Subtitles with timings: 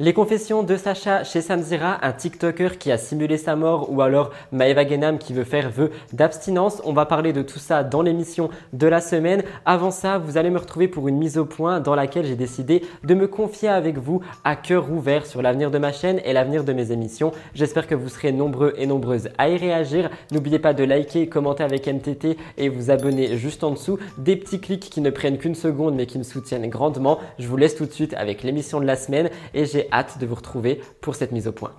[0.00, 4.30] Les confessions de Sacha chez Samzira, un TikToker qui a simulé sa mort ou alors
[4.52, 6.80] Maeva Genam qui veut faire vœu d'abstinence.
[6.84, 9.42] On va parler de tout ça dans l'émission de la semaine.
[9.66, 12.84] Avant ça, vous allez me retrouver pour une mise au point dans laquelle j'ai décidé
[13.02, 16.62] de me confier avec vous à cœur ouvert sur l'avenir de ma chaîne et l'avenir
[16.62, 17.32] de mes émissions.
[17.56, 20.10] J'espère que vous serez nombreux et nombreuses à y réagir.
[20.30, 23.98] N'oubliez pas de liker, commenter avec MTT et vous abonner juste en dessous.
[24.16, 27.18] Des petits clics qui ne prennent qu'une seconde mais qui me soutiennent grandement.
[27.40, 30.26] Je vous laisse tout de suite avec l'émission de la semaine et j'ai hâte de
[30.26, 31.74] vous retrouver pour cette mise au point.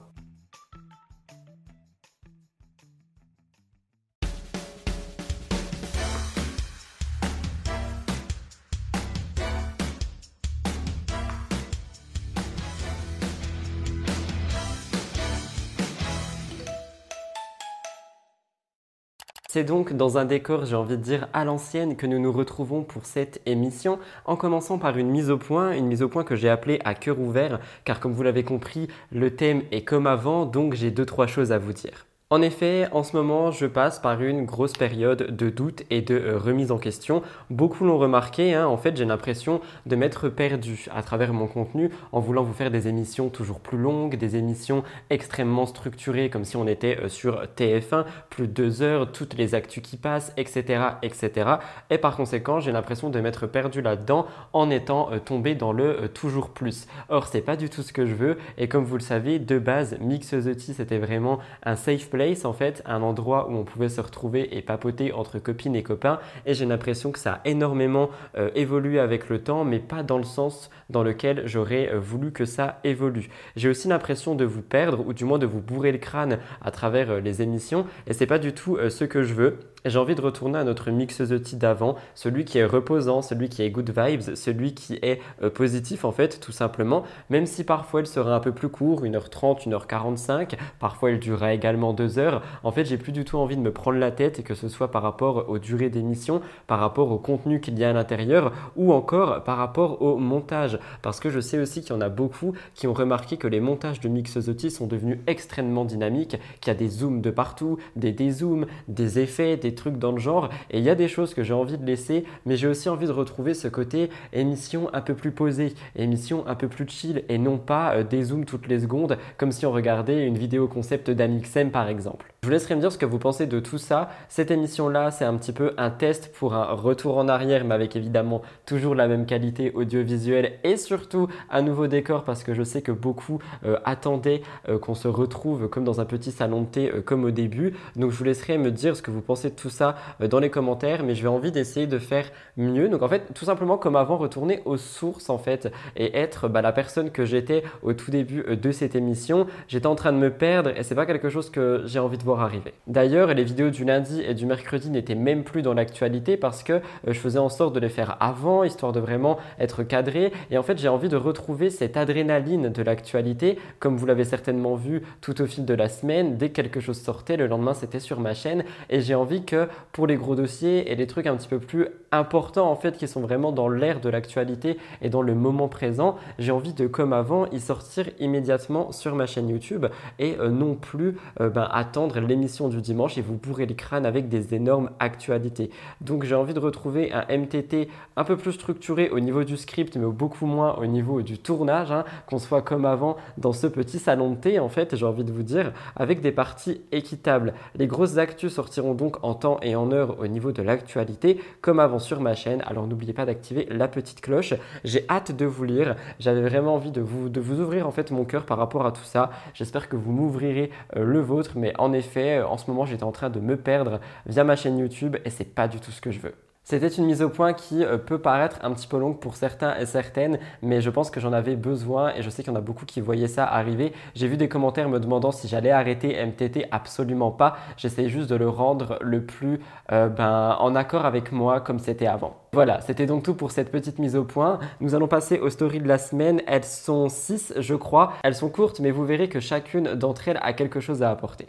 [19.60, 22.84] C'est donc dans un décor, j'ai envie de dire, à l'ancienne que nous nous retrouvons
[22.84, 26.38] pour cette émission, en commençant par une mise au point, une mise au point que
[26.38, 30.46] j'ai appelée à cœur ouvert, car comme vous l'avez compris, le thème est comme avant,
[30.46, 32.06] donc j'ai deux, trois choses à vous dire.
[32.32, 36.14] En effet, en ce moment, je passe par une grosse période de doute et de
[36.14, 37.24] euh, remise en question.
[37.50, 38.68] Beaucoup l'ont remarqué, hein.
[38.68, 42.70] en fait, j'ai l'impression de m'être perdu à travers mon contenu en voulant vous faire
[42.70, 47.46] des émissions toujours plus longues, des émissions extrêmement structurées, comme si on était euh, sur
[47.58, 51.50] TF1, plus de deux heures, toutes les actus qui passent, etc., etc.
[51.90, 56.08] Et par conséquent, j'ai l'impression de m'être perdu là-dedans en étant euh, tombé dans le
[56.14, 56.86] toujours plus.
[57.10, 58.38] Or, c'est pas du tout ce que je veux.
[58.60, 62.84] Et comme vous le savez, de base, Mixosity, c'était vraiment un safe place en fait,
[62.86, 66.20] un endroit où on pouvait se retrouver et papoter entre copines et copains.
[66.46, 70.18] Et j'ai l'impression que ça a énormément euh, évolué avec le temps, mais pas dans
[70.18, 73.30] le sens dans lequel j'aurais euh, voulu que ça évolue.
[73.56, 76.72] J'ai aussi l'impression de vous perdre, ou du moins de vous bourrer le crâne à
[76.72, 79.60] travers euh, les émissions, et c'est pas du tout ce que je veux.
[79.86, 83.70] J'ai envie de retourner à notre mixosity d'avant, celui qui est reposant, celui qui est
[83.70, 85.22] good vibes, celui qui est
[85.54, 89.68] positif en fait, tout simplement, même si parfois il sera un peu plus court, 1h30,
[89.70, 92.42] 1h45, parfois il durera également 2 heures.
[92.64, 94.68] En fait, j'ai plus du tout envie de me prendre la tête, et que ce
[94.68, 98.52] soit par rapport aux durées d'émission, par rapport au contenu qu'il y a à l'intérieur,
[98.76, 100.78] ou encore par rapport au montage.
[101.02, 103.60] Parce que je sais aussi qu'il y en a beaucoup qui ont remarqué que les
[103.60, 108.12] montages de Mixosity sont devenus extrêmement dynamiques, qu'il y a des zooms de partout, des
[108.12, 110.50] dézooms, des effets, des trucs dans le genre.
[110.72, 113.08] Et il y a des choses que j'ai envie de laisser, mais j'ai aussi envie
[113.08, 117.38] de retrouver ce côté émission un peu plus posée, émission un peu plus chill, et
[117.38, 121.10] non pas euh, des zooms toutes les secondes, comme si on regardait une vidéo concept
[121.10, 122.34] d'Amixem par exemple.
[122.42, 124.10] Je vous laisserai me dire ce que vous pensez de tout ça.
[124.30, 127.96] Cette émission-là, c'est un petit peu un test pour un retour en arrière, mais avec
[127.96, 132.82] évidemment toujours la même qualité audiovisuelle et surtout un nouveau décor parce que je sais
[132.82, 136.92] que beaucoup euh, attendaient euh, qu'on se retrouve comme dans un petit salon de thé
[137.06, 137.74] comme au début.
[137.96, 140.50] Donc je vous laisserai me dire ce que vous pensez de tout ça dans les
[140.50, 142.26] commentaires, mais je vais envie d'essayer de faire
[142.58, 142.90] mieux.
[142.90, 146.62] Donc en fait, tout simplement comme avant, retourner aux sources en fait et être bah,
[146.62, 149.48] la personne que j'étais au tout début de cette émission.
[149.68, 152.24] J'étais en train de me perdre et c'est pas quelque chose que j'ai envie de
[152.24, 152.74] voir arriver.
[152.88, 156.74] D'ailleurs, les vidéos du lundi et du mercredi n'étaient même plus dans l'actualité parce que
[156.74, 160.32] euh, je faisais en sorte de les faire avant, histoire de vraiment être cadré.
[160.52, 164.76] Et en fait, j'ai envie de retrouver cette adrénaline de l'actualité, comme vous l'avez certainement
[164.76, 166.38] vu tout au fil de la semaine.
[166.38, 168.64] Dès que quelque chose sortait, le lendemain, c'était sur ma chaîne.
[168.90, 169.44] Et j'ai envie
[169.92, 173.08] pour les gros dossiers et les trucs un petit peu plus importants, en fait, qui
[173.08, 177.14] sont vraiment dans l'air de l'actualité et dans le moment présent, j'ai envie de, comme
[177.14, 179.86] avant, y sortir immédiatement sur ma chaîne YouTube
[180.18, 184.06] et euh, non plus euh, ben, attendre l'émission du dimanche et vous bourrez les crânes
[184.06, 185.70] avec des énormes actualités.
[186.02, 189.96] Donc j'ai envie de retrouver un MTT un peu plus structuré au niveau du script,
[189.96, 194.00] mais beaucoup moins au niveau du tournage, hein, qu'on soit comme avant dans ce petit
[194.00, 197.54] salon de thé, en fait, j'ai envie de vous dire, avec des parties équitables.
[197.76, 201.80] Les grosses actus sortiront donc en temps et en heure au niveau de l'actualité, comme
[201.80, 202.62] avant sur ma chaîne.
[202.66, 204.54] Alors n'oubliez pas d'activer la petite cloche.
[204.84, 205.96] J'ai hâte de vous lire.
[206.20, 207.30] J'avais vraiment envie de vous,
[207.62, 209.32] ouvrir en fait mon cœur par rapport à tout ça.
[209.54, 213.04] J'espère que vous m'ouvrirez euh, le vôtre, mais en effet, euh, en ce moment, j'étais
[213.04, 216.02] en train de me perdre via ma chaîne YouTube et c'est pas du tout ce
[216.02, 216.49] que je veux.
[216.70, 219.76] C'était une mise au point qui euh, peut paraître un petit peu longue pour certains
[219.80, 222.60] et certaines, mais je pense que j'en avais besoin et je sais qu'il y en
[222.60, 223.92] a beaucoup qui voyaient ça arriver.
[224.14, 227.58] J'ai vu des commentaires me demandant si j'allais arrêter MTT, absolument pas.
[227.76, 229.60] J'essayais juste de le rendre le plus
[229.92, 232.36] euh, ben, en accord avec moi comme c'était avant.
[232.54, 234.60] Voilà, c'était donc tout pour cette petite mise au point.
[234.80, 236.40] Nous allons passer aux stories de la semaine.
[236.46, 238.14] Elles sont 6, je crois.
[238.24, 241.48] Elles sont courtes, mais vous verrez que chacune d'entre elles a quelque chose à apporter.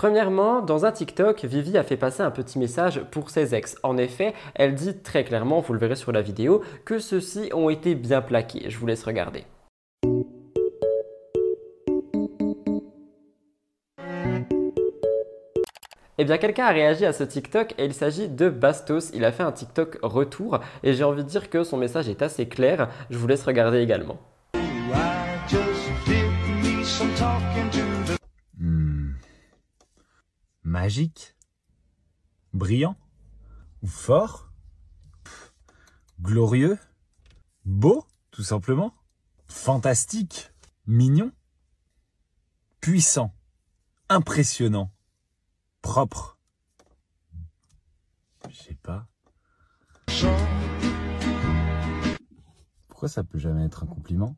[0.00, 3.76] Premièrement, dans un TikTok, Vivi a fait passer un petit message pour ses ex.
[3.82, 7.68] En effet, elle dit très clairement, vous le verrez sur la vidéo, que ceux-ci ont
[7.68, 8.70] été bien plaqués.
[8.70, 9.44] Je vous laisse regarder.
[16.16, 19.10] eh bien, quelqu'un a réagi à ce TikTok et il s'agit de Bastos.
[19.12, 22.22] Il a fait un TikTok retour et j'ai envie de dire que son message est
[22.22, 22.88] assez clair.
[23.10, 24.16] Je vous laisse regarder également.
[30.70, 31.36] Magique
[32.52, 32.96] Brillant
[33.84, 34.52] fort
[36.20, 36.78] Glorieux
[37.64, 38.94] Beau, tout simplement
[39.48, 40.52] Fantastique
[40.86, 41.32] Mignon
[42.80, 43.34] Puissant
[44.08, 44.92] Impressionnant
[45.82, 46.38] propre.
[48.48, 49.08] Je sais pas.
[52.86, 54.36] Pourquoi ça peut jamais être un compliment?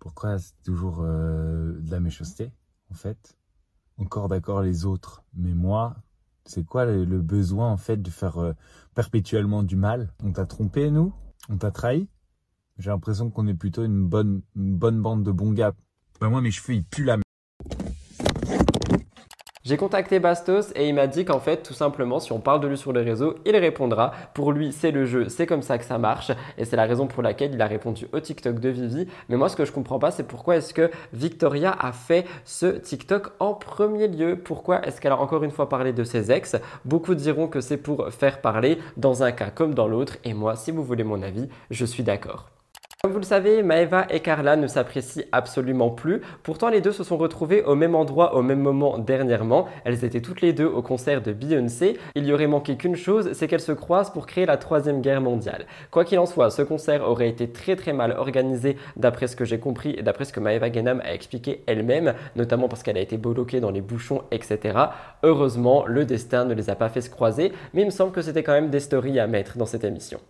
[0.00, 2.52] Pourquoi c'est toujours euh, de la méchanceté,
[2.90, 3.38] en fait?
[3.98, 5.96] Encore d'accord les autres, mais moi,
[6.44, 8.52] c'est quoi le, besoin, en fait, de faire euh,
[8.94, 10.12] perpétuellement du mal?
[10.22, 11.12] On t'a trompé, nous?
[11.48, 12.08] On t'a trahi?
[12.78, 15.74] J'ai l'impression qu'on est plutôt une bonne, bonne bande de bons gars.
[16.20, 17.18] Bah moi, mes cheveux, ils puent la
[19.64, 22.68] j'ai contacté Bastos et il m'a dit qu'en fait, tout simplement, si on parle de
[22.68, 24.12] lui sur les réseaux, il répondra.
[24.34, 26.32] Pour lui, c'est le jeu, c'est comme ça que ça marche.
[26.58, 29.08] Et c'est la raison pour laquelle il a répondu au TikTok de Vivi.
[29.30, 32.66] Mais moi, ce que je comprends pas, c'est pourquoi est-ce que Victoria a fait ce
[32.66, 34.36] TikTok en premier lieu?
[34.36, 36.56] Pourquoi est-ce qu'elle a encore une fois parlé de ses ex?
[36.84, 40.18] Beaucoup diront que c'est pour faire parler dans un cas comme dans l'autre.
[40.24, 42.53] Et moi, si vous voulez mon avis, je suis d'accord.
[43.04, 46.22] Comme vous le savez, Maeva et Carla ne s'apprécient absolument plus.
[46.42, 49.68] Pourtant, les deux se sont retrouvées au même endroit au même moment dernièrement.
[49.84, 51.98] Elles étaient toutes les deux au concert de Beyoncé.
[52.14, 55.20] Il y aurait manqué qu'une chose, c'est qu'elles se croisent pour créer la troisième guerre
[55.20, 55.66] mondiale.
[55.90, 59.44] Quoi qu'il en soit, ce concert aurait été très très mal organisé d'après ce que
[59.44, 63.02] j'ai compris et d'après ce que Maeva Genam a expliqué elle-même, notamment parce qu'elle a
[63.02, 64.78] été bloquée dans les bouchons, etc.
[65.22, 68.22] Heureusement, le destin ne les a pas fait se croiser, mais il me semble que
[68.22, 70.20] c'était quand même des stories à mettre dans cette émission.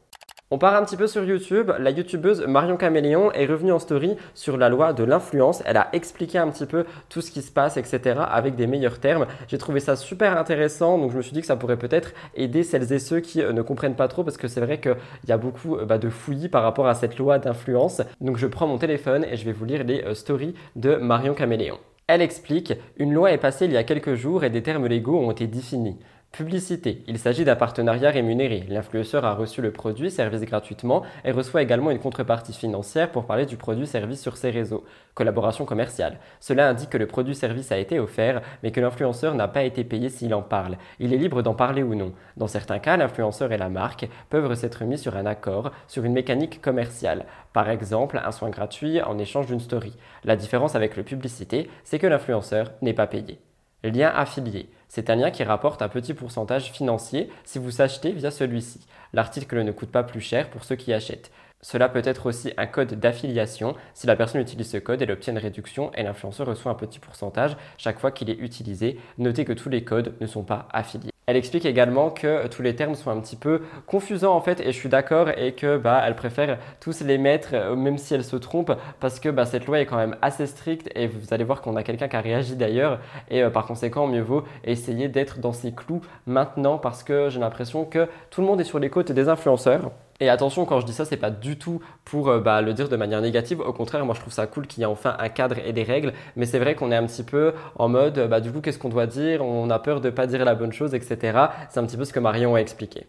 [0.50, 1.72] On part un petit peu sur YouTube.
[1.78, 5.62] La youtubeuse Marion Caméléon est revenue en story sur la loi de l'influence.
[5.64, 8.20] Elle a expliqué un petit peu tout ce qui se passe, etc.
[8.28, 9.26] avec des meilleurs termes.
[9.48, 10.98] J'ai trouvé ça super intéressant.
[10.98, 13.54] Donc je me suis dit que ça pourrait peut-être aider celles et ceux qui euh,
[13.54, 14.96] ne comprennent pas trop parce que c'est vrai qu'il
[15.28, 18.02] y a beaucoup euh, bah, de fouillis par rapport à cette loi d'influence.
[18.20, 21.32] Donc je prends mon téléphone et je vais vous lire les euh, stories de Marion
[21.32, 21.78] Caméléon.
[22.06, 25.18] Elle explique Une loi est passée il y a quelques jours et des termes légaux
[25.18, 25.98] ont été définis.
[26.36, 27.04] Publicité.
[27.06, 28.64] Il s'agit d'un partenariat rémunéré.
[28.68, 33.46] L'influenceur a reçu le produit, service gratuitement et reçoit également une contrepartie financière pour parler
[33.46, 34.82] du produit, service sur ses réseaux.
[35.14, 36.18] Collaboration commerciale.
[36.40, 39.84] Cela indique que le produit, service a été offert, mais que l'influenceur n'a pas été
[39.84, 40.76] payé s'il en parle.
[40.98, 42.12] Il est libre d'en parler ou non.
[42.36, 46.14] Dans certains cas, l'influenceur et la marque peuvent s'être mis sur un accord, sur une
[46.14, 47.26] mécanique commerciale.
[47.52, 49.92] Par exemple, un soin gratuit en échange d'une story.
[50.24, 53.38] La différence avec le publicité, c'est que l'influenceur n'est pas payé.
[53.84, 54.68] Lien affilié.
[54.88, 58.80] C'est un lien qui rapporte un petit pourcentage financier si vous achetez via celui-ci.
[59.12, 61.30] L'article ne coûte pas plus cher pour ceux qui achètent.
[61.64, 63.74] Cela peut être aussi un code d'affiliation.
[63.94, 66.98] Si la personne utilise ce code, elle obtient une réduction et l'influenceur reçoit un petit
[66.98, 68.98] pourcentage chaque fois qu'il est utilisé.
[69.16, 71.13] Notez que tous les codes ne sont pas affiliés.
[71.26, 74.66] Elle explique également que tous les termes sont un petit peu confusants en fait et
[74.66, 78.24] je suis d'accord et que bah, elle préfère tous les mettre euh, même si elle
[78.24, 81.44] se trompe parce que bah, cette loi est quand même assez stricte et vous allez
[81.44, 83.00] voir qu'on a quelqu'un qui a réagi d'ailleurs
[83.30, 87.40] et euh, par conséquent mieux vaut essayer d'être dans ses clous maintenant parce que j'ai
[87.40, 89.92] l'impression que tout le monde est sur les côtes des influenceurs.
[90.20, 92.88] Et attention, quand je dis ça, c'est pas du tout pour euh, bah, le dire
[92.88, 93.60] de manière négative.
[93.60, 95.82] Au contraire, moi je trouve ça cool qu'il y ait enfin un cadre et des
[95.82, 96.12] règles.
[96.36, 98.88] Mais c'est vrai qu'on est un petit peu en mode, bah, du coup, qu'est-ce qu'on
[98.88, 99.44] doit dire?
[99.44, 101.38] On a peur de pas dire la bonne chose, etc.
[101.68, 103.06] C'est un petit peu ce que Marion a expliqué.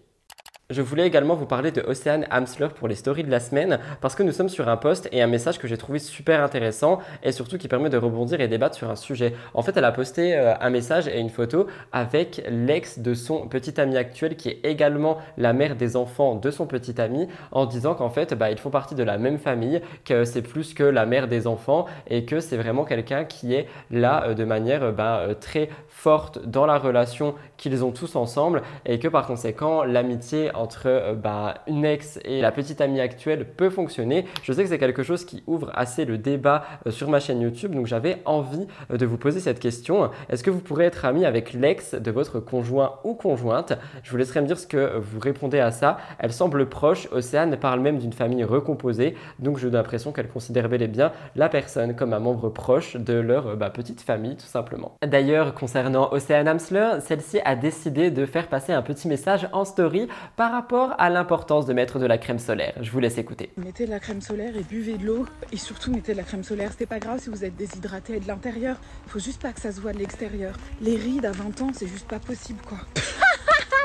[0.71, 4.15] Je voulais également vous parler de Océane Hamsler pour les stories de la semaine parce
[4.15, 7.31] que nous sommes sur un post et un message que j'ai trouvé super intéressant et
[7.31, 9.35] surtout qui permet de rebondir et débattre sur un sujet.
[9.53, 13.47] En fait, elle a posté euh, un message et une photo avec l'ex de son
[13.47, 17.67] petit ami actuel qui est également la mère des enfants de son petit ami en
[17.67, 20.83] disant qu'en fait, bah, ils font partie de la même famille, que c'est plus que
[20.83, 24.81] la mère des enfants et que c'est vraiment quelqu'un qui est là euh, de manière
[24.81, 29.83] euh, bah, très forte dans la relation qu'ils ont tous ensemble et que par conséquent,
[29.83, 34.25] l'amitié entre euh, bah, une ex et la petite amie actuelle peut fonctionner.
[34.43, 37.41] Je sais que c'est quelque chose qui ouvre assez le débat euh, sur ma chaîne
[37.41, 40.09] YouTube, donc j'avais envie euh, de vous poser cette question.
[40.29, 43.73] Est-ce que vous pourrez être ami avec l'ex de votre conjoint ou conjointe?
[44.03, 45.97] Je vous laisserai me dire ce que vous répondez à ça.
[46.19, 47.07] Elle semble proche.
[47.11, 51.49] Océane parle même d'une famille recomposée, donc j'ai l'impression qu'elle considère bel et bien la
[51.49, 54.95] personne comme un membre proche de leur bah, petite famille, tout simplement.
[55.05, 60.07] D'ailleurs, concernant Océane Amsler, celle-ci a décidé de faire passer un petit message en story
[60.35, 62.75] par par rapport à l'importance de mettre de la crème solaire.
[62.79, 63.51] Je vous laisse écouter.
[63.57, 65.25] Mettez de la crème solaire et buvez de l'eau.
[65.51, 66.69] Et surtout, mettez de la crème solaire.
[66.77, 68.77] C'est pas grave si vous êtes déshydraté de l'intérieur.
[69.07, 70.53] Faut juste pas que ça se voit de l'extérieur.
[70.81, 72.77] Les rides à 20 ans, c'est juste pas possible, quoi.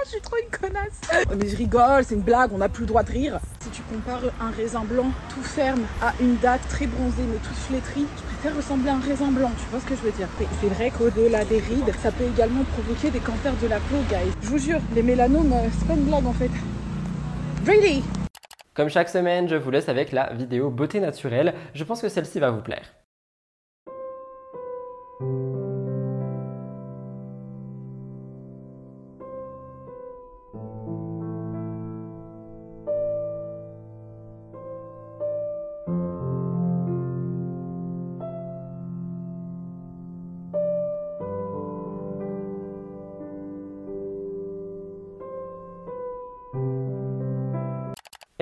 [0.05, 1.01] Je suis trop une connasse.
[1.13, 3.39] Oh, mais je rigole, c'est une blague, on n'a plus le droit de rire.
[3.61, 7.39] Si si tu compares un raisin blanc tout ferme à une date très bronzée mais
[7.39, 10.11] toute flétrie, je préfère ressembler à un raisin blanc, tu vois ce que je veux
[10.13, 10.29] dire
[10.61, 14.33] C'est vrai qu'au-delà des rides, ça peut également provoquer des cancers de la peau, guys.
[14.43, 16.51] Je vous jure, les mélanomes, euh, c'est pas une blague en fait.
[17.67, 18.03] Really?
[18.75, 21.55] Comme chaque semaine, je vous laisse avec la vidéo beauté naturelle.
[21.75, 22.87] Je pense que celle-ci va vous plaire.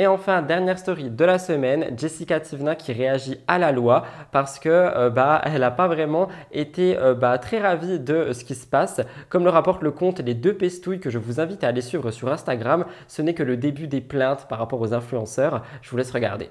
[0.01, 4.61] Et enfin, dernière story de la semaine, Jessica Tivna qui réagit à la loi parce
[4.61, 8.55] que euh, bah, elle n'a pas vraiment été euh, bah, très ravie de ce qui
[8.55, 9.01] se passe.
[9.29, 12.13] Comme le rapporte le compte Les Deux Pestouilles que je vous invite à aller suivre
[12.13, 15.65] sur Instagram, ce n'est que le début des plaintes par rapport aux influenceurs.
[15.83, 16.49] Je vous laisse regarder.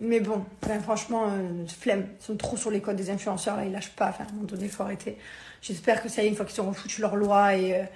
[0.00, 0.44] Mais bon,
[0.82, 2.04] franchement, euh, flemme.
[2.20, 4.10] Ils sont trop sur les codes des influenceurs, là, ils lâchent pas.
[4.10, 5.16] Enfin, à un moment donné, il faut arrêter.
[5.62, 7.88] J'espère que ça y est, une fois qu'ils auront foutu leur loi et,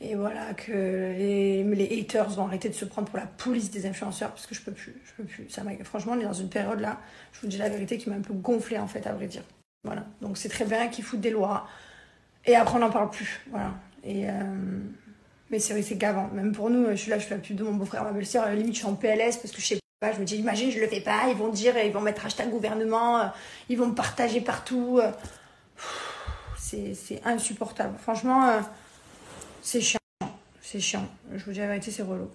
[0.00, 4.30] et voilà, que les, haters vont arrêter de se prendre pour la police des influenceurs
[4.30, 4.94] parce que je peux plus.
[5.04, 5.50] Je peux plus.
[5.50, 7.00] Ça franchement, on est dans une période là,
[7.32, 9.42] je vous dis la vérité, qui m'a un peu gonflé en fait, à vrai dire.
[9.82, 10.04] Voilà.
[10.20, 11.66] Donc c'est très bien qu'ils foutent des lois.
[12.46, 13.40] Et après, on n'en parle plus.
[13.50, 13.74] Voilà.
[14.04, 14.28] Et.
[14.28, 14.32] Euh,
[15.50, 16.28] mais c'est vrai, c'est gavant.
[16.32, 18.50] Même pour nous, je suis là, je fais la pub de mon beau-frère, ma belle-sœur.
[18.50, 20.12] Limite, je suis en PLS parce que je sais pas.
[20.12, 21.28] Je me dis, imagine, je le fais pas.
[21.28, 23.18] Ils vont dire, ils vont mettre hashtag gouvernement.
[23.18, 23.26] Euh,
[23.68, 25.00] ils vont me partager partout.
[25.02, 25.10] Euh.
[26.56, 27.96] C'est insupportable.
[27.98, 28.60] Franchement.
[29.70, 29.98] C'est chiant.
[30.62, 31.06] C'est chiant.
[31.34, 32.30] Je vous dis la vérité, c'est relou.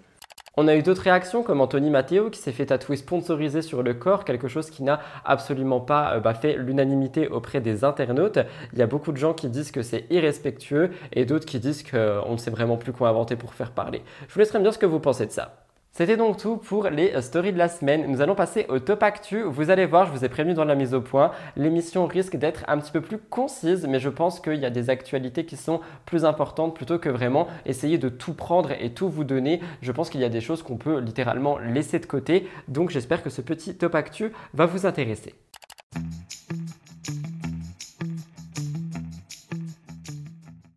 [0.55, 3.95] On a eu d'autres réactions comme Anthony Matteo qui s'est fait tatouer sponsorisé sur le
[3.95, 8.37] corps, quelque chose qui n'a absolument pas euh, bah, fait l'unanimité auprès des internautes.
[8.73, 11.81] Il y a beaucoup de gens qui disent que c'est irrespectueux et d'autres qui disent
[11.81, 14.03] qu'on ne sait vraiment plus quoi inventer pour faire parler.
[14.27, 15.62] Je vous laisserai me dire ce que vous pensez de ça.
[15.95, 18.11] C'était donc tout pour les stories de la semaine.
[18.11, 19.43] Nous allons passer au top actu.
[19.43, 22.63] Vous allez voir, je vous ai prévenu dans la mise au point, l'émission risque d'être
[22.67, 25.81] un petit peu plus concise, mais je pense qu'il y a des actualités qui sont
[26.07, 29.61] plus importantes plutôt que vraiment essayer de tout prendre et tout vous donner.
[29.83, 32.49] Je pense qu'il y a des choses qu'on peut littéralement laisser de côté.
[32.67, 35.35] Donc j'espère que ce petit top actu va vous intéresser.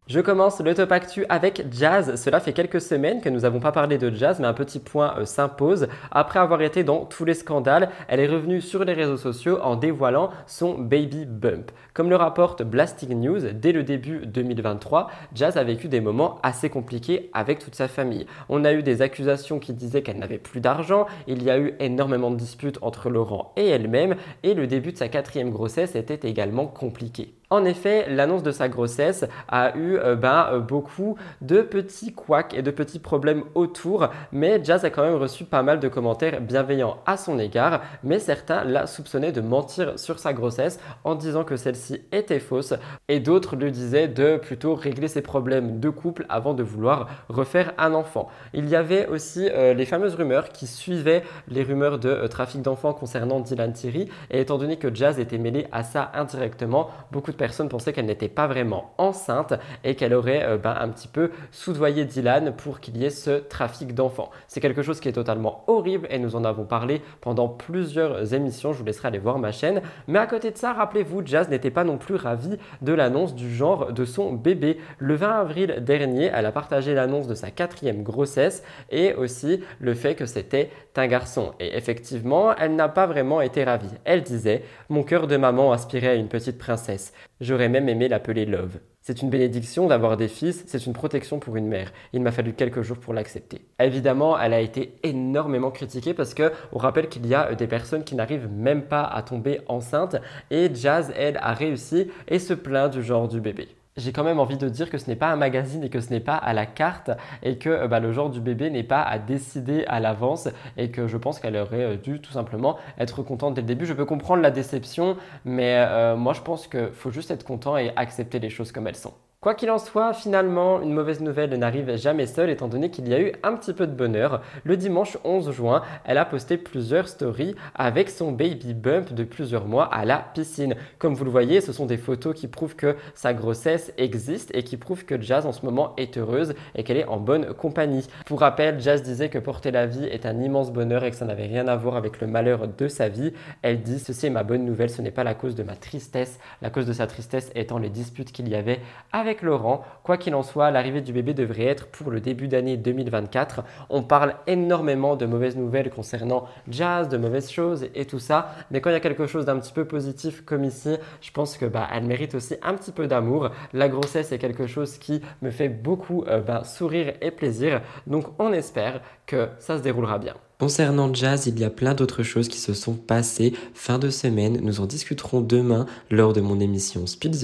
[0.09, 2.15] Je commence le top actu avec Jazz.
[2.15, 5.19] Cela fait quelques semaines que nous n'avons pas parlé de Jazz, mais un petit point
[5.19, 5.89] euh, s'impose.
[6.13, 9.75] Après avoir été dans tous les scandales, elle est revenue sur les réseaux sociaux en
[9.75, 11.73] dévoilant son baby bump.
[11.93, 16.71] Comme le rapporte Blasting News, dès le début 2023, Jazz a vécu des moments assez
[16.71, 18.29] compliqués avec toute sa famille.
[18.49, 21.75] On a eu des accusations qui disaient qu'elle n'avait plus d'argent, il y a eu
[21.81, 26.29] énormément de disputes entre Laurent et elle-même, et le début de sa quatrième grossesse était
[26.29, 27.35] également compliqué.
[27.49, 32.55] En effet, l'annonce de sa grossesse a eu euh, ben, euh, beaucoup de petits couacs
[32.55, 36.41] et de petits problèmes autour, mais Jazz a quand même reçu pas mal de commentaires
[36.41, 41.45] bienveillants à son égard, mais certains la soupçonnaient de mentir sur sa grossesse en disant
[41.45, 42.75] que celle-ci était fausse,
[43.07, 47.75] et d'autres lui disaient de plutôt régler ses problèmes de couple avant de vouloir refaire
[47.79, 48.29] un enfant.
[48.55, 52.93] Il y avait aussi euh, les fameuses rumeurs qui suivaient les rumeurs de trafic d'enfants
[52.93, 57.69] concernant Dylan Thierry, et étant donné que Jazz était mêlée à ça indirectement, beaucoup personnes
[57.69, 62.05] pensaient qu'elle n'était pas vraiment enceinte et qu'elle aurait euh, ben, un petit peu soudoyé
[62.05, 64.31] Dylan pour qu'il y ait ce trafic d'enfants.
[64.49, 68.73] C'est quelque chose qui est totalement horrible et nous en avons parlé pendant plusieurs émissions.
[68.73, 69.83] Je vous laisserai aller voir ma chaîne.
[70.09, 73.55] Mais à côté de ça, rappelez-vous, Jazz n'était pas non plus ravie de l'annonce du
[73.55, 74.79] genre de son bébé.
[74.99, 79.95] Le 20 avril dernier, elle a partagé l'annonce de sa quatrième grossesse et aussi le
[79.95, 81.53] fait que c'était un garçon.
[81.61, 83.91] Et effectivement, elle n'a pas vraiment été ravie.
[84.05, 87.13] Elle disait Mon cœur de maman aspirait à une petite princesse.
[87.39, 88.79] J'aurais même aimé l'appeler Love.
[89.03, 91.93] C'est une bénédiction d'avoir des fils, c'est une protection pour une mère.
[92.15, 93.61] Il m'a fallu quelques jours pour l'accepter.
[93.79, 98.05] Évidemment, elle a été énormément critiquée parce que on rappelle qu'il y a des personnes
[98.05, 100.17] qui n'arrivent même pas à tomber enceinte
[100.51, 104.39] et Jazz, elle, a réussi et se plaint du genre du bébé j'ai quand même
[104.39, 106.53] envie de dire que ce n'est pas un magazine et que ce n'est pas à
[106.53, 107.11] la carte
[107.43, 110.91] et que euh, bah, le genre du bébé n'est pas à décider à l'avance et
[110.91, 113.87] que je pense qu'elle aurait euh, dû tout simplement être contente dès le début.
[113.87, 117.77] Je peux comprendre la déception, mais euh, moi je pense qu'il faut juste être content
[117.77, 119.15] et accepter les choses comme elles sont.
[119.47, 123.15] Quoi qu'il en soit, finalement, une mauvaise nouvelle n'arrive jamais seule étant donné qu'il y
[123.15, 124.43] a eu un petit peu de bonheur.
[124.65, 129.69] Le dimanche 11 juin, elle a posté plusieurs stories avec son baby bump de plusieurs
[129.69, 130.75] mois à la piscine.
[130.99, 134.65] Comme vous le voyez, ce sont des photos qui prouvent que sa grossesse existe et
[134.65, 138.09] qui prouvent que Jazz en ce moment est heureuse et qu'elle est en bonne compagnie.
[138.27, 141.25] Pour rappel, Jazz disait que porter la vie est un immense bonheur et que ça
[141.25, 143.33] n'avait rien à voir avec le malheur de sa vie.
[143.63, 146.41] Elle dit ceci est ma bonne nouvelle, ce n'est pas la cause de ma tristesse,
[146.63, 148.81] la cause de sa tristesse étant les disputes qu'il y avait
[149.13, 149.85] avec avec Laurent.
[150.03, 153.65] Quoi qu'il en soit, l'arrivée du bébé devrait être pour le début d'année 2024.
[153.91, 158.55] On parle énormément de mauvaises nouvelles concernant Jazz, de mauvaises choses et tout ça.
[158.71, 161.59] Mais quand il y a quelque chose d'un petit peu positif comme ici, je pense
[161.59, 163.51] que bah, elle mérite aussi un petit peu d'amour.
[163.73, 167.83] La grossesse est quelque chose qui me fait beaucoup euh, bah, sourire et plaisir.
[168.07, 170.35] Donc on espère que ça se déroulera bien.
[170.59, 174.61] Concernant Jazz, il y a plein d'autres choses qui se sont passées fin de semaine.
[174.63, 177.37] Nous en discuterons demain lors de mon émission Speed.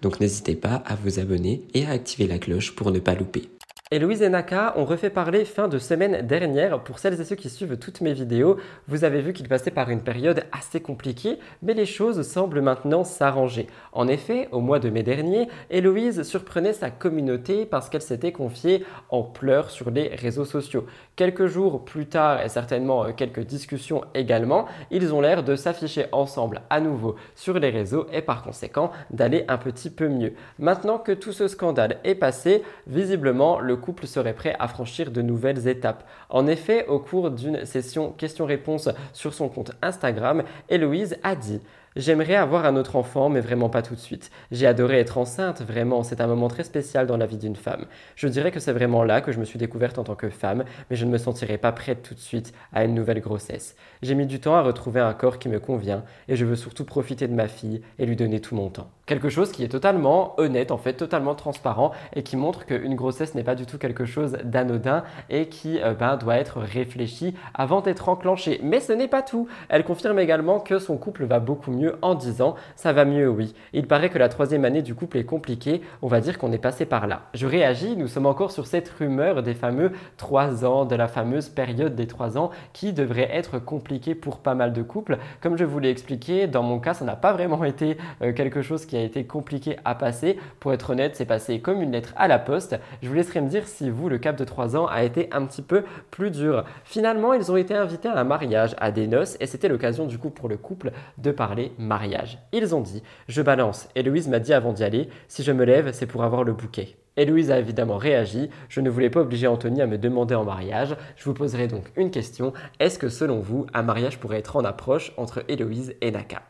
[0.00, 3.50] Donc n'hésitez pas à vous abonner et à activer la cloche pour ne pas louper.
[3.92, 6.82] Et Louise et Naka ont refait parler fin de semaine dernière.
[6.82, 8.56] Pour celles et ceux qui suivent toutes mes vidéos,
[8.88, 13.04] vous avez vu qu'ils passaient par une période assez compliquée, mais les choses semblent maintenant
[13.04, 13.68] s'arranger.
[13.92, 18.84] En effet, au mois de mai dernier, Héloïse surprenait sa communauté parce qu'elle s'était confiée
[19.10, 20.86] en pleurs sur les réseaux sociaux.
[21.14, 26.06] Quelques jours plus tard, et certainement euh, quelques discussions également, ils ont l'air de s'afficher
[26.10, 30.32] ensemble à nouveau sur les réseaux et par conséquent d'aller un petit peu mieux.
[30.58, 35.22] Maintenant que tout ce scandale est passé, visiblement le couple serait prêt à franchir de
[35.22, 36.04] nouvelles étapes.
[36.28, 41.60] En effet, au cours d'une session questions-réponses sur son compte Instagram, Héloïse a dit
[41.96, 44.30] J'aimerais avoir un autre enfant, mais vraiment pas tout de suite.
[44.50, 47.86] J'ai adoré être enceinte, vraiment, c'est un moment très spécial dans la vie d'une femme.
[48.16, 50.64] Je dirais que c'est vraiment là que je me suis découverte en tant que femme,
[50.90, 53.76] mais je ne me sentirai pas prête tout de suite à une nouvelle grossesse.
[54.02, 56.84] J'ai mis du temps à retrouver un corps qui me convient, et je veux surtout
[56.84, 58.90] profiter de ma fille et lui donner tout mon temps.
[59.06, 63.34] Quelque chose qui est totalement honnête, en fait, totalement transparent, et qui montre qu'une grossesse
[63.34, 67.80] n'est pas du tout quelque chose d'anodin et qui euh, ben, doit être réfléchi avant
[67.80, 68.60] d'être enclenché.
[68.62, 69.48] Mais ce n'est pas tout.
[69.68, 71.70] Elle confirme également que son couple va beaucoup
[72.02, 72.54] en 10 ans.
[72.74, 73.54] Ça va mieux, oui.
[73.72, 75.80] Il paraît que la troisième année du couple est compliquée.
[76.02, 77.22] On va dire qu'on est passé par là.
[77.34, 81.48] Je réagis, nous sommes encore sur cette rumeur des fameux 3 ans, de la fameuse
[81.48, 85.18] période des 3 ans qui devrait être compliquée pour pas mal de couples.
[85.40, 88.62] Comme je vous l'ai expliqué, dans mon cas, ça n'a pas vraiment été euh, quelque
[88.62, 90.38] chose qui a été compliqué à passer.
[90.60, 92.78] Pour être honnête, c'est passé comme une lettre à la poste.
[93.02, 95.44] Je vous laisserai me dire si vous, le cap de 3 ans a été un
[95.46, 96.64] petit peu plus dur.
[96.84, 100.18] Finalement, ils ont été invités à un mariage, à des noces, et c'était l'occasion du
[100.18, 102.38] coup pour le couple de parler mariage.
[102.52, 103.88] Ils ont dit Je balance.
[103.94, 106.52] Et Louise m'a dit avant d'y aller Si je me lève, c'est pour avoir le
[106.52, 106.96] bouquet.
[107.16, 108.50] Héloïse a évidemment réagi.
[108.68, 110.96] Je ne voulais pas obliger Anthony à me demander en mariage.
[111.16, 112.52] Je vous poserai donc une question.
[112.78, 116.42] Est-ce que selon vous, un mariage pourrait être en approche entre Héloïse et Naka?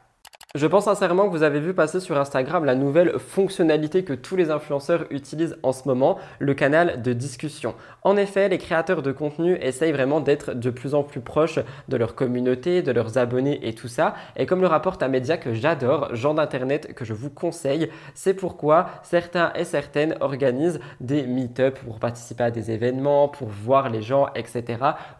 [0.56, 4.36] Je pense sincèrement que vous avez vu passer sur Instagram la nouvelle fonctionnalité que tous
[4.36, 7.74] les influenceurs utilisent en ce moment, le canal de discussion.
[8.04, 11.96] En effet, les créateurs de contenu essayent vraiment d'être de plus en plus proches de
[11.98, 14.14] leur communauté, de leurs abonnés et tout ça.
[14.36, 18.32] Et comme le rapporte un média que j'adore, genre d'internet que je vous conseille, c'est
[18.32, 24.00] pourquoi certains et certaines organisent des meet-up pour participer à des événements, pour voir les
[24.00, 24.64] gens, etc.,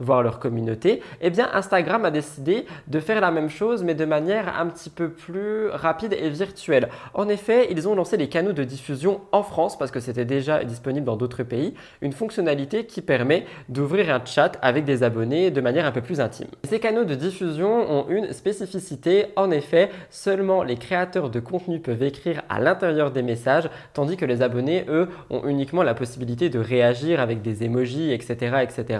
[0.00, 1.02] voir leur communauté.
[1.20, 4.88] Eh bien, Instagram a décidé de faire la même chose, mais de manière un petit
[4.88, 6.88] peu plus rapide et virtuel.
[7.14, 10.64] En effet, ils ont lancé les canaux de diffusion en France parce que c'était déjà
[10.64, 15.60] disponible dans d'autres pays, une fonctionnalité qui permet d'ouvrir un chat avec des abonnés de
[15.60, 16.48] manière un peu plus intime.
[16.64, 22.02] Ces canaux de diffusion ont une spécificité, en effet, seulement les créateurs de contenu peuvent
[22.02, 26.58] écrire à l'intérieur des messages, tandis que les abonnés, eux, ont uniquement la possibilité de
[26.58, 28.56] réagir avec des emojis, etc.
[28.62, 28.98] etc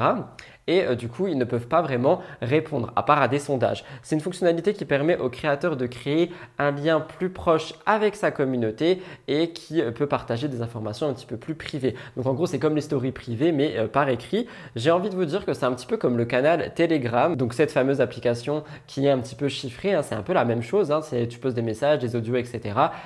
[0.67, 3.85] et euh, du coup ils ne peuvent pas vraiment répondre à part à des sondages.
[4.03, 8.31] C'est une fonctionnalité qui permet au créateur de créer un lien plus proche avec sa
[8.31, 11.95] communauté et qui euh, peut partager des informations un petit peu plus privées.
[12.17, 14.47] Donc en gros c'est comme les stories privées mais euh, par écrit.
[14.75, 17.55] J'ai envie de vous dire que c'est un petit peu comme le canal Telegram, donc
[17.55, 20.03] cette fameuse application qui est un petit peu chiffrée, hein.
[20.03, 21.01] c'est un peu la même chose, hein.
[21.29, 22.61] tu poses des messages, des audios, etc.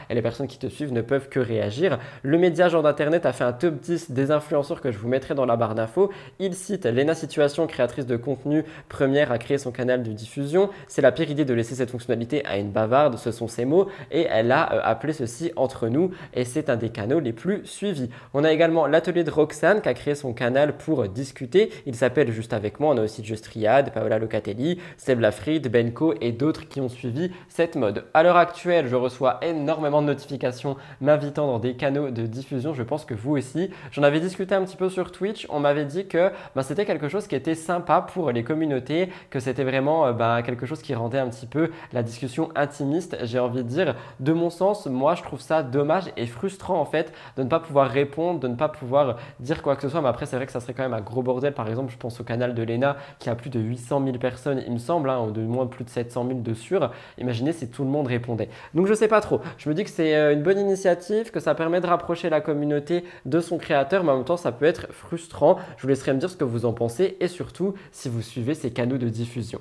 [0.09, 1.99] Et les personnes qui te suivent ne peuvent que réagir.
[2.23, 5.35] Le média genre d'internet a fait un top 10 des influenceurs que je vous mettrai
[5.35, 6.11] dans la barre d'infos.
[6.39, 10.71] Il cite Lena Situation créatrice de contenu, première à créer son canal de diffusion.
[10.89, 13.89] C'est la pire idée de laisser cette fonctionnalité à une bavarde, ce sont ses mots,
[14.11, 17.65] et elle a euh, appelé ceci entre nous, et c'est un des canaux les plus
[17.65, 18.11] suivis.
[18.35, 21.71] On a également l'atelier de Roxane qui a créé son canal pour discuter.
[21.87, 22.95] Il s'appelle Juste avec moi.
[22.95, 27.77] On a aussi Justriad, Paola Locatelli, Seb Lafride, Benko et d'autres qui ont suivi cette
[27.77, 28.05] mode.
[28.15, 32.75] À l'heure actuelle, je reçois énormément de notifications m'invitant dans des canaux de diffusion.
[32.75, 33.71] Je pense que vous aussi.
[33.93, 35.47] J'en avais discuté un petit peu sur Twitch.
[35.51, 39.41] On m'avait dit que ben, c'était quelque chose qui était sympa pour les communautés, que
[39.41, 43.39] c'était vraiment euh, bah, quelque chose qui rendait un petit peu la discussion intimiste, j'ai
[43.39, 43.97] envie de dire.
[44.21, 47.61] De mon sens, moi je trouve ça dommage et frustrant en fait de ne pas
[47.61, 50.01] pouvoir répondre, de ne pas pouvoir dire quoi que ce soit.
[50.01, 51.55] Mais après, c'est vrai que ça serait quand même un gros bordel.
[51.55, 54.63] Par exemple, je pense au canal de Lena qui a plus de 800 000 personnes,
[54.67, 56.91] il me semble, hein, de moins plus de 700 000 de sûr.
[57.19, 58.49] Imaginez si tout le monde répondait.
[58.75, 59.41] Donc je sais pas trop.
[59.59, 62.41] Je me dis que c'est euh, une bonne initiative, que ça permet de rapprocher la
[62.41, 65.57] communauté de son créateur, mais en même temps, ça peut être frustrant.
[65.77, 68.71] Je vous laisserai me dire ce que vous en pensez surtout si vous suivez ces
[68.71, 69.61] canaux de diffusion.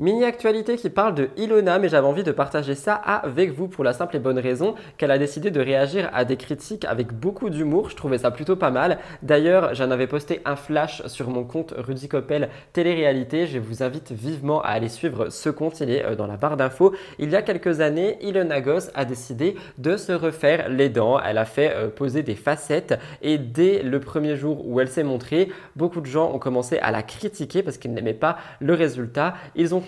[0.00, 3.84] Mini actualité qui parle de Ilona, mais j'avais envie de partager ça avec vous pour
[3.84, 7.50] la simple et bonne raison qu'elle a décidé de réagir à des critiques avec beaucoup
[7.50, 7.90] d'humour.
[7.90, 8.96] Je trouvais ça plutôt pas mal.
[9.20, 13.46] D'ailleurs, j'en avais posté un flash sur mon compte Rudy Coppel Télé-réalité.
[13.46, 15.80] Je vous invite vivement à aller suivre ce compte.
[15.80, 16.94] Il est euh, dans la barre d'infos.
[17.18, 21.20] Il y a quelques années, Ilona Goss a décidé de se refaire les dents.
[21.20, 25.04] Elle a fait euh, poser des facettes et dès le premier jour où elle s'est
[25.04, 29.34] montrée, beaucoup de gens ont commencé à la critiquer parce qu'ils n'aimaient pas le résultat.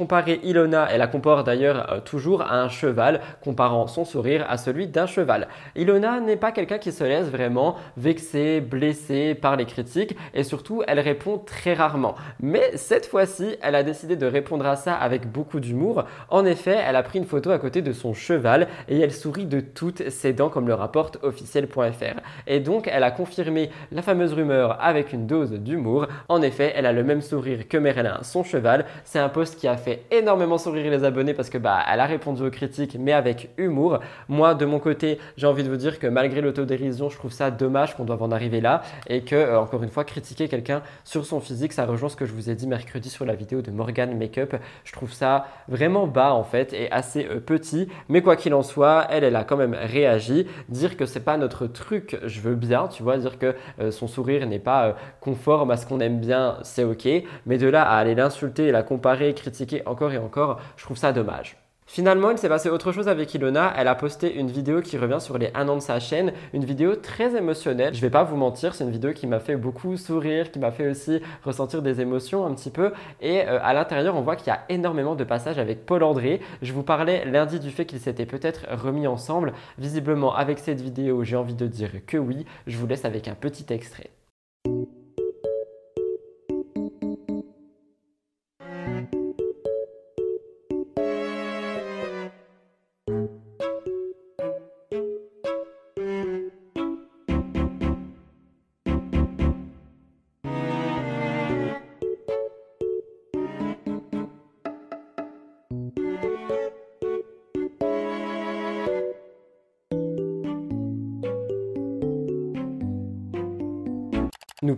[0.03, 4.57] Comparé Ilona, elle la compare d'ailleurs euh, toujours à un cheval, comparant son sourire à
[4.57, 5.47] celui d'un cheval.
[5.77, 10.83] Ilona n'est pas quelqu'un qui se laisse vraiment vexer, blesser par les critiques et surtout
[10.88, 12.17] elle répond très rarement.
[12.41, 16.03] Mais cette fois-ci, elle a décidé de répondre à ça avec beaucoup d'humour.
[16.31, 19.47] En effet, elle a pris une photo à côté de son cheval et elle sourit
[19.47, 22.19] de toutes ses dents comme le rapporte officiel.fr.
[22.49, 26.09] Et donc elle a confirmé la fameuse rumeur avec une dose d'humour.
[26.29, 28.85] En effet, elle a le même sourire que Merlin, son cheval.
[29.05, 32.07] C'est un post qui a fait énormément sourire les abonnés parce que bah elle a
[32.07, 33.99] répondu aux critiques mais avec humour.
[34.29, 37.51] Moi de mon côté, j'ai envie de vous dire que malgré l'autodérision, je trouve ça
[37.51, 41.25] dommage qu'on doive en arriver là et que euh, encore une fois critiquer quelqu'un sur
[41.25, 43.71] son physique, ça rejoint ce que je vous ai dit mercredi sur la vidéo de
[43.71, 44.57] Morgan Makeup.
[44.85, 48.63] Je trouve ça vraiment bas en fait et assez euh, petit, mais quoi qu'il en
[48.63, 52.55] soit, elle elle a quand même réagi, dire que c'est pas notre truc, je veux
[52.55, 56.19] bien, tu vois, dire que euh, son sourire n'est pas conforme à ce qu'on aime
[56.21, 57.09] bien, c'est OK,
[57.47, 61.12] mais de là à aller l'insulter, la comparer, critiquer encore et encore, je trouve ça
[61.12, 61.57] dommage.
[61.92, 63.75] Finalement, il s'est passé autre chose avec Ilona.
[63.77, 66.64] Elle a posté une vidéo qui revient sur les 1 an de sa chaîne, une
[66.64, 67.92] vidéo très émotionnelle.
[67.92, 70.71] Je vais pas vous mentir, c'est une vidéo qui m'a fait beaucoup sourire, qui m'a
[70.71, 72.92] fait aussi ressentir des émotions un petit peu.
[73.21, 76.40] Et euh, à l'intérieur, on voit qu'il y a énormément de passages avec Paul André.
[76.62, 79.53] Je vous parlais lundi du fait qu'ils s'étaient peut-être remis ensemble.
[79.77, 82.47] Visiblement, avec cette vidéo, j'ai envie de dire que oui.
[82.66, 84.11] Je vous laisse avec un petit extrait.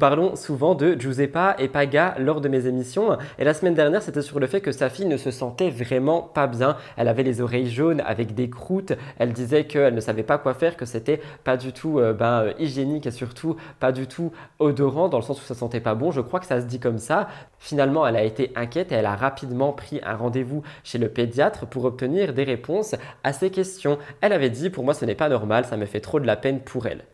[0.05, 3.17] Parlons souvent de Giuseppa et Paga lors de mes émissions.
[3.39, 6.21] Et la semaine dernière, c'était sur le fait que sa fille ne se sentait vraiment
[6.21, 6.77] pas bien.
[6.99, 8.93] Elle avait les oreilles jaunes avec des croûtes.
[9.19, 12.53] Elle disait qu'elle ne savait pas quoi faire, que c'était pas du tout euh, ben,
[12.59, 16.11] hygiénique et surtout pas du tout odorant dans le sens où ça sentait pas bon.
[16.11, 17.27] Je crois que ça se dit comme ça.
[17.59, 21.67] Finalement, elle a été inquiète et elle a rapidement pris un rendez-vous chez le pédiatre
[21.67, 23.97] pour obtenir des réponses à ses questions.
[24.21, 26.37] Elle avait dit pour moi ce n'est pas normal, ça me fait trop de la
[26.37, 27.05] peine pour elle.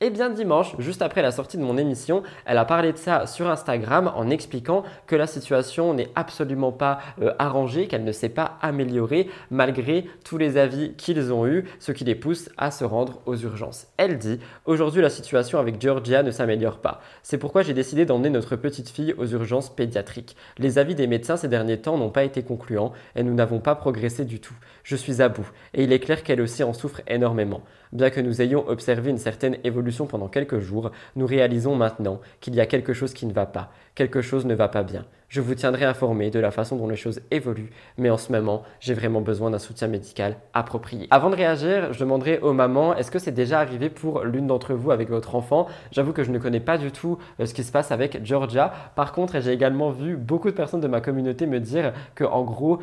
[0.00, 2.96] Et eh bien dimanche, juste après la sortie de mon émission, elle a parlé de
[2.96, 8.12] ça sur Instagram en expliquant que la situation n'est absolument pas euh, arrangée, qu'elle ne
[8.12, 12.70] s'est pas améliorée malgré tous les avis qu'ils ont eus, ce qui les pousse à
[12.70, 13.88] se rendre aux urgences.
[13.96, 17.00] Elle dit Aujourd'hui, la situation avec Georgia ne s'améliore pas.
[17.24, 20.36] C'est pourquoi j'ai décidé d'emmener notre petite fille aux urgences pédiatriques.
[20.58, 23.74] Les avis des médecins ces derniers temps n'ont pas été concluants et nous n'avons pas
[23.74, 24.54] progressé du tout.
[24.88, 27.60] Je suis à bout et il est clair qu'elle aussi en souffre énormément.
[27.92, 32.54] Bien que nous ayons observé une certaine évolution pendant quelques jours, nous réalisons maintenant qu'il
[32.54, 35.04] y a quelque chose qui ne va pas, quelque chose ne va pas bien.
[35.28, 38.62] Je vous tiendrai informé de la façon dont les choses évoluent, mais en ce moment,
[38.80, 41.06] j'ai vraiment besoin d'un soutien médical approprié.
[41.10, 44.72] Avant de réagir, je demanderai aux mamans, est-ce que c'est déjà arrivé pour l'une d'entre
[44.72, 45.66] vous avec votre enfant?
[45.92, 48.72] J'avoue que je ne connais pas du tout euh, ce qui se passe avec Georgia.
[48.94, 52.42] Par contre, j'ai également vu beaucoup de personnes de ma communauté me dire que en
[52.42, 52.78] gros,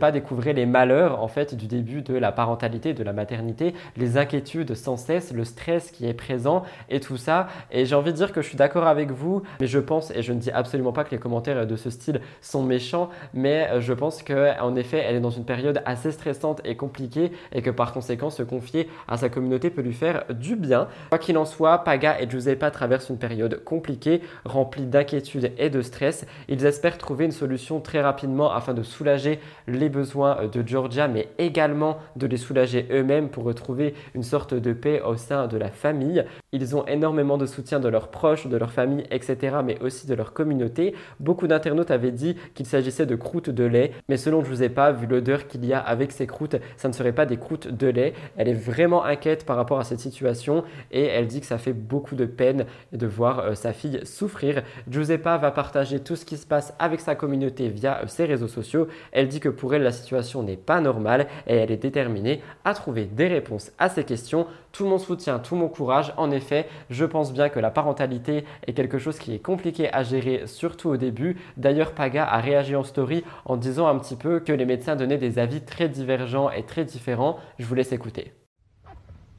[0.00, 4.16] pas découvrait les malheurs en fait du début de la parentalité, de la maternité, les
[4.16, 7.48] inquiétudes sans cesse, le stress qui est présent et tout ça.
[7.70, 10.22] Et j'ai envie de dire que je suis d'accord avec vous, mais je pense et
[10.22, 13.80] je ne dis absolument pas que les commentaires de ce style sont méchants, mais euh,
[13.80, 17.70] je pense qu'en effet, elle est dans une période assez stressante et compliquée et que
[17.70, 20.88] par conséquent, se confier à sa communauté peut lui faire du bien.
[21.10, 25.82] Quoi qu'il en soit, Paga et Giuseppa traversent une période compliquée, remplie d'inquiétude et de
[25.82, 26.26] stress.
[26.48, 31.28] Ils espèrent trouver une solution très rapidement afin de soulager les besoins de Georgia, mais
[31.38, 35.68] également de les soulager eux-mêmes pour retrouver une sorte de paix au sein de la
[35.68, 36.24] famille.
[36.54, 40.12] Ils ont énormément de soutien de leurs proches, de leur famille, etc., mais aussi de
[40.12, 40.94] leur communauté.
[41.18, 44.42] Beaucoup d'internautes avaient dit qu'il s'agissait de croûtes de lait, mais selon
[44.74, 47.68] pas, vu l'odeur qu'il y a avec ces croûtes, ça ne serait pas des croûtes
[47.68, 48.12] de lait.
[48.36, 51.72] Elle est vraiment inquiète par rapport à cette situation et elle dit que ça fait
[51.72, 54.62] beaucoup de peine de voir euh, sa fille souffrir.
[54.90, 58.46] Giuseppa va partager tout ce qui se passe avec sa communauté via euh, ses réseaux
[58.46, 58.88] sociaux.
[59.12, 62.74] Elle dit que pour elle, la situation n'est pas normale et elle est déterminée à
[62.74, 66.12] trouver des réponses à ces questions tout mon soutien, tout mon courage.
[66.16, 70.02] En effet, je pense bien que la parentalité est quelque chose qui est compliqué à
[70.02, 71.36] gérer, surtout au début.
[71.56, 75.18] D'ailleurs, Paga a réagi en story en disant un petit peu que les médecins donnaient
[75.18, 77.38] des avis très divergents et très différents.
[77.58, 78.32] Je vous laisse écouter.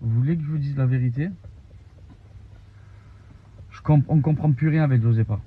[0.02, 1.30] Vous voulez que je vous dise la vérité?
[3.88, 5.40] On comprend plus rien avec Josepa.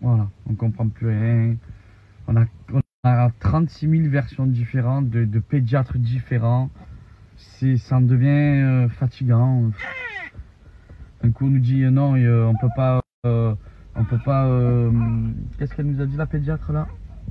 [0.00, 1.56] Voilà, on comprend plus rien.
[2.26, 6.70] On a, on a 36 000 versions différentes de pédiatres différents.
[7.78, 9.70] Ça en devient euh, fatigant.
[11.22, 14.48] Un coup on nous dit euh, non, euh, on peut pas, on peut pas.
[15.58, 16.88] Qu'est-ce qu'elle nous a dit la pédiatre là?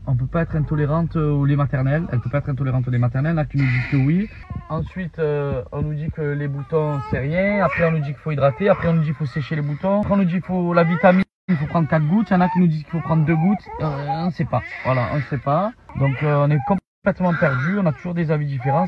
[0.07, 2.05] On peut pas être intolérante au lait maternel.
[2.11, 3.35] Elle peut pas être intolérante au lait maternel.
[3.35, 4.29] Là, qui nous dit que oui.
[4.69, 7.63] Ensuite, on nous dit que les boutons c'est rien.
[7.63, 8.69] Après, on nous dit qu'il faut hydrater.
[8.69, 9.99] Après, on nous dit qu'il faut sécher les boutons.
[9.99, 11.23] Après, on nous dit qu'il faut la vitamine.
[11.49, 12.29] Il faut prendre 4 gouttes.
[12.29, 13.67] Il y en a qui nous disent qu'il faut prendre 2 gouttes.
[13.81, 14.61] on ne sait pas.
[14.85, 15.73] Voilà, on ne sait pas.
[15.99, 17.77] Donc, on est complètement perdu.
[17.77, 18.87] On a toujours des avis différents.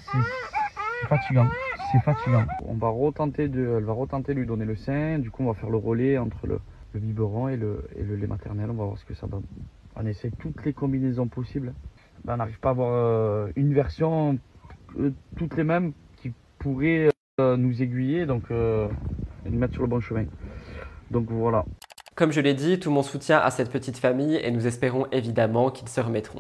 [1.03, 1.47] C'est fatigant.
[1.91, 2.45] C'est fatigant.
[2.65, 5.19] On va retenter de, elle va retenter de lui donner le sein.
[5.19, 6.59] Du coup, on va faire le relais entre le,
[6.93, 8.69] biberon et le, et le lait maternel.
[8.69, 9.43] On va voir ce que ça donne.
[9.97, 11.73] On essaie toutes les combinaisons possibles.
[12.23, 14.39] Ben, on n'arrive pas à avoir euh, une version,
[14.97, 17.09] euh, toutes les mêmes, qui pourrait
[17.41, 20.25] euh, nous aiguiller, donc nous mettre sur le bon chemin.
[21.11, 21.65] Donc voilà.
[22.15, 25.69] Comme je l'ai dit, tout mon soutien à cette petite famille et nous espérons évidemment
[25.69, 26.39] qu'ils se remettront.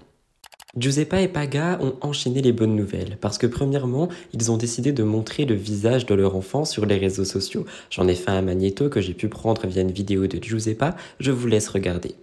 [0.75, 5.03] Giuseppa et Paga ont enchaîné les bonnes nouvelles parce que premièrement, ils ont décidé de
[5.03, 7.65] montrer le visage de leur enfant sur les réseaux sociaux.
[7.91, 11.31] J'en ai fait un magnéto que j'ai pu prendre via une vidéo de Giuseppa, je
[11.31, 12.15] vous laisse regarder.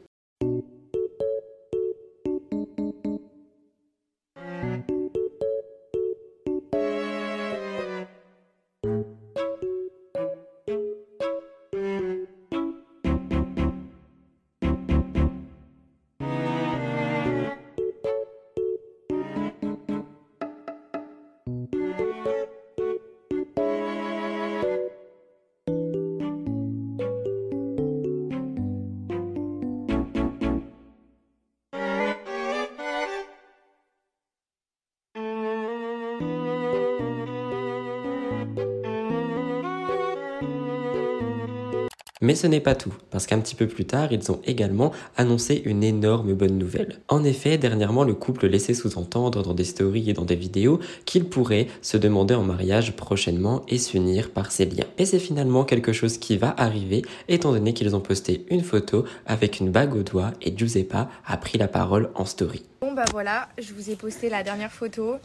[42.23, 45.63] Mais ce n'est pas tout, parce qu'un petit peu plus tard, ils ont également annoncé
[45.65, 47.01] une énorme bonne nouvelle.
[47.09, 51.31] En effet, dernièrement, le couple laissait sous-entendre dans des stories et dans des vidéos qu'il
[51.31, 54.85] pourrait se demander en mariage prochainement et s'unir par ces liens.
[54.99, 59.07] Et c'est finalement quelque chose qui va arriver, étant donné qu'ils ont posté une photo
[59.25, 62.63] avec une bague au doigt et Giuseppa a pris la parole en story.
[62.83, 65.17] Bon bah voilà, je vous ai posté la dernière photo.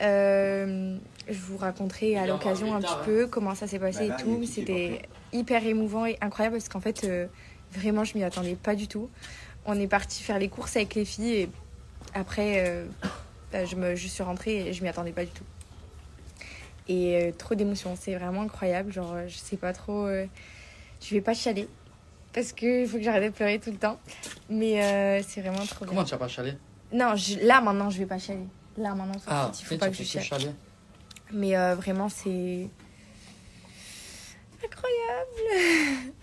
[0.00, 0.96] Euh,
[1.28, 4.44] je vous raconterai à l'occasion un petit peu comment ça s'est passé et tout.
[4.46, 7.26] C'était hyper émouvant et incroyable parce qu'en fait, euh,
[7.72, 9.10] vraiment, je m'y attendais pas du tout.
[9.66, 11.50] On est parti faire les courses avec les filles et
[12.14, 12.86] après, euh,
[13.52, 15.44] bah, je, me, je suis rentrée et je m'y attendais pas du tout.
[16.90, 18.90] Et trop d'émotions, c'est vraiment incroyable.
[18.92, 20.08] Genre, je sais pas trop.
[20.08, 21.68] je vais pas chialer
[22.32, 23.98] parce qu'il faut que j'arrête de pleurer tout le temps.
[24.48, 26.54] Mais c'est vraiment trop Comment tu vas pas chialer?
[26.90, 28.46] Non, là maintenant, je vais pas chialer.
[28.78, 30.54] Là, maintenant, ah, il faut pas que je chiale.
[31.32, 32.70] Mais euh, vraiment, c'est
[34.64, 36.12] incroyable.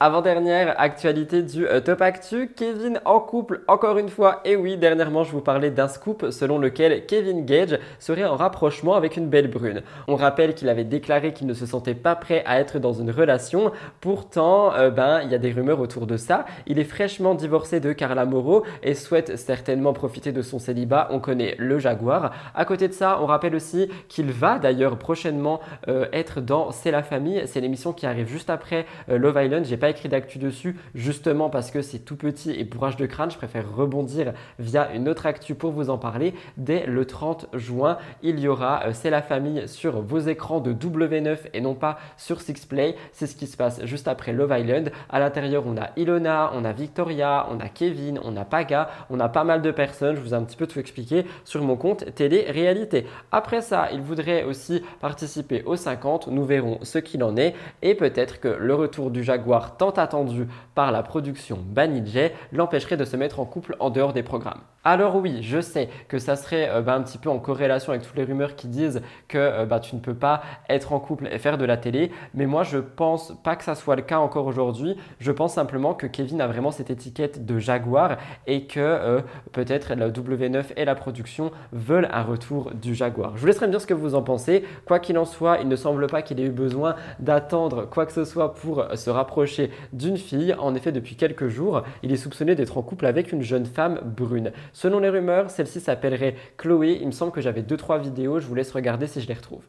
[0.00, 4.40] Avant-dernière actualité du euh, Top Actu, Kevin en couple encore une fois.
[4.44, 8.96] Et oui, dernièrement je vous parlais d'un scoop selon lequel Kevin Gage serait en rapprochement
[8.96, 9.82] avec une belle brune.
[10.08, 13.12] On rappelle qu'il avait déclaré qu'il ne se sentait pas prêt à être dans une
[13.12, 13.70] relation.
[14.00, 16.44] Pourtant, euh, ben il y a des rumeurs autour de ça.
[16.66, 21.06] Il est fraîchement divorcé de Carla Moreau et souhaite certainement profiter de son célibat.
[21.12, 22.32] On connaît le Jaguar.
[22.56, 26.90] À côté de ça, on rappelle aussi qu'il va d'ailleurs prochainement euh, être dans C'est
[26.90, 27.44] la famille.
[27.46, 29.64] C'est l'émission qui arrive juste après Love Island.
[29.64, 33.30] J'ai écrit d'actu dessus, justement parce que c'est tout petit et bourrage de crâne.
[33.30, 36.34] Je préfère rebondir via une autre actu pour vous en parler.
[36.56, 40.72] Dès le 30 juin, il y aura euh, C'est la famille sur vos écrans de
[40.72, 42.96] W9 et non pas sur Sixplay.
[43.12, 44.92] C'est ce qui se passe juste après Love Island.
[45.10, 49.20] À l'intérieur, on a Ilona, on a Victoria, on a Kevin, on a Paga, on
[49.20, 50.16] a pas mal de personnes.
[50.16, 53.06] Je vous ai un petit peu tout expliqué sur mon compte télé-réalité.
[53.32, 56.28] Après ça, il voudrait aussi participer aux 50.
[56.28, 60.92] Nous verrons ce qu'il en est et peut-être que le retour du Jaguar attendu par
[60.92, 64.60] la production Banijay l'empêcherait de se mettre en couple en dehors des programmes.
[64.86, 68.04] Alors oui, je sais que ça serait euh, bah, un petit peu en corrélation avec
[68.04, 71.26] toutes les rumeurs qui disent que euh, bah, tu ne peux pas être en couple
[71.32, 74.18] et faire de la télé, mais moi je pense pas que ça soit le cas
[74.18, 74.96] encore aujourd'hui.
[75.20, 79.94] Je pense simplement que Kevin a vraiment cette étiquette de Jaguar et que euh, peut-être
[79.94, 83.36] la W9 et la production veulent un retour du Jaguar.
[83.36, 84.64] Je vous laisserai me dire ce que vous en pensez.
[84.84, 88.12] Quoi qu'il en soit, il ne semble pas qu'il ait eu besoin d'attendre quoi que
[88.12, 90.54] ce soit pour se rapprocher d'une fille.
[90.58, 94.00] En effet, depuis quelques jours, il est soupçonné d'être en couple avec une jeune femme
[94.04, 94.52] brune.
[94.72, 96.98] Selon les rumeurs, celle-ci s'appellerait Chloé.
[97.00, 99.62] Il me semble que j'avais 2-3 vidéos, je vous laisse regarder si je les retrouve.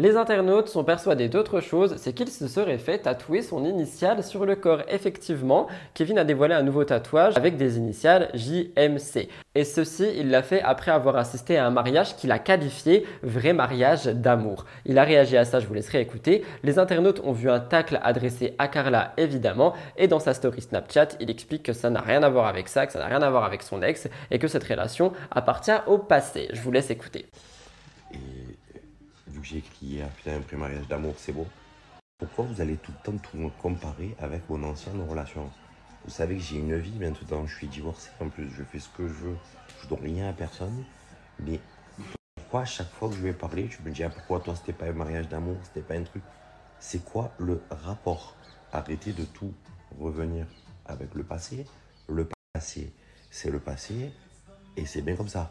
[0.00, 4.46] Les internautes sont persuadés d'autre chose, c'est qu'il se serait fait tatouer son initiale sur
[4.46, 4.80] le corps.
[4.88, 9.28] Effectivement, Kevin a dévoilé un nouveau tatouage avec des initiales JMC.
[9.54, 13.52] Et ceci, il l'a fait après avoir assisté à un mariage qu'il a qualifié vrai
[13.52, 14.64] mariage d'amour.
[14.86, 16.46] Il a réagi à ça, je vous laisserai écouter.
[16.62, 21.08] Les internautes ont vu un tacle adressé à Carla, évidemment, et dans sa story Snapchat,
[21.20, 23.28] il explique que ça n'a rien à voir avec ça, que ça n'a rien à
[23.28, 26.48] voir avec son ex, et que cette relation appartient au passé.
[26.54, 27.26] Je vous laisse écouter.
[29.40, 31.46] Vu que j'ai écrit un vrai mariage d'amour, c'est beau.
[32.18, 35.50] Pourquoi vous allez tout le temps tout me comparer avec mon ancienne relation
[36.04, 38.88] Vous savez que j'ai une vie maintenant, je suis divorcé en plus, je fais ce
[38.90, 39.36] que je veux,
[39.82, 40.84] je donne rien à personne.
[41.40, 41.58] Mais
[42.36, 44.72] pourquoi à chaque fois que je vais parler, je me dis ah, pourquoi toi c'était
[44.72, 46.22] pas un mariage d'amour, c'était pas un truc?
[46.78, 48.36] C'est quoi le rapport?
[48.72, 49.54] Arrêtez de tout
[49.98, 50.46] revenir
[50.86, 51.66] avec le passé.
[52.08, 52.92] Le passé,
[53.30, 54.12] c'est le passé
[54.76, 55.50] et c'est bien comme ça.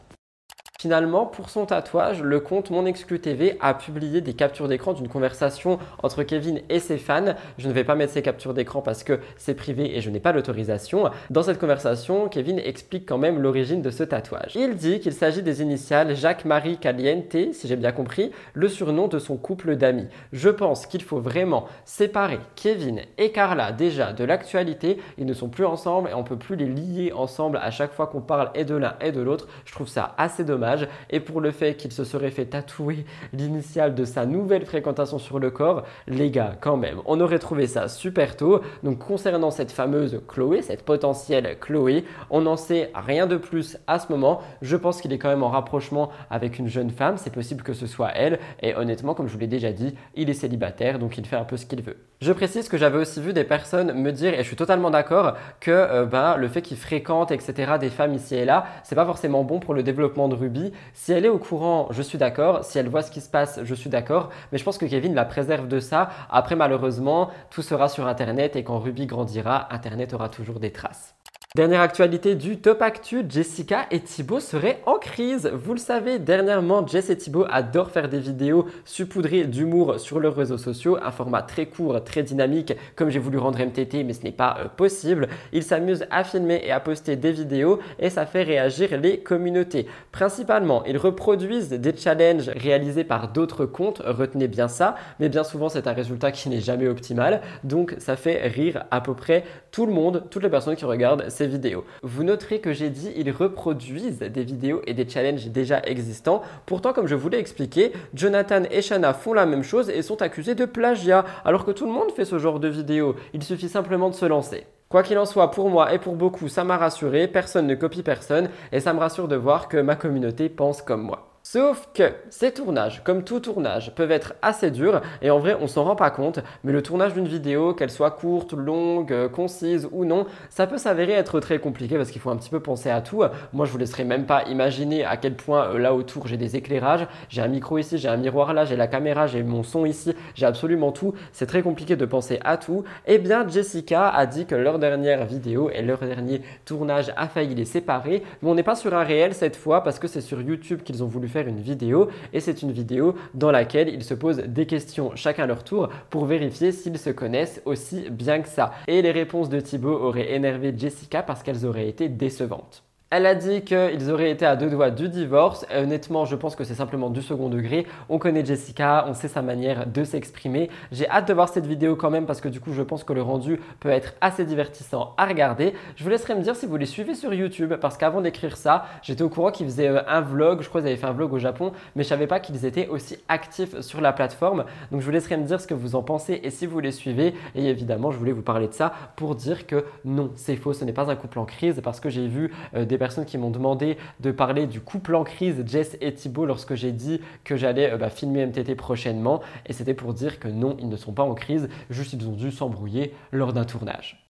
[0.81, 5.09] Finalement, pour son tatouage, le compte Mon Exclu TV a publié des captures d'écran d'une
[5.09, 7.35] conversation entre Kevin et ses fans.
[7.57, 10.21] Je ne vais pas mettre ces captures d'écran parce que c'est privé et je n'ai
[10.21, 11.09] pas l'autorisation.
[11.31, 14.55] Dans cette conversation, Kevin explique quand même l'origine de ce tatouage.
[14.55, 19.19] Il dit qu'il s'agit des initiales Jacques-Marie Caliente, si j'ai bien compris, le surnom de
[19.19, 20.07] son couple d'amis.
[20.31, 24.97] Je pense qu'il faut vraiment séparer Kevin et Carla déjà de l'actualité.
[25.17, 28.07] Ils ne sont plus ensemble et on peut plus les lier ensemble à chaque fois
[28.07, 29.49] qu'on parle et de l'un et de l'autre.
[29.65, 30.68] Je trouve ça assez dommage
[31.09, 35.39] et pour le fait qu'il se serait fait tatouer l'initiale de sa nouvelle fréquentation sur
[35.39, 38.61] le corps, les gars, quand même, on aurait trouvé ça super tôt.
[38.83, 43.99] Donc concernant cette fameuse Chloé, cette potentielle Chloé, on n'en sait rien de plus à
[43.99, 44.41] ce moment.
[44.61, 47.73] Je pense qu'il est quand même en rapprochement avec une jeune femme, c'est possible que
[47.73, 51.17] ce soit elle, et honnêtement, comme je vous l'ai déjà dit, il est célibataire, donc
[51.17, 51.97] il fait un peu ce qu'il veut.
[52.21, 55.35] Je précise que j'avais aussi vu des personnes me dire, et je suis totalement d'accord,
[55.61, 59.05] que euh, ben, le fait qu'il fréquente, etc., des femmes ici et là, c'est pas
[59.05, 60.58] forcément bon pour le développement de Ruby.
[60.93, 62.63] Si elle est au courant, je suis d'accord.
[62.63, 64.29] Si elle voit ce qui se passe, je suis d'accord.
[64.51, 66.09] Mais je pense que Kevin la préserve de ça.
[66.29, 71.15] Après, malheureusement, tout sera sur Internet et quand Ruby grandira, Internet aura toujours des traces.
[71.55, 75.49] Dernière actualité du Top Actu, Jessica et Thibaut seraient en crise.
[75.51, 80.35] Vous le savez, dernièrement, Jess et Thibaut adorent faire des vidéos saupoudrées d'humour sur leurs
[80.35, 84.21] réseaux sociaux, un format très court, très dynamique, comme j'ai voulu rendre MTT, mais ce
[84.21, 85.27] n'est pas euh, possible.
[85.51, 89.87] Ils s'amusent à filmer et à poster des vidéos et ça fait réagir les communautés.
[90.11, 95.69] Principalement, ils reproduisent des challenges réalisés par d'autres comptes, retenez bien ça, mais bien souvent
[95.69, 99.87] c'est un résultat qui n'est jamais optimal, donc ça fait rire à peu près tout
[99.87, 101.83] le monde, toutes les personnes qui regardent vidéos.
[102.03, 106.41] Vous noterez que j'ai dit ils reproduisent des vidéos et des challenges déjà existants.
[106.65, 110.21] Pourtant, comme je vous l'ai expliqué, Jonathan et Shanna font la même chose et sont
[110.21, 113.15] accusés de plagiat, alors que tout le monde fait ce genre de vidéos.
[113.33, 114.65] Il suffit simplement de se lancer.
[114.89, 118.01] Quoi qu'il en soit, pour moi et pour beaucoup, ça m'a rassuré, personne ne copie
[118.01, 121.28] personne et ça me rassure de voir que ma communauté pense comme moi.
[121.51, 125.65] Sauf que ces tournages, comme tout tournage, peuvent être assez durs et en vrai on
[125.65, 129.89] s'en rend pas compte, mais le tournage d'une vidéo, qu'elle soit courte, longue, euh, concise
[129.91, 132.91] ou non, ça peut s'avérer être très compliqué parce qu'il faut un petit peu penser
[132.91, 133.23] à tout.
[133.51, 136.55] Moi je vous laisserai même pas imaginer à quel point euh, là autour j'ai des
[136.55, 139.87] éclairages, j'ai un micro ici, j'ai un miroir là, j'ai la caméra, j'ai mon son
[139.87, 141.15] ici, j'ai absolument tout.
[141.31, 142.83] C'est très compliqué de penser à tout.
[143.07, 147.55] Eh bien Jessica a dit que leur dernière vidéo et leur dernier tournage a failli
[147.55, 150.43] les séparer, mais on n'est pas sur un réel cette fois parce que c'est sur
[150.43, 154.13] YouTube qu'ils ont voulu faire une vidéo et c'est une vidéo dans laquelle ils se
[154.13, 158.71] posent des questions chacun leur tour pour vérifier s'ils se connaissent aussi bien que ça.
[158.87, 162.88] Et les réponses de Thibaut auraient énervé Jessica parce qu'elles auraient été décevantes.
[163.11, 165.65] Elle a dit qu'ils auraient été à deux doigts du divorce.
[165.75, 167.87] honnêtement, je pense que c'est simplement du second degré.
[168.07, 170.69] On connaît Jessica, on sait sa manière de s'exprimer.
[170.91, 173.13] J'ai hâte de voir cette vidéo quand même parce que du coup, je pense que
[173.13, 175.73] le rendu peut être assez divertissant à regarder.
[175.95, 178.85] Je vous laisserai me dire si vous les suivez sur YouTube parce qu'avant d'écrire ça,
[179.01, 180.61] j'étais au courant qu'ils faisaient euh, un vlog.
[180.61, 182.89] Je crois qu'ils avaient fait un vlog au Japon, mais je savais pas qu'ils étaient
[182.89, 184.65] aussi actifs sur la plateforme.
[184.91, 186.91] Donc, je vous laisserai me dire ce que vous en pensez et si vous les
[186.91, 187.33] suivez.
[187.55, 190.73] Et évidemment, je voulais vous parler de ça pour dire que non, c'est faux.
[190.73, 193.39] Ce n'est pas un couple en crise parce que j'ai vu euh, des personnes qui
[193.39, 197.55] m'ont demandé de parler du couple en crise Jess et Thibaut lorsque j'ai dit que
[197.55, 199.41] j'allais euh, bah, filmer MTT prochainement.
[199.65, 202.33] Et c'était pour dire que non, ils ne sont pas en crise, juste ils ont
[202.33, 204.29] dû s'embrouiller lors d'un tournage.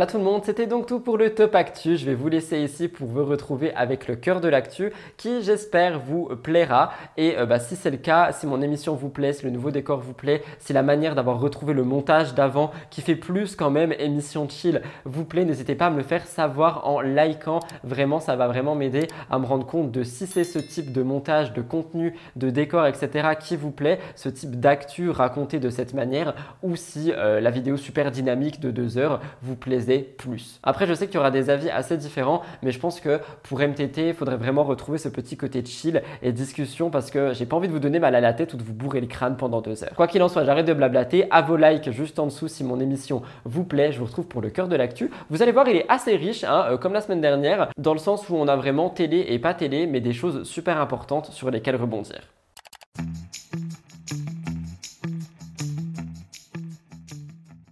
[0.00, 1.98] Voilà tout le monde, c'était donc tout pour le top actu.
[1.98, 6.00] Je vais vous laisser ici pour vous retrouver avec le cœur de l'actu qui j'espère
[6.00, 6.90] vous plaira.
[7.18, 9.70] Et euh, bah, si c'est le cas, si mon émission vous plaît, si le nouveau
[9.70, 13.68] décor vous plaît, si la manière d'avoir retrouvé le montage d'avant qui fait plus quand
[13.68, 17.60] même émission chill vous plaît, n'hésitez pas à me le faire savoir en likant.
[17.84, 21.02] Vraiment, ça va vraiment m'aider à me rendre compte de si c'est ce type de
[21.02, 23.34] montage, de contenu, de décor, etc.
[23.38, 27.76] qui vous plaît, ce type d'actu raconté de cette manière ou si euh, la vidéo
[27.76, 29.56] super dynamique de deux heures vous
[29.98, 30.60] plus.
[30.62, 33.60] Après, je sais qu'il y aura des avis assez différents, mais je pense que pour
[33.60, 37.56] MTT, il faudrait vraiment retrouver ce petit côté chill et discussion parce que j'ai pas
[37.56, 39.60] envie de vous donner mal à la tête ou de vous bourrer le crâne pendant
[39.60, 39.94] deux heures.
[39.96, 41.26] Quoi qu'il en soit, j'arrête de blablater.
[41.30, 43.92] À vos likes juste en dessous si mon émission vous plaît.
[43.92, 45.10] Je vous retrouve pour le cœur de l'actu.
[45.30, 47.98] Vous allez voir, il est assez riche, hein, euh, comme la semaine dernière, dans le
[47.98, 51.50] sens où on a vraiment télé et pas télé, mais des choses super importantes sur
[51.50, 52.20] lesquelles rebondir.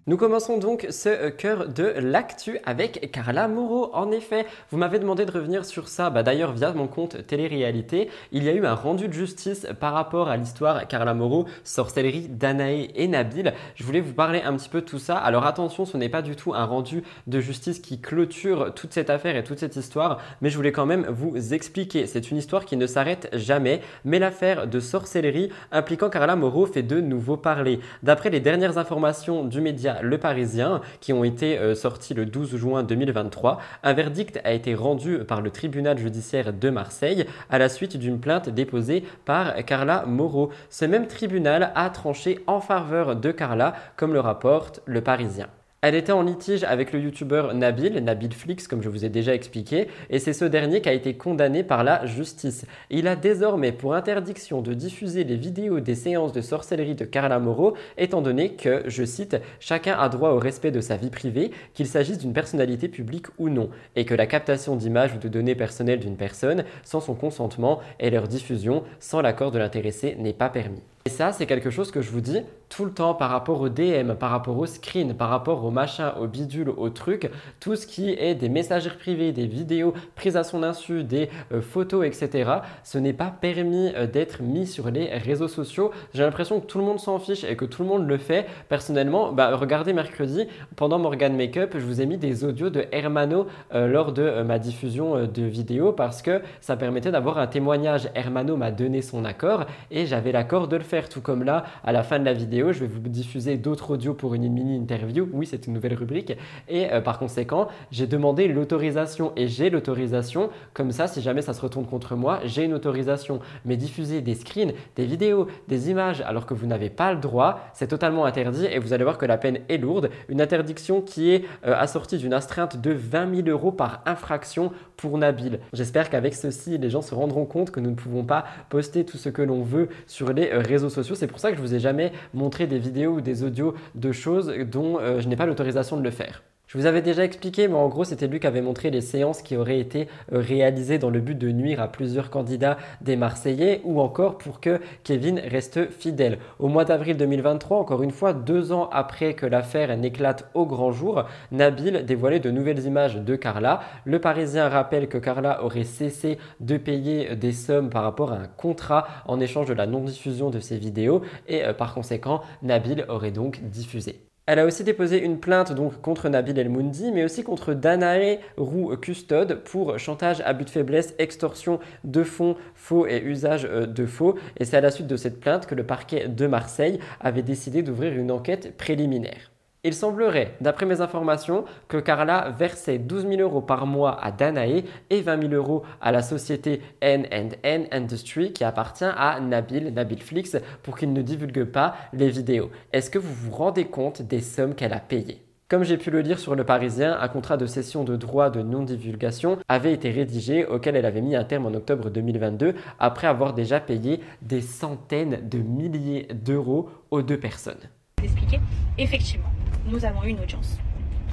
[0.09, 3.91] Nous commençons donc ce cœur de l'actu avec Carla Moreau.
[3.93, 8.09] En effet, vous m'avez demandé de revenir sur ça, bah d'ailleurs via mon compte télé-réalité.
[8.33, 12.27] Il y a eu un rendu de justice par rapport à l'histoire Carla Moreau, sorcellerie
[12.31, 13.53] Danae et Nabil.
[13.75, 15.19] Je voulais vous parler un petit peu de tout ça.
[15.19, 19.11] Alors attention, ce n'est pas du tout un rendu de justice qui clôture toute cette
[19.11, 22.07] affaire et toute cette histoire, mais je voulais quand même vous expliquer.
[22.07, 26.83] C'est une histoire qui ne s'arrête jamais, mais l'affaire de sorcellerie impliquant Carla Moreau fait
[26.83, 27.81] de nouveau parler.
[28.03, 32.57] D'après les dernières informations du média le Parisien qui ont été euh, sortis le 12
[32.57, 33.59] juin 2023.
[33.83, 38.21] Un verdict a été rendu par le tribunal judiciaire de Marseille à la suite d'une
[38.21, 40.51] plainte déposée par Carla Moreau.
[40.71, 45.49] Ce même tribunal a tranché en faveur de Carla, comme le rapporte le Parisien.
[45.81, 49.33] Elle était en litige avec le youtubeur Nabil, Nabil Flix comme je vous ai déjà
[49.33, 52.67] expliqué, et c'est ce dernier qui a été condamné par la justice.
[52.91, 57.39] Il a désormais pour interdiction de diffuser les vidéos des séances de sorcellerie de Carla
[57.39, 61.53] Moreau, étant donné que, je cite, chacun a droit au respect de sa vie privée,
[61.75, 65.55] qu'il s'agisse d'une personnalité publique ou non, et que la captation d'images ou de données
[65.55, 70.49] personnelles d'une personne sans son consentement et leur diffusion sans l'accord de l'intéressé n'est pas
[70.49, 70.83] permis.
[71.09, 73.71] Et ça, c'est quelque chose que je vous dis tout le temps par rapport au
[73.71, 77.31] DM, par rapport au screen, par rapport au machin, au bidule, au truc,
[77.61, 81.63] tout ce qui est des messageries privées, des vidéos prises à son insu, des euh,
[81.63, 82.51] photos, etc.
[82.85, 85.93] Ce n'est pas permis euh, d'être mis sur les réseaux sociaux.
[86.13, 88.47] J'ai l'impression que tout le monde s'en fiche et que tout le monde le fait.
[88.69, 90.47] Personnellement, bah, regardez mercredi,
[90.77, 94.59] pendant Morgan Makeup, je vous ai mis des audios de Hermano euh, lors de ma
[94.59, 98.11] diffusion de vidéos parce que ça permettait d'avoir un témoignage.
[98.15, 101.93] Hermano m'a donné son accord et j'avais l'accord de le faire tout comme là, à
[101.93, 105.29] la fin de la vidéo, je vais vous diffuser d'autres audios pour une mini interview.
[105.33, 106.33] Oui, c'est une nouvelle rubrique.
[106.69, 110.51] Et euh, par conséquent, j'ai demandé l'autorisation et j'ai l'autorisation.
[110.75, 113.39] Comme ça, si jamais ça se retourne contre moi, j'ai une autorisation.
[113.65, 117.61] Mais diffuser des screens, des vidéos, des images alors que vous n'avez pas le droit,
[117.75, 120.11] c'est totalement interdit et vous allez voir que la peine est lourde.
[120.29, 125.19] Une interdiction qui est euh, assortie d'une astreinte de 20 000 euros par infraction pour
[125.19, 125.61] Nabil.
[125.73, 129.17] J'espère qu'avec ceci, les gens se rendront compte que nous ne pouvons pas poster tout
[129.17, 131.15] ce que l'on veut sur les euh, sociaux.
[131.15, 134.13] C'est pour ça que je vous ai jamais montré des vidéos ou des audios de
[134.13, 136.43] choses dont euh, je n'ai pas l'autorisation de le faire.
[136.69, 139.41] Je vous avais déjà expliqué, mais en gros, c'était lui qui avait montré les séances
[139.41, 143.81] qui auraient été euh, réalisées dans le but de nuire à plusieurs candidats des Marseillais
[143.85, 146.39] ou encore pour que Kevin reste fidèle.
[146.59, 150.93] Au mois d'avril 2023, encore une fois, deux ans après que l'affaire n'éclate au grand
[150.93, 153.81] jour, Nabil dévoilait de nouvelles images de Carla.
[154.05, 158.47] Le Parisien rappelle que Carla aurait cessé de payer des sommes par rapport à un
[158.47, 163.31] contrat en échange de la non-diffusion de ses vidéos et euh, par conséquent, Nabil aurait
[163.31, 164.28] donc diffusé.
[164.49, 168.39] Elle a aussi déposé une plainte donc contre Nabil El Moundi, mais aussi contre Danae
[168.57, 174.07] Roux Custode pour chantage, abus de faiblesse, extorsion de fonds faux et usage euh, de
[174.07, 174.39] faux.
[174.57, 177.83] Et c'est à la suite de cette plainte que le parquet de Marseille avait décidé
[177.83, 179.51] d'ouvrir une enquête préliminaire.
[179.85, 184.83] Il semblerait, d'après mes informations, que Carla versait 12 000 euros par mois à Danae
[185.09, 190.57] et 20 000 euros à la société N&N Industry qui appartient à Nabil, Nabil Flix,
[190.83, 192.71] pour qu'il ne divulgue pas les vidéos.
[192.93, 195.45] Est-ce que vous vous rendez compte des sommes qu'elle a payées?
[195.69, 198.63] Comme j'ai pu le lire sur Le Parisien, un contrat de cession de droit de
[198.63, 203.53] non-divulgation avait été rédigé auquel elle avait mis un terme en octobre 2022 après avoir
[203.53, 207.91] déjà payé des centaines de milliers d'euros aux deux personnes.
[208.25, 208.61] Expliquer,
[208.97, 209.51] effectivement,
[209.89, 210.79] nous avons eu une audience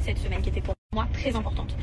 [0.06, 1.76] cette semaine qui était pour moi très importante.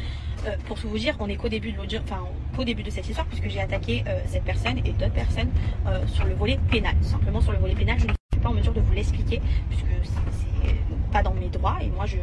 [0.47, 2.23] Euh, pour tout vous dire, on est qu'au début de l'audience, enfin
[2.57, 5.51] qu'au début de cette histoire, puisque j'ai attaqué euh, cette personne et d'autres personnes
[5.87, 6.95] euh, sur le volet pénal.
[7.03, 9.87] Simplement sur le volet pénal, je ne suis pas en mesure de vous l'expliquer, puisque
[10.05, 10.77] c'est
[11.13, 12.17] pas dans mes droits et moi je,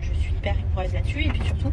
[0.00, 1.24] suis hyper rigoureuse là-dessus.
[1.24, 1.70] Et puis surtout,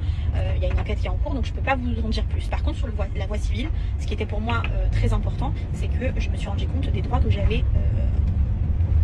[0.56, 2.10] il y a une enquête qui est en cours, donc je peux pas vous en
[2.10, 2.48] dire plus.
[2.48, 3.70] Par contre, sur la voie civile,
[4.00, 4.62] ce qui était pour moi
[4.92, 7.64] très important, c'est que je me suis rendu compte des droits que j'avais,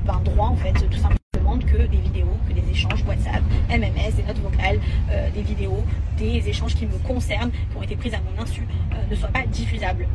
[0.05, 4.23] ben droit en fait, tout simplement que des vidéos, que des échanges WhatsApp, MMS, des
[4.23, 4.79] notes vocales,
[5.11, 5.83] euh, des vidéos,
[6.17, 9.29] des échanges qui me concernent, qui ont été prises à mon insu, euh, ne soient
[9.29, 10.07] pas diffusables.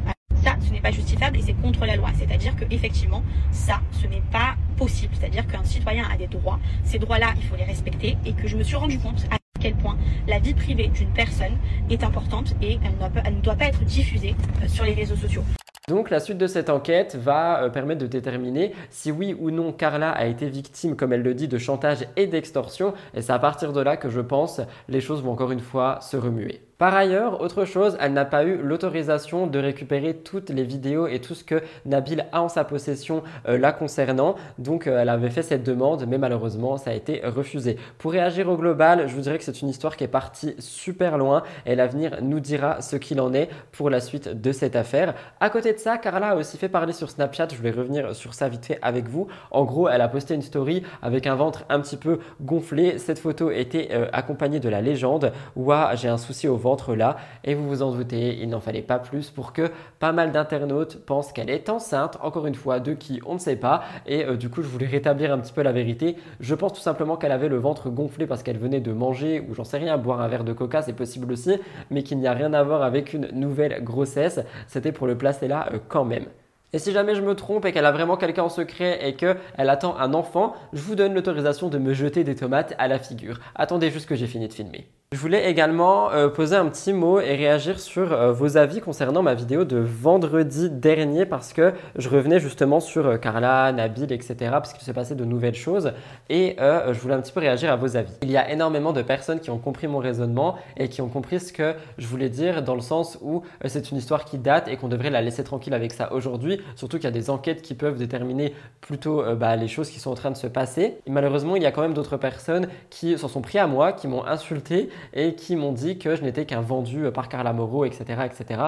[0.43, 2.09] Ça, ce n'est pas justifiable et c'est contre la loi.
[2.19, 3.23] C'est-à-dire que effectivement,
[3.53, 5.15] ça, ce n'est pas possible.
[5.19, 6.59] C'est-à-dire qu'un citoyen a des droits.
[6.83, 9.75] Ces droits-là, il faut les respecter et que je me suis rendu compte à quel
[9.75, 11.57] point la vie privée d'une personne
[11.91, 12.79] est importante et
[13.25, 15.45] elle ne doit pas être diffusée euh, sur les réseaux sociaux.
[15.89, 19.73] Donc la suite de cette enquête va euh, permettre de déterminer si oui ou non
[19.73, 22.95] Carla a été victime, comme elle le dit, de chantage et d'extorsion.
[23.15, 26.01] Et c'est à partir de là que je pense les choses vont encore une fois
[26.01, 26.70] se remuer.
[26.81, 31.19] Par ailleurs, autre chose, elle n'a pas eu l'autorisation de récupérer toutes les vidéos et
[31.19, 34.37] tout ce que Nabil a en sa possession euh, la concernant.
[34.57, 37.77] Donc euh, elle avait fait cette demande, mais malheureusement ça a été refusé.
[37.99, 41.19] Pour réagir au global, je vous dirais que c'est une histoire qui est partie super
[41.19, 45.13] loin et l'avenir nous dira ce qu'il en est pour la suite de cette affaire.
[45.39, 48.33] À côté de ça, Carla a aussi fait parler sur Snapchat, je vais revenir sur
[48.33, 49.27] ça vite fait avec vous.
[49.51, 52.97] En gros, elle a posté une story avec un ventre un petit peu gonflé.
[52.97, 57.17] Cette photo était euh, accompagnée de la légende Ouah, j'ai un souci au ventre là.
[57.45, 61.05] Et vous vous en doutez, il n'en fallait pas plus pour que pas mal d'internautes
[61.05, 63.83] pensent qu'elle est enceinte, encore une fois, de qui on ne sait pas.
[64.07, 66.17] Et euh, du coup, je voulais rétablir un petit peu la vérité.
[66.41, 69.55] Je pense tout simplement qu'elle avait le ventre gonflé parce qu'elle venait de manger, ou
[69.55, 71.59] j'en sais rien, boire un verre de coca, c'est possible aussi,
[71.91, 74.41] mais qu'il n'y a rien à voir avec une nouvelle grossesse.
[74.67, 76.27] C'était pour le placer là euh, quand même.
[76.73, 79.39] Et si jamais je me trompe et qu'elle a vraiment quelqu'un en secret et qu'elle
[79.57, 83.41] attend un enfant, je vous donne l'autorisation de me jeter des tomates à la figure.
[83.57, 84.89] Attendez juste que j'ai fini de filmer.
[85.13, 89.25] Je voulais également euh, poser un petit mot et réagir sur euh, vos avis concernant
[89.25, 94.37] ma vidéo de vendredi dernier parce que je revenais justement sur euh, Carla, Nabil, etc.
[94.53, 95.95] parce qu'il s'est passé de nouvelles choses
[96.29, 98.13] et je voulais un petit peu réagir à vos avis.
[98.23, 101.41] Il y a énormément de personnes qui ont compris mon raisonnement et qui ont compris
[101.41, 104.77] ce que je voulais dire dans le sens où c'est une histoire qui date et
[104.77, 107.75] qu'on devrait la laisser tranquille avec ça aujourd'hui, surtout qu'il y a des enquêtes qui
[107.75, 110.99] peuvent déterminer plutôt bah, les choses qui sont en train de se passer.
[111.09, 114.07] Malheureusement, il y a quand même d'autres personnes qui s'en sont pris à moi, qui
[114.07, 118.05] m'ont insulté et qui m'ont dit que je n'étais qu'un vendu par Carla Moreau, etc.
[118.25, 118.61] etc.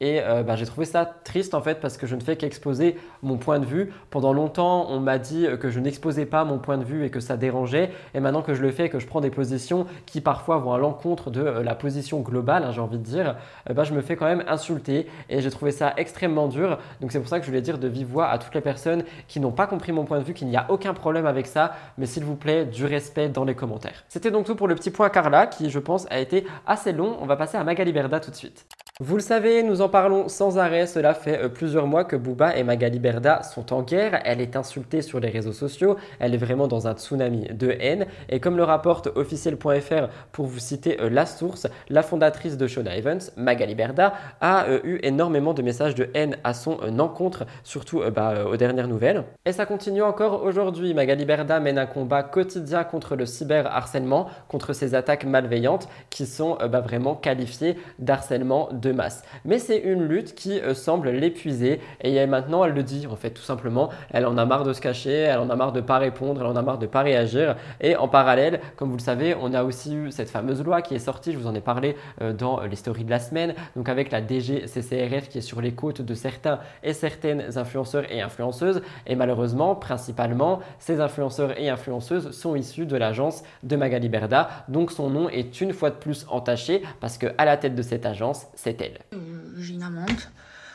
[0.00, 2.96] Et euh, bah, j'ai trouvé ça triste en fait parce que je ne fais qu'exposer
[3.22, 3.92] mon point de vue.
[4.08, 7.20] Pendant longtemps, on m'a dit que je n'exposais pas mon point de vue et que
[7.20, 7.90] ça dérangeait.
[8.14, 10.78] Et maintenant que je le fais, que je prends des positions qui parfois vont à
[10.78, 13.36] l'encontre de euh, la position globale, hein, j'ai envie de dire,
[13.68, 15.06] euh, bah, je me fais quand même insulter.
[15.28, 16.78] Et j'ai trouvé ça extrêmement dur.
[17.02, 19.04] Donc c'est pour ça que je voulais dire de vive voix à toutes les personnes
[19.28, 21.74] qui n'ont pas compris mon point de vue, qu'il n'y a aucun problème avec ça.
[21.98, 24.04] Mais s'il vous plaît, du respect dans les commentaires.
[24.08, 27.18] C'était donc tout pour le petit point Carla qui, je pense, a été assez long.
[27.20, 28.66] On va passer à Magali Berda tout de suite.
[29.02, 30.86] Vous le savez, nous en parlons sans arrêt.
[30.86, 34.20] Cela fait euh, plusieurs mois que Booba et Magali Berda sont en guerre.
[34.26, 35.96] Elle est insultée sur les réseaux sociaux.
[36.18, 38.04] Elle est vraiment dans un tsunami de haine.
[38.28, 42.94] Et comme le rapporte officiel.fr, pour vous citer euh, la source, la fondatrice de Shona
[42.94, 48.02] Evans, Magali Berda, a euh, eu énormément de messages de haine à son encontre, surtout
[48.14, 49.24] bah, aux dernières nouvelles.
[49.46, 50.92] Et ça continue encore aujourd'hui.
[50.92, 56.58] Magali Berda mène un combat quotidien contre le cyberharcèlement, contre ces attaques malveillantes qui sont
[56.70, 59.22] bah, vraiment qualifiées d'harcèlement de masse.
[59.44, 61.80] Mais c'est une lutte qui euh, semble l'épuiser.
[62.02, 64.80] Et maintenant elle le dit en fait tout simplement, elle en a marre de se
[64.80, 67.56] cacher, elle en a marre de pas répondre, elle en a marre de pas réagir.
[67.80, 70.94] Et en parallèle, comme vous le savez, on a aussi eu cette fameuse loi qui
[70.94, 73.88] est sortie, je vous en ai parlé euh, dans les stories de la semaine, donc
[73.88, 78.82] avec la DGCCRF qui est sur les côtes de certains et certaines influenceurs et influenceuses.
[79.06, 84.92] Et malheureusement, principalement, ces influenceurs et influenceuses sont issus de l'agence de Magali Berda, donc
[84.92, 88.06] son nom est une fois de plus entaché parce que à la tête de cette
[88.06, 88.69] agence, c'est
[89.12, 90.20] euh, j'ai une amende.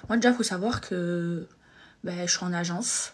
[0.08, 1.48] Moi, déjà, il faut savoir que
[2.04, 3.14] ben, je suis en agence.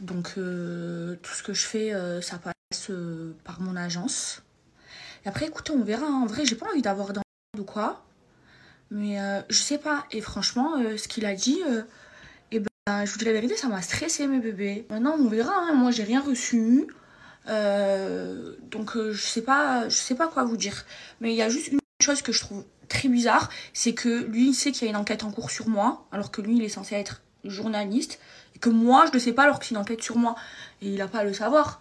[0.00, 2.90] Donc, euh, tout ce que je fais, euh, ça passe
[3.44, 4.42] par mon agence.
[5.24, 6.06] Et après, écoutez, on verra.
[6.06, 6.22] Hein.
[6.22, 7.24] En vrai, j'ai pas envie d'avoir d'amende
[7.58, 8.04] ou quoi.
[8.90, 10.04] Mais je sais pas.
[10.10, 11.60] Et franchement, ce qu'il a dit,
[12.50, 14.86] et ben, je vous dis la vérité, ça m'a stressé, mes bébés.
[14.90, 15.52] Maintenant, on verra.
[15.54, 15.74] Hein.
[15.74, 16.88] Moi, j'ai rien reçu.
[17.46, 20.84] donc, je sais pas, je sais pas quoi vous dire.
[21.20, 24.48] Mais il y a juste une chose que je trouve très bizarre, c'est que lui,
[24.48, 26.62] il sait qu'il y a une enquête en cours sur moi, alors que lui, il
[26.62, 28.18] est censé être journaliste,
[28.54, 30.34] et que moi, je ne le sais pas alors une enquête sur moi,
[30.82, 31.80] et il n'a pas à le savoir.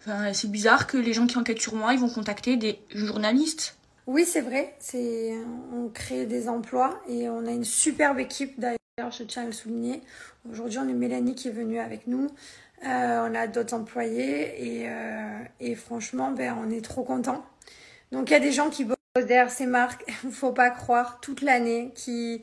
[0.00, 3.76] Enfin, c'est bizarre que les gens qui enquêtent sur moi, ils vont contacter des journalistes.
[4.06, 5.34] Oui, c'est vrai, c'est
[5.72, 9.52] on crée des emplois et on a une superbe équipe d'ailleurs, je tiens à le
[9.52, 10.02] souligner.
[10.50, 12.28] Aujourd'hui, on a Mélanie qui est venue avec nous.
[12.86, 17.44] Euh, on a d'autres employés et, euh, et franchement, ben, on est trop contents.
[18.10, 18.84] Donc il y a des gens qui
[19.16, 22.42] derrière ces marques, faut pas croire, toute l'année, qui,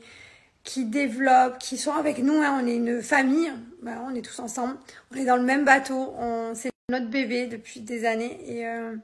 [0.64, 2.34] qui développent, qui sont avec nous.
[2.42, 2.60] Hein.
[2.62, 3.52] on est une famille,
[3.82, 4.76] bah, on est tous ensemble,
[5.12, 6.14] on est dans le même bateau,
[6.54, 8.38] c'est notre bébé depuis des années.
[8.46, 8.94] Et, euh,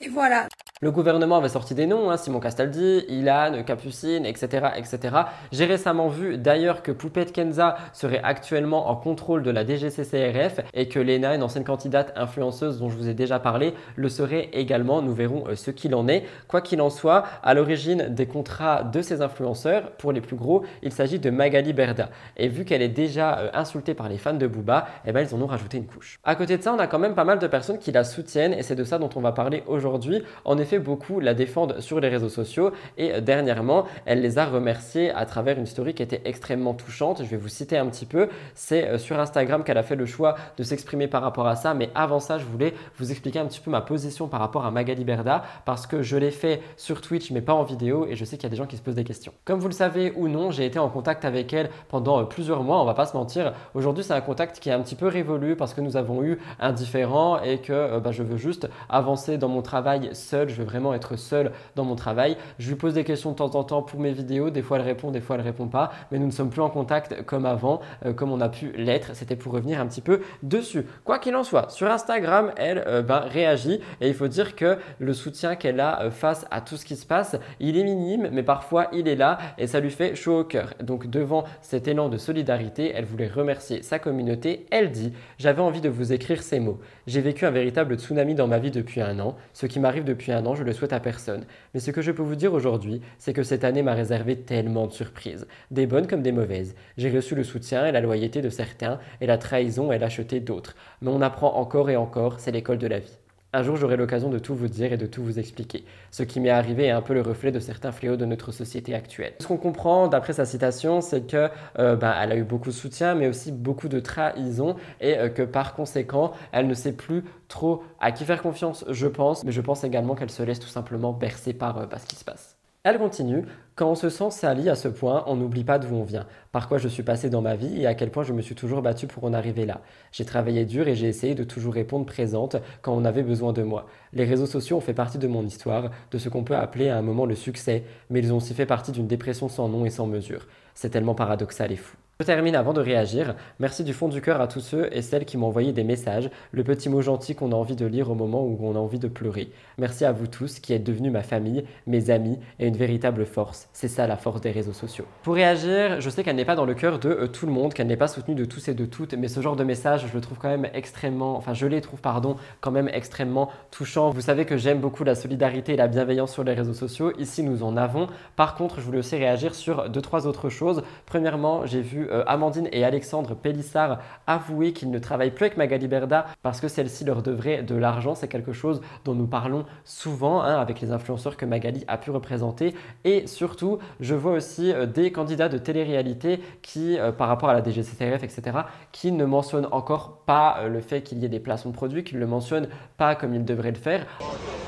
[0.00, 0.48] et voilà.
[0.82, 4.68] Le gouvernement avait sorti des noms, hein, Simon Castaldi, Ilan, Capucine, etc.
[4.78, 5.14] etc.
[5.52, 10.88] J'ai récemment vu d'ailleurs que Poupette Kenza serait actuellement en contrôle de la DGCCRF et
[10.88, 15.02] que Lena, une ancienne candidate influenceuse dont je vous ai déjà parlé, le serait également.
[15.02, 16.24] Nous verrons euh, ce qu'il en est.
[16.48, 20.64] Quoi qu'il en soit, à l'origine des contrats de ces influenceurs, pour les plus gros,
[20.82, 22.08] il s'agit de Magali Berda.
[22.38, 25.34] Et vu qu'elle est déjà euh, insultée par les fans de Booba, eh ben, ils
[25.34, 26.18] en ont rajouté une couche.
[26.24, 28.54] À côté de ça, on a quand même pas mal de personnes qui la soutiennent
[28.54, 30.22] et c'est de ça dont on va parler aujourd'hui.
[30.46, 34.46] En effet, beaucoup la défendent sur les réseaux sociaux et euh, dernièrement, elle les a
[34.46, 37.22] remerciés à travers une story qui était extrêmement touchante.
[37.24, 38.28] Je vais vous citer un petit peu.
[38.54, 41.74] C'est euh, sur Instagram qu'elle a fait le choix de s'exprimer par rapport à ça.
[41.74, 44.70] Mais avant ça, je voulais vous expliquer un petit peu ma position par rapport à
[44.70, 48.24] Magali Berda parce que je l'ai fait sur Twitch mais pas en vidéo et je
[48.24, 49.32] sais qu'il y a des gens qui se posent des questions.
[49.44, 52.62] Comme vous le savez ou non, j'ai été en contact avec elle pendant euh, plusieurs
[52.62, 53.52] mois, on va pas se mentir.
[53.74, 56.38] Aujourd'hui, c'est un contact qui est un petit peu révolu parce que nous avons eu
[56.58, 60.48] un différent et que bah, je veux juste avancer dans mon travail seul.
[60.48, 62.36] Je veux vraiment être seul dans mon travail.
[62.58, 64.50] Je lui pose des questions de temps en temps pour mes vidéos.
[64.50, 65.90] Des fois, elle répond, des fois, elle répond pas.
[66.10, 69.14] Mais nous ne sommes plus en contact comme avant, euh, comme on a pu l'être.
[69.14, 70.84] C'était pour revenir un petit peu dessus.
[71.04, 74.78] Quoi qu'il en soit, sur Instagram, elle euh, ben, réagit et il faut dire que
[74.98, 78.28] le soutien qu'elle a euh, face à tout ce qui se passe, il est minime,
[78.32, 80.74] mais parfois il est là et ça lui fait chaud au cœur.
[80.82, 84.66] Donc devant cet élan de solidarité, elle voulait remercier sa communauté.
[84.70, 86.80] Elle dit J'avais envie de vous écrire ces mots.
[87.06, 89.36] J'ai vécu un véritable tsunami dans ma vie depuis un an.
[89.52, 91.44] Ce qui m'arrive depuis un an, je le souhaite à personne.
[91.74, 94.86] Mais ce que je peux vous dire aujourd'hui, c'est que cette année m'a réservé tellement
[94.86, 96.74] de surprises, des bonnes comme des mauvaises.
[96.96, 100.74] J'ai reçu le soutien et la loyauté de certains, et la trahison et l'acheté d'autres.
[101.02, 103.18] Mais on apprend encore et encore, c'est l'école de la vie.
[103.52, 105.84] Un jour, j'aurai l'occasion de tout vous dire et de tout vous expliquer.
[106.12, 108.94] Ce qui m'est arrivé est un peu le reflet de certains fléaux de notre société
[108.94, 109.34] actuelle.
[109.40, 111.48] Ce qu'on comprend d'après sa citation, c'est que
[111.80, 115.28] euh, ben, elle a eu beaucoup de soutien, mais aussi beaucoup de trahison, et euh,
[115.30, 119.50] que par conséquent, elle ne sait plus trop à qui faire confiance, je pense, mais
[119.50, 122.24] je pense également qu'elle se laisse tout simplement bercer par, euh, par ce qui se
[122.24, 122.49] passe.
[122.82, 126.02] Elle continue, quand on se sent sali à ce point, on n'oublie pas d'où on
[126.02, 128.40] vient, par quoi je suis passé dans ma vie et à quel point je me
[128.40, 129.82] suis toujours battu pour en arriver là.
[130.12, 133.62] J'ai travaillé dur et j'ai essayé de toujours répondre présente quand on avait besoin de
[133.62, 133.84] moi.
[134.14, 136.96] Les réseaux sociaux ont fait partie de mon histoire, de ce qu'on peut appeler à
[136.96, 139.90] un moment le succès, mais ils ont aussi fait partie d'une dépression sans nom et
[139.90, 140.46] sans mesure.
[140.72, 141.98] C'est tellement paradoxal et fou.
[142.20, 143.34] Je termine avant de réagir.
[143.60, 146.28] Merci du fond du cœur à tous ceux et celles qui m'ont envoyé des messages,
[146.52, 148.98] le petit mot gentil qu'on a envie de lire au moment où on a envie
[148.98, 149.48] de pleurer.
[149.78, 153.70] Merci à vous tous qui êtes devenus ma famille, mes amis et une véritable force.
[153.72, 155.06] C'est ça la force des réseaux sociaux.
[155.22, 157.72] Pour réagir, je sais qu'elle n'est pas dans le cœur de euh, tout le monde,
[157.72, 160.14] qu'elle n'est pas soutenue de tous et de toutes, mais ce genre de message, je
[160.14, 164.10] le trouve quand même extrêmement, enfin je les trouve, pardon, quand même extrêmement touchant.
[164.10, 167.14] Vous savez que j'aime beaucoup la solidarité et la bienveillance sur les réseaux sociaux.
[167.18, 168.08] Ici, nous en avons.
[168.36, 170.82] Par contre, je voulais aussi réagir sur deux, trois autres choses.
[171.06, 175.88] Premièrement, j'ai vu euh, Amandine et Alexandre Pélissard avouer qu'ils ne travaillent plus avec Magali
[175.88, 178.14] Berda parce que celle-ci leur devrait de l'argent.
[178.14, 182.10] C'est quelque chose dont nous parlons souvent hein, avec les influenceurs que Magali a pu
[182.10, 182.74] représenter.
[183.04, 187.54] Et surtout, je vois aussi euh, des candidats de télé-réalité qui, euh, par rapport à
[187.54, 188.58] la DGCCRF, etc.,
[188.92, 192.16] qui ne mentionnent encore pas le fait qu'il y ait des placements de produits, qu'ils
[192.16, 194.06] ne le mentionnent pas comme ils devraient le faire.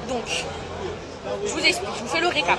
[0.09, 0.45] Donc,
[1.45, 2.59] je vous explique, je le récap.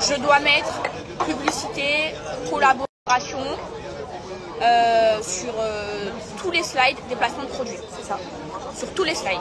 [0.00, 0.82] Je dois mettre
[1.24, 2.14] publicité,
[2.50, 2.91] collaboration
[4.62, 8.18] euh, sur euh, tous les slides des placements de produits, c'est ça?
[8.74, 9.40] Sur tous les slides.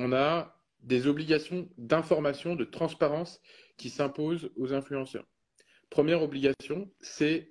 [0.00, 3.40] On a des obligations d'information, de transparence
[3.76, 5.24] qui s'imposent aux influenceurs.
[5.88, 7.48] Première obligation, c'est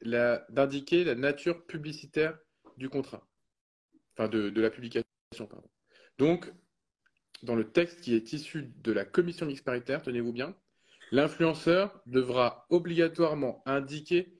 [0.49, 2.38] d'indiquer la nature publicitaire
[2.78, 3.26] du contrat,
[4.15, 5.05] enfin de, de la publication.
[5.49, 5.69] Pardon.
[6.19, 6.51] Donc,
[7.41, 10.55] dans le texte qui est issu de la commission mixte paritaire, tenez-vous bien,
[11.11, 14.34] l'influenceur devra obligatoirement indiquer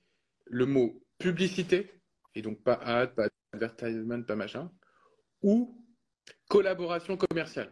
[0.46, 1.92] le mot publicité,
[2.36, 4.72] et donc pas ad, pas advertisement, pas machin,
[5.42, 5.84] ou
[6.50, 7.72] collaboration commerciale.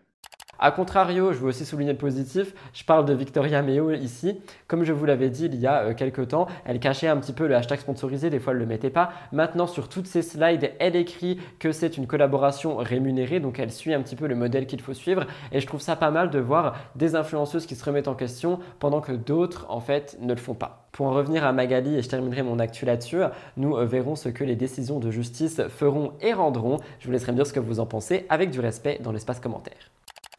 [0.63, 4.39] A contrario, je veux aussi souligner le positif, je parle de Victoria Meo ici.
[4.67, 7.33] Comme je vous l'avais dit il y a euh, quelques temps, elle cachait un petit
[7.33, 9.11] peu le hashtag sponsorisé, des fois elle ne le mettait pas.
[9.31, 13.91] Maintenant, sur toutes ces slides, elle écrit que c'est une collaboration rémunérée, donc elle suit
[13.95, 15.25] un petit peu le modèle qu'il faut suivre.
[15.51, 18.59] Et je trouve ça pas mal de voir des influenceuses qui se remettent en question
[18.77, 20.87] pendant que d'autres, en fait, ne le font pas.
[20.91, 23.21] Pour en revenir à Magali, et je terminerai mon actu là-dessus,
[23.57, 26.77] nous euh, verrons ce que les décisions de justice feront et rendront.
[26.99, 29.39] Je vous laisserai me dire ce que vous en pensez avec du respect dans l'espace
[29.39, 29.89] commentaire.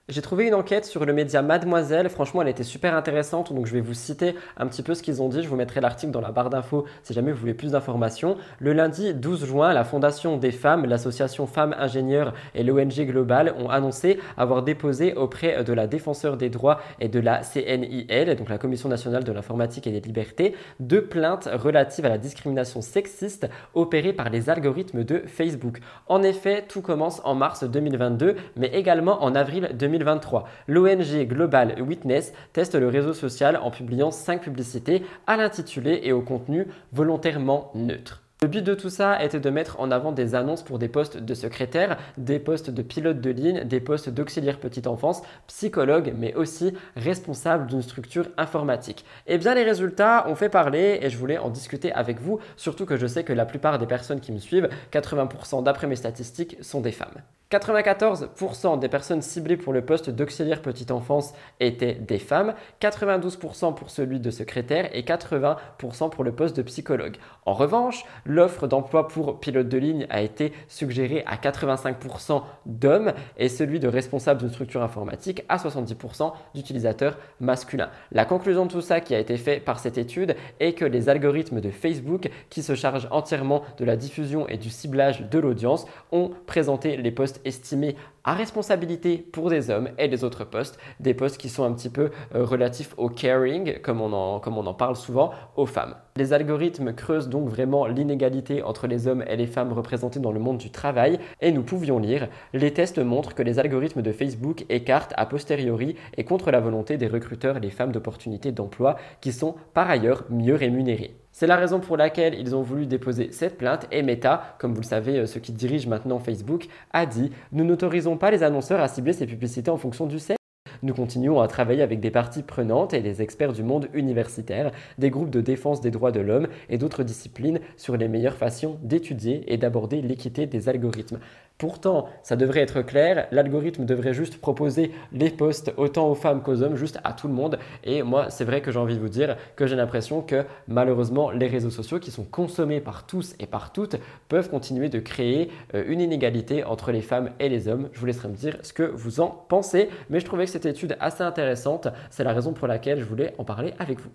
[0.09, 2.09] J'ai trouvé une enquête sur le média Mademoiselle.
[2.09, 3.53] Franchement, elle était super intéressante.
[3.53, 5.44] Donc, je vais vous citer un petit peu ce qu'ils ont dit.
[5.44, 8.36] Je vous mettrai l'article dans la barre d'infos si jamais vous voulez plus d'informations.
[8.59, 13.68] Le lundi 12 juin, la Fondation des femmes, l'association Femmes Ingénieurs et l'ONG Global ont
[13.68, 18.59] annoncé avoir déposé auprès de la Défenseur des droits et de la CNIL, donc la
[18.59, 24.12] Commission nationale de l'informatique et des libertés, deux plaintes relatives à la discrimination sexiste opérée
[24.12, 25.78] par les algorithmes de Facebook.
[26.09, 30.49] En effet, tout commence en mars 2022, mais également en avril 2022 2023.
[30.68, 36.22] L'ONG Global Witness teste le réseau social en publiant 5 publicités à l'intitulé et au
[36.22, 38.22] contenu volontairement neutre.
[38.43, 41.16] Le but de tout ça était de mettre en avant des annonces pour des postes
[41.16, 46.34] de secrétaire, des postes de pilote de ligne, des postes d'auxiliaire petite enfance, psychologue, mais
[46.34, 49.05] aussi responsable d'une structure informatique.
[49.28, 52.40] Et eh bien les résultats ont fait parler et je voulais en discuter avec vous,
[52.57, 55.95] surtout que je sais que la plupart des personnes qui me suivent, 80% d'après mes
[55.95, 57.22] statistiques, sont des femmes.
[57.53, 63.90] 94% des personnes ciblées pour le poste d'auxiliaire petite enfance étaient des femmes, 92% pour
[63.90, 67.18] celui de secrétaire et 80% pour le poste de psychologue.
[67.45, 73.49] En revanche, l'offre d'emploi pour pilote de ligne a été suggérée à 85% d'hommes et
[73.49, 77.90] celui de responsable d'une structure informatique à 70% d'utilisateurs masculins.
[78.12, 81.09] La conclusion de tout ça qui a été fait par cette étude est que les
[81.09, 85.86] algorithmes de Facebook, qui se chargent entièrement de la diffusion et du ciblage de l'audience,
[86.12, 91.14] ont présenté les postes estimés à responsabilité pour des hommes et les autres postes, des
[91.14, 95.32] postes qui sont un petit peu euh, relatifs au caring, comme on en parle souvent,
[95.57, 95.97] aux femmes.
[96.15, 100.41] Les algorithmes creusent donc vraiment l'inégalité entre les hommes et les femmes représentés dans le
[100.41, 104.67] monde du travail et nous pouvions lire, les tests montrent que les algorithmes de Facebook
[104.69, 109.55] écartent a posteriori et contre la volonté des recruteurs les femmes d'opportunités d'emploi qui sont
[109.73, 111.17] par ailleurs mieux rémunérées.
[111.33, 114.83] C'est la raison pour laquelle ils ont voulu déposer cette plainte et Meta, comme vous
[114.83, 118.81] le savez, euh, ceux qui dirigent maintenant Facebook, a dit Nous n'autorisons pas les annonceurs
[118.81, 120.41] à cibler ces publicités en fonction du sexe.
[120.83, 125.11] Nous continuons à travailler avec des parties prenantes et des experts du monde universitaire, des
[125.11, 129.45] groupes de défense des droits de l'homme et d'autres disciplines sur les meilleures façons d'étudier
[129.53, 131.18] et d'aborder l'équité des algorithmes.
[131.63, 136.61] Pourtant, ça devrait être clair, l'algorithme devrait juste proposer les posts autant aux femmes qu'aux
[136.61, 137.57] hommes, juste à tout le monde.
[137.85, 141.31] Et moi, c'est vrai que j'ai envie de vous dire que j'ai l'impression que malheureusement,
[141.31, 143.95] les réseaux sociaux qui sont consommés par tous et par toutes
[144.29, 147.91] peuvent continuer de créer euh, une inégalité entre les femmes et les hommes.
[147.93, 150.67] Je vous laisserai me dire ce que vous en pensez, mais je trouvais que cette
[150.67, 151.87] étude assez intéressante.
[152.11, 154.11] C'est la raison pour laquelle je voulais en parler avec vous.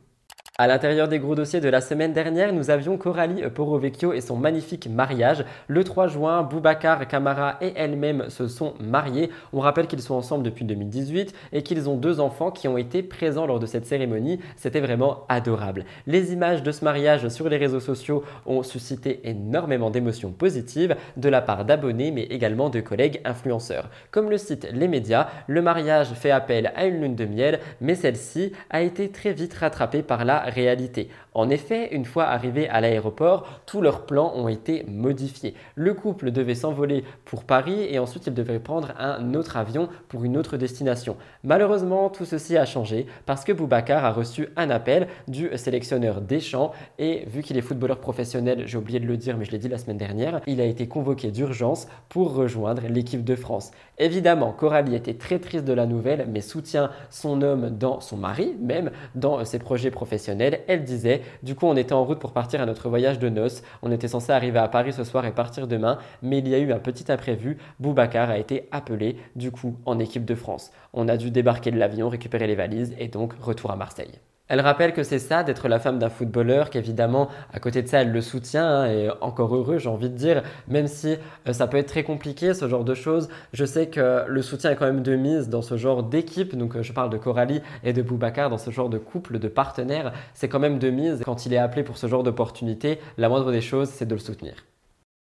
[0.60, 4.36] À l'intérieur des gros dossiers de la semaine dernière, nous avions Coralie Porovecchio et son
[4.36, 5.46] magnifique mariage.
[5.68, 9.30] Le 3 juin, Boubacar Camara et elle-même se sont mariés.
[9.54, 13.04] On rappelle qu'ils sont ensemble depuis 2018 et qu'ils ont deux enfants qui ont été
[13.04, 14.40] présents lors de cette cérémonie.
[14.56, 15.86] C'était vraiment adorable.
[16.08, 21.30] Les images de ce mariage sur les réseaux sociaux ont suscité énormément d'émotions positives de
[21.30, 23.92] la part d'abonnés mais également de collègues influenceurs.
[24.10, 27.94] Comme le cite les médias, le mariage fait appel à une lune de miel, mais
[27.94, 31.10] celle-ci a été très vite rattrapée par la réalité.
[31.34, 35.54] En effet, une fois arrivés à l'aéroport, tous leurs plans ont été modifiés.
[35.76, 40.24] Le couple devait s'envoler pour Paris et ensuite il devait prendre un autre avion pour
[40.24, 41.18] une autre destination.
[41.44, 46.72] Malheureusement, tout ceci a changé parce que Boubacar a reçu un appel du sélectionneur Deschamps
[47.00, 49.70] et vu qu'il est footballeur professionnel, j'ai oublié de le dire mais je l'ai dit
[49.70, 53.72] la semaine dernière, il a été convoqué d'urgence pour rejoindre l'équipe de France.
[54.00, 58.56] Évidemment, Coralie était très triste de la nouvelle mais soutient son homme dans son mari,
[58.62, 60.62] même dans ses projets professionnels.
[60.68, 63.64] Elle disait du coup, on était en route pour partir à notre voyage de noces.
[63.82, 66.60] On était censé arriver à Paris ce soir et partir demain, mais il y a
[66.60, 67.58] eu un petit imprévu.
[67.80, 70.72] Boubacar a été appelé, du coup, en équipe de France.
[70.94, 74.20] On a dû débarquer de l'avion, récupérer les valises et donc retour à Marseille.
[74.50, 78.02] Elle rappelle que c'est ça d'être la femme d'un footballeur, qu'évidemment, à côté de ça,
[78.02, 81.18] elle le soutient, hein, et encore heureux, j'ai envie de dire, même si
[81.48, 83.28] euh, ça peut être très compliqué, ce genre de choses.
[83.52, 86.76] Je sais que le soutien est quand même de mise dans ce genre d'équipe, donc
[86.76, 90.14] euh, je parle de Coralie et de Boubacar, dans ce genre de couple, de partenaires,
[90.34, 91.22] c'est quand même de mise.
[91.26, 94.22] Quand il est appelé pour ce genre d'opportunité, la moindre des choses, c'est de le
[94.22, 94.54] soutenir.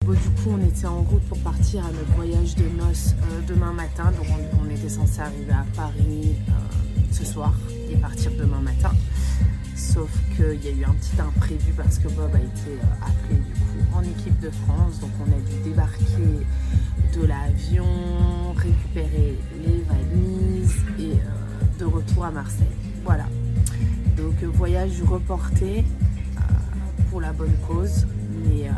[0.04, 3.72] du coup, on était en route pour partir à notre voyage de noces euh, demain
[3.72, 4.26] matin, donc
[4.60, 6.34] on, était censé arriver à Paris
[7.12, 7.52] ce soir
[7.90, 8.90] et partir demain matin.
[9.76, 13.40] Sauf qu'il y a eu un petit imprévu parce que Bob a été euh, appelé
[13.40, 15.00] du coup en équipe de France.
[15.00, 16.46] Donc on a dû débarquer
[17.14, 22.66] de l'avion, récupérer les valises et euh, de retour à Marseille.
[23.04, 23.26] Voilà.
[24.16, 25.84] Donc euh, voyage reporté
[27.10, 28.06] pour la bonne cause.
[28.44, 28.70] Mais.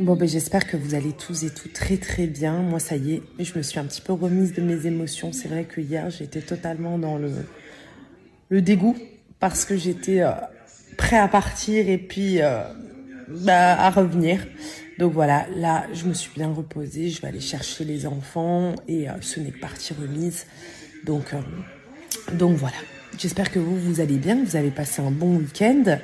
[0.00, 2.62] Bon ben j'espère que vous allez tous et toutes très très bien.
[2.62, 5.30] Moi ça y est, je me suis un petit peu remise de mes émotions.
[5.30, 8.96] C'est vrai que hier j'étais totalement dans le dégoût
[9.40, 10.30] parce que j'étais euh,
[10.96, 12.62] prêt à partir et puis euh,
[13.28, 14.46] bah, à revenir.
[14.98, 17.10] Donc voilà, là, je me suis bien reposée.
[17.10, 20.46] Je vais aller chercher les enfants et euh, ce n'est que partie remise.
[21.04, 21.34] Donc,
[22.32, 22.76] donc voilà.
[23.18, 25.98] J'espère que vous, vous allez bien, vous avez passé un bon week-end.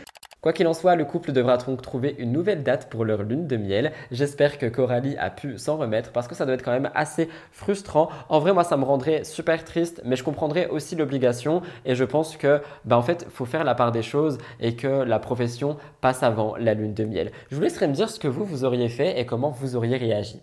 [0.47, 3.49] Quoi qu'il en soit, le couple devra donc trouver une nouvelle date pour leur lune
[3.49, 3.91] de miel.
[4.13, 7.29] J'espère que Coralie a pu s'en remettre parce que ça doit être quand même assez
[7.51, 8.11] frustrant.
[8.29, 12.05] En vrai, moi, ça me rendrait super triste, mais je comprendrais aussi l'obligation et je
[12.05, 15.79] pense que, bah, en fait, faut faire la part des choses et que la profession
[16.01, 17.33] passe avant la lune de miel.
[17.51, 19.97] Je vous laisserai me dire ce que vous, vous auriez fait et comment vous auriez
[19.97, 20.41] réagi.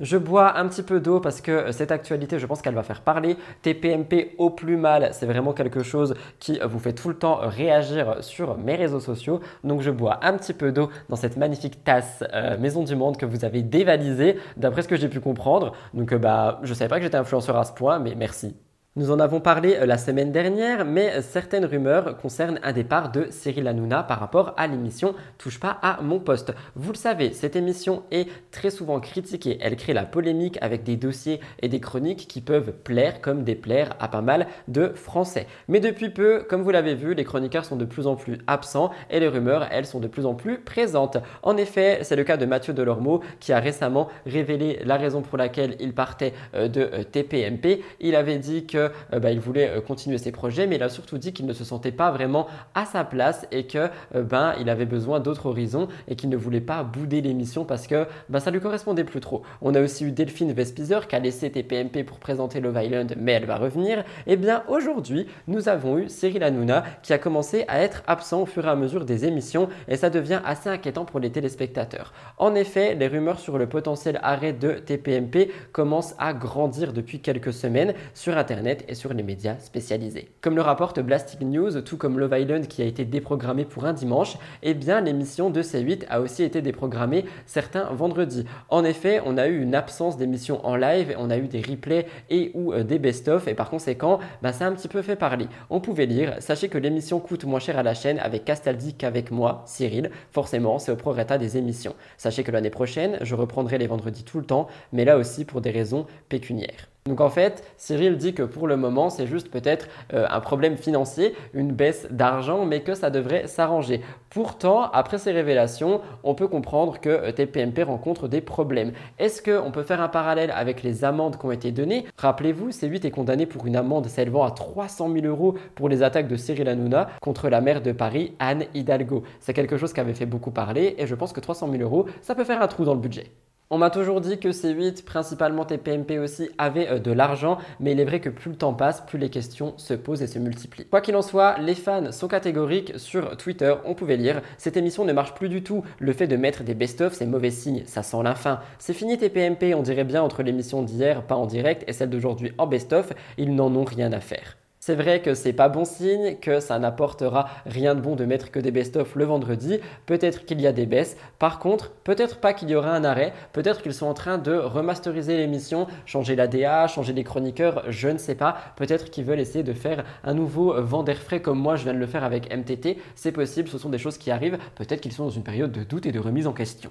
[0.00, 2.82] Je bois un petit peu d'eau parce que euh, cette actualité, je pense qu'elle va
[2.82, 3.36] faire parler.
[3.62, 7.36] TPMP au plus mal, c'est vraiment quelque chose qui euh, vous fait tout le temps
[7.36, 9.40] réagir sur mes réseaux sociaux.
[9.62, 13.16] Donc je bois un petit peu d'eau dans cette magnifique tasse euh, Maison du Monde
[13.16, 15.72] que vous avez dévalisée, d'après ce que j'ai pu comprendre.
[15.94, 18.56] Donc bah, je savais pas que j'étais influenceur à ce point, mais merci.
[18.96, 23.26] Nous en avons parlé euh, la semaine dernière, mais certaines rumeurs concernent un départ de
[23.28, 26.54] Cyril Hanouna par rapport à l'émission Touche pas à mon poste.
[26.76, 29.58] Vous le savez, cette émission est très souvent critiquée.
[29.60, 33.96] Elle crée la polémique avec des dossiers et des chroniques qui peuvent plaire comme déplaire
[33.98, 35.48] à pas mal de Français.
[35.66, 38.92] Mais depuis peu, comme vous l'avez vu, les chroniqueurs sont de plus en plus absents
[39.10, 41.16] et les rumeurs, elles, sont de plus en plus présentes.
[41.42, 45.36] En effet, c'est le cas de Mathieu Delormeau qui a récemment révélé la raison pour
[45.36, 47.82] laquelle il partait euh, de euh, TPMP.
[47.98, 50.88] Il avait dit que euh, bah, il voulait euh, continuer ses projets, mais il a
[50.88, 54.54] surtout dit qu'il ne se sentait pas vraiment à sa place et que euh, ben,
[54.60, 58.40] il avait besoin d'autres horizons et qu'il ne voulait pas bouder l'émission parce que ben,
[58.40, 59.42] ça lui correspondait plus trop.
[59.62, 63.32] On a aussi eu Delphine Vespizer qui a laissé TPMP pour présenter Love Island, mais
[63.32, 64.00] elle va revenir.
[64.26, 68.42] Et eh bien aujourd'hui, nous avons eu Cyril Hanouna qui a commencé à être absent
[68.42, 72.12] au fur et à mesure des émissions et ça devient assez inquiétant pour les téléspectateurs.
[72.38, 77.52] En effet, les rumeurs sur le potentiel arrêt de TPMP commencent à grandir depuis quelques
[77.52, 80.28] semaines sur Internet et sur les médias spécialisés.
[80.40, 83.92] Comme le rapporte Blasting News, tout comme Love Island qui a été déprogrammé pour un
[83.92, 88.44] dimanche, eh bien l'émission de C8 a aussi été déprogrammée certains vendredis.
[88.68, 92.06] En effet, on a eu une absence d'émissions en live, on a eu des replays
[92.30, 95.16] et ou euh, des best-of et par conséquent, bah, ça a un petit peu fait
[95.16, 95.46] parler.
[95.70, 99.30] On pouvait lire, sachez que l'émission coûte moins cher à la chaîne avec Castaldi qu'avec
[99.30, 100.10] moi, Cyril.
[100.30, 101.94] Forcément, c'est au prorata des émissions.
[102.16, 105.60] Sachez que l'année prochaine, je reprendrai les vendredis tout le temps, mais là aussi pour
[105.60, 106.93] des raisons pécuniaires.
[107.06, 110.78] Donc en fait, Cyril dit que pour le moment, c'est juste peut-être euh, un problème
[110.78, 114.00] financier, une baisse d'argent, mais que ça devrait s'arranger.
[114.30, 118.92] Pourtant, après ces révélations, on peut comprendre que euh, TPMP rencontre des problèmes.
[119.18, 122.06] Est-ce qu'on peut faire un parallèle avec les amendes qui ont été données?
[122.16, 126.26] Rappelez-vous, C8 est condamné pour une amende s'élevant à 300 000 euros pour les attaques
[126.26, 129.24] de Cyril Hanouna contre la maire de Paris, Anne Hidalgo.
[129.40, 132.06] C'est quelque chose qui avait fait beaucoup parler et je pense que 300 000 euros,
[132.22, 133.26] ça peut faire un trou dans le budget.
[133.74, 137.98] On m'a toujours dit que C8, principalement TPMP aussi, avaient euh, de l'argent, mais il
[137.98, 140.86] est vrai que plus le temps passe, plus les questions se posent et se multiplient.
[140.86, 142.92] Quoi qu'il en soit, les fans sont catégoriques.
[142.98, 145.82] Sur Twitter, on pouvait lire Cette émission ne marche plus du tout.
[145.98, 148.60] Le fait de mettre des best-of, c'est mauvais signe, ça sent la fin.
[148.78, 152.52] C'est fini TPMP, on dirait bien entre l'émission d'hier, pas en direct, et celle d'aujourd'hui
[152.58, 154.56] en best-of, ils n'en ont rien à faire.
[154.86, 158.50] C'est vrai que c'est pas bon signe, que ça n'apportera rien de bon de mettre
[158.50, 159.78] que des best-of le vendredi.
[160.04, 161.16] Peut-être qu'il y a des baisses.
[161.38, 163.32] Par contre, peut-être pas qu'il y aura un arrêt.
[163.54, 168.08] Peut-être qu'ils sont en train de remasteriser l'émission, changer la DA, changer les chroniqueurs, je
[168.08, 168.58] ne sais pas.
[168.76, 171.94] Peut-être qu'ils veulent essayer de faire un nouveau vent d'air frais comme moi je viens
[171.94, 172.98] de le faire avec MTT.
[173.14, 174.58] C'est possible, ce sont des choses qui arrivent.
[174.74, 176.90] Peut-être qu'ils sont dans une période de doute et de remise en question.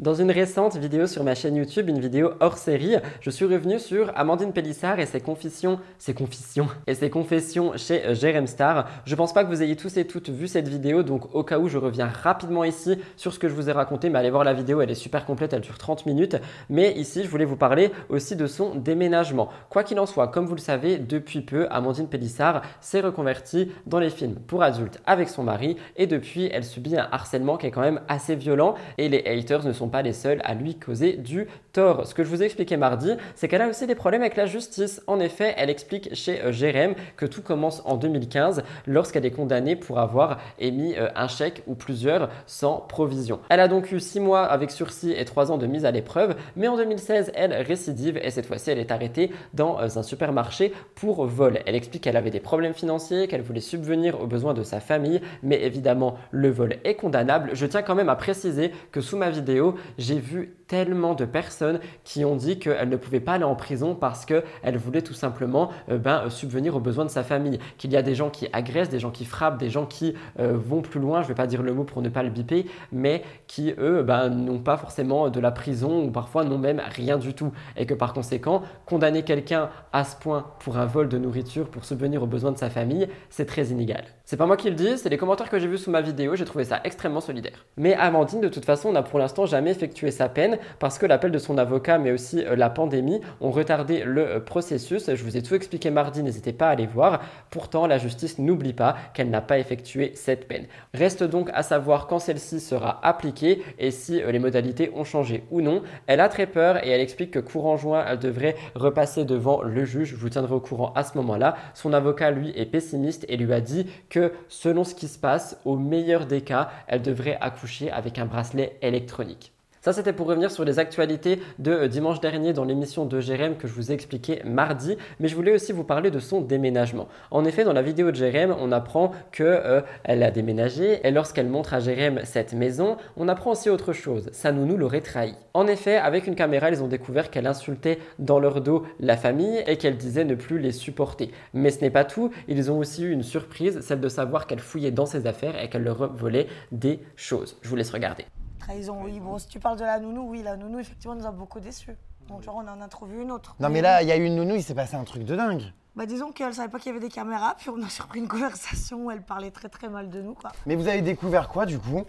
[0.00, 3.78] Dans une récente vidéo sur ma chaîne YouTube, une vidéo hors série, je suis revenu
[3.78, 8.88] sur Amandine Pélissard et ses confessions, ses confessions et ses confessions chez euh, Jerem Star.
[9.04, 11.60] Je pense pas que vous ayez tous et toutes vu cette vidéo, donc au cas
[11.60, 14.42] où je reviens rapidement ici sur ce que je vous ai raconté, mais allez voir
[14.42, 16.38] la vidéo, elle est super complète, elle dure 30 minutes.
[16.68, 19.48] Mais ici, je voulais vous parler aussi de son déménagement.
[19.70, 24.00] Quoi qu'il en soit, comme vous le savez, depuis peu, Amandine Pélissard s'est reconvertie dans
[24.00, 27.70] les films pour adultes avec son mari et depuis, elle subit un harcèlement qui est
[27.70, 31.14] quand même assez violent et les haters ne sont pas les seuls à lui causer
[31.14, 32.06] du tort.
[32.06, 34.46] Ce que je vous ai expliqué mardi, c'est qu'elle a aussi des problèmes avec la
[34.46, 35.02] justice.
[35.06, 39.76] En effet, elle explique chez euh, Jérém que tout commence en 2015 lorsqu'elle est condamnée
[39.76, 43.40] pour avoir émis euh, un chèque ou plusieurs sans provision.
[43.48, 46.36] Elle a donc eu 6 mois avec sursis et 3 ans de mise à l'épreuve,
[46.56, 50.72] mais en 2016, elle récidive et cette fois-ci, elle est arrêtée dans euh, un supermarché
[50.94, 51.58] pour vol.
[51.66, 55.20] Elle explique qu'elle avait des problèmes financiers, qu'elle voulait subvenir aux besoins de sa famille,
[55.42, 57.50] mais évidemment, le vol est condamnable.
[57.52, 61.80] Je tiens quand même à préciser que sous ma vidéo, j'ai vu tellement de personnes
[62.04, 65.70] qui ont dit qu'elles ne pouvaient pas aller en prison parce qu'elles voulaient tout simplement
[65.90, 67.58] euh, ben, subvenir aux besoins de sa famille.
[67.78, 70.56] Qu'il y a des gens qui agressent, des gens qui frappent, des gens qui euh,
[70.56, 72.66] vont plus loin, je ne vais pas dire le mot pour ne pas le biper,
[72.92, 77.18] mais qui, eux, ben, n'ont pas forcément de la prison ou parfois n'ont même rien
[77.18, 77.52] du tout.
[77.76, 81.84] Et que par conséquent, condamner quelqu'un à ce point pour un vol de nourriture, pour
[81.84, 84.04] subvenir aux besoins de sa famille, c'est très inégal.
[84.34, 86.34] C'est pas moi qui le dis, c'est les commentaires que j'ai vus sous ma vidéo,
[86.34, 87.64] j'ai trouvé ça extrêmement solidaire.
[87.76, 91.30] Mais Amandine, de toute façon, n'a pour l'instant jamais effectué sa peine parce que l'appel
[91.30, 95.08] de son avocat, mais aussi euh, la pandémie, ont retardé le euh, processus.
[95.14, 97.20] Je vous ai tout expliqué mardi, n'hésitez pas à aller voir.
[97.50, 100.66] Pourtant, la justice n'oublie pas qu'elle n'a pas effectué cette peine.
[100.94, 105.44] Reste donc à savoir quand celle-ci sera appliquée et si euh, les modalités ont changé
[105.52, 105.84] ou non.
[106.08, 109.84] Elle a très peur et elle explique que courant juin, elle devrait repasser devant le
[109.84, 110.08] juge.
[110.08, 111.54] Je vous tiendrai au courant à ce moment-là.
[111.74, 115.58] Son avocat, lui, est pessimiste et lui a dit que selon ce qui se passe,
[115.64, 119.53] au meilleur des cas, elle devrait accoucher avec un bracelet électronique.
[119.84, 123.54] Ça, c'était pour revenir sur les actualités de euh, dimanche dernier dans l'émission de Jérém
[123.54, 127.06] que je vous ai expliqué mardi, mais je voulais aussi vous parler de son déménagement.
[127.30, 131.48] En effet, dans la vidéo de Jérém, on apprend qu'elle euh, a déménagé et lorsqu'elle
[131.48, 134.30] montre à Jérém cette maison, on apprend aussi autre chose.
[134.32, 135.34] Sa nounou l'aurait trahi.
[135.52, 139.62] En effet, avec une caméra, ils ont découvert qu'elle insultait dans leur dos la famille
[139.66, 141.30] et qu'elle disait ne plus les supporter.
[141.52, 144.60] Mais ce n'est pas tout, ils ont aussi eu une surprise, celle de savoir qu'elle
[144.60, 147.58] fouillait dans ses affaires et qu'elle leur volait des choses.
[147.60, 148.24] Je vous laisse regarder.
[148.64, 149.20] Trahison, oui.
[149.20, 151.96] Bon, si tu parles de la nounou, oui, la nounou, effectivement, nous a beaucoup déçus.
[152.28, 153.54] Donc, genre, on en a trouvé une autre.
[153.60, 155.36] Non, mais là, il y a eu une nounou, il s'est passé un truc de
[155.36, 155.62] dingue.
[155.94, 158.26] Bah, disons qu'elle savait pas qu'il y avait des caméras, puis on a surpris une
[158.28, 160.50] conversation où elle parlait très très mal de nous, quoi.
[160.64, 162.04] Mais vous avez découvert quoi, du coup?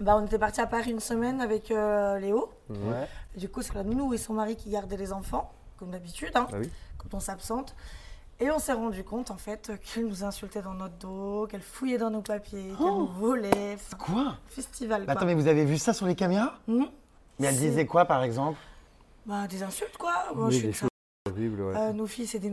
[0.00, 2.50] Bah, on était parti à Paris une semaine avec euh, Léo.
[2.70, 3.06] Ouais.
[3.36, 6.32] Et du coup, c'est la nounou et son mari qui gardaient les enfants, comme d'habitude,
[6.34, 6.70] hein, Bah oui.
[6.96, 7.76] quand on s'absente.
[8.42, 11.98] Et on s'est rendu compte, en fait, qu'elle nous insultait dans notre dos, qu'elle fouillait
[11.98, 13.76] dans nos papiers, qu'elle nous volait.
[13.98, 14.36] Quoi?
[14.46, 15.12] Festival, Bah, quoi.
[15.14, 16.54] Attends, mais vous avez vu ça sur les caméras?
[16.66, 16.86] Mhm.
[17.38, 18.58] Mais elle disait quoi, par exemple?
[19.26, 20.12] Bah, des insultes, quoi.
[20.34, 20.80] Moi, Oui, je suis des ça.
[20.80, 21.76] choses horribles, ouais.
[21.76, 22.50] Euh, nos filles, c'est des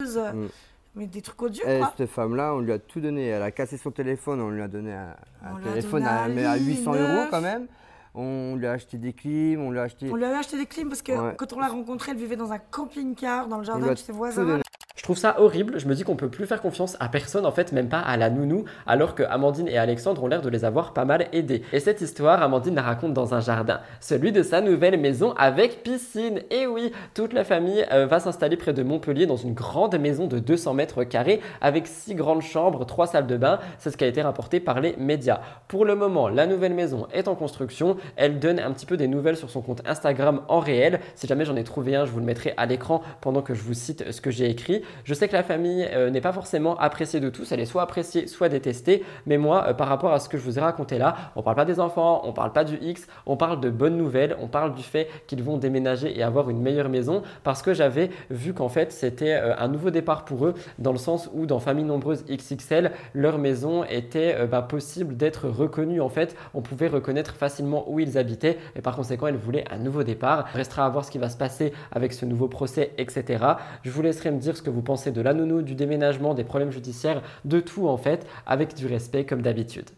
[0.00, 0.48] merdeuses, Mm.
[0.94, 1.92] mais des trucs odieux, Eh, quoi.
[1.98, 3.26] cette femme-là, on lui a tout donné.
[3.26, 5.14] Elle a cassé son téléphone, on lui a donné un,
[5.62, 7.10] téléphone donné à, un mais à lit 800 neuf.
[7.10, 7.66] euros quand même.
[8.14, 10.10] On lui a acheté des clims, on lui a acheté.
[10.10, 11.34] On lui avait acheté des clims parce que Ouais.
[11.36, 14.60] quand on l'a rencontrée, elle vivait dans un camping-car dans le jardin de ses voisins.
[15.04, 17.52] Je trouve ça horrible, je me dis qu'on peut plus faire confiance à personne, en
[17.52, 20.64] fait, même pas à la nounou, alors que Amandine et Alexandre ont l'air de les
[20.64, 21.60] avoir pas mal aidés.
[21.74, 25.82] Et cette histoire, Amandine la raconte dans un jardin, celui de sa nouvelle maison avec
[25.82, 26.40] piscine.
[26.50, 30.26] Et oui, toute la famille euh, va s'installer près de Montpellier dans une grande maison
[30.26, 33.58] de 200 mètres carrés avec six grandes chambres, trois salles de bain.
[33.76, 35.40] C'est ce qui a été rapporté par les médias.
[35.68, 37.98] Pour le moment, la nouvelle maison est en construction.
[38.16, 41.00] Elle donne un petit peu des nouvelles sur son compte Instagram en réel.
[41.14, 43.62] Si jamais j'en ai trouvé un, je vous le mettrai à l'écran pendant que je
[43.62, 44.82] vous cite ce que j'ai écrit.
[45.04, 47.82] Je sais que la famille euh, n'est pas forcément appréciée de tous, elle est soit
[47.82, 50.98] appréciée, soit détestée, mais moi, euh, par rapport à ce que je vous ai raconté
[50.98, 53.96] là, on parle pas des enfants, on parle pas du X, on parle de bonnes
[53.96, 57.74] nouvelles, on parle du fait qu'ils vont déménager et avoir une meilleure maison, parce que
[57.74, 61.46] j'avais vu qu'en fait c'était euh, un nouveau départ pour eux, dans le sens où
[61.46, 66.88] dans Famille Nombreuse XXL, leur maison était bah, possible d'être reconnue en fait, on pouvait
[66.88, 70.46] reconnaître facilement où ils habitaient, et par conséquent, ils voulaient un nouveau départ.
[70.54, 73.44] Restera à voir ce qui va se passer avec ce nouveau procès, etc.
[73.82, 76.44] Je vous laisserai me dire ce que vous pensez de la nounou, du déménagement, des
[76.44, 79.90] problèmes judiciaires, de tout en fait, avec du respect comme d'habitude.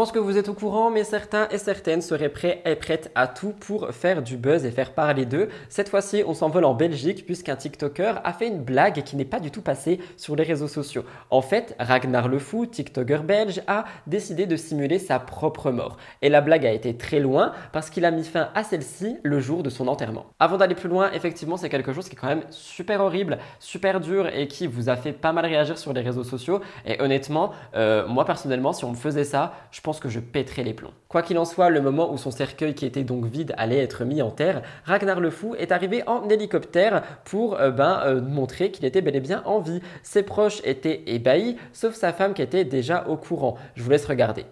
[0.00, 3.26] Pense que vous êtes au courant, mais certains et certaines seraient prêts et prêtes à
[3.26, 5.50] tout pour faire du buzz et faire parler d'eux.
[5.68, 9.40] Cette fois-ci, on s'envole en Belgique puisqu'un TikToker a fait une blague qui n'est pas
[9.40, 11.04] du tout passée sur les réseaux sociaux.
[11.28, 15.98] En fait, Ragnar le Fou, TikToker belge, a décidé de simuler sa propre mort.
[16.22, 19.38] Et la blague a été très loin parce qu'il a mis fin à celle-ci le
[19.38, 20.24] jour de son enterrement.
[20.38, 24.00] Avant d'aller plus loin, effectivement, c'est quelque chose qui est quand même super horrible, super
[24.00, 26.62] dur et qui vous a fait pas mal réagir sur les réseaux sociaux.
[26.86, 30.74] Et honnêtement, euh, moi personnellement, si on me faisait ça, je que je pèterais les
[30.74, 30.92] plombs.
[31.08, 34.04] Quoi qu'il en soit, le moment où son cercueil qui était donc vide allait être
[34.04, 38.70] mis en terre, Ragnar le Fou est arrivé en hélicoptère pour euh, ben, euh, montrer
[38.70, 39.80] qu'il était bel et bien en vie.
[40.04, 43.56] Ses proches étaient ébahis, sauf sa femme qui était déjà au courant.
[43.74, 44.44] Je vous laisse regarder.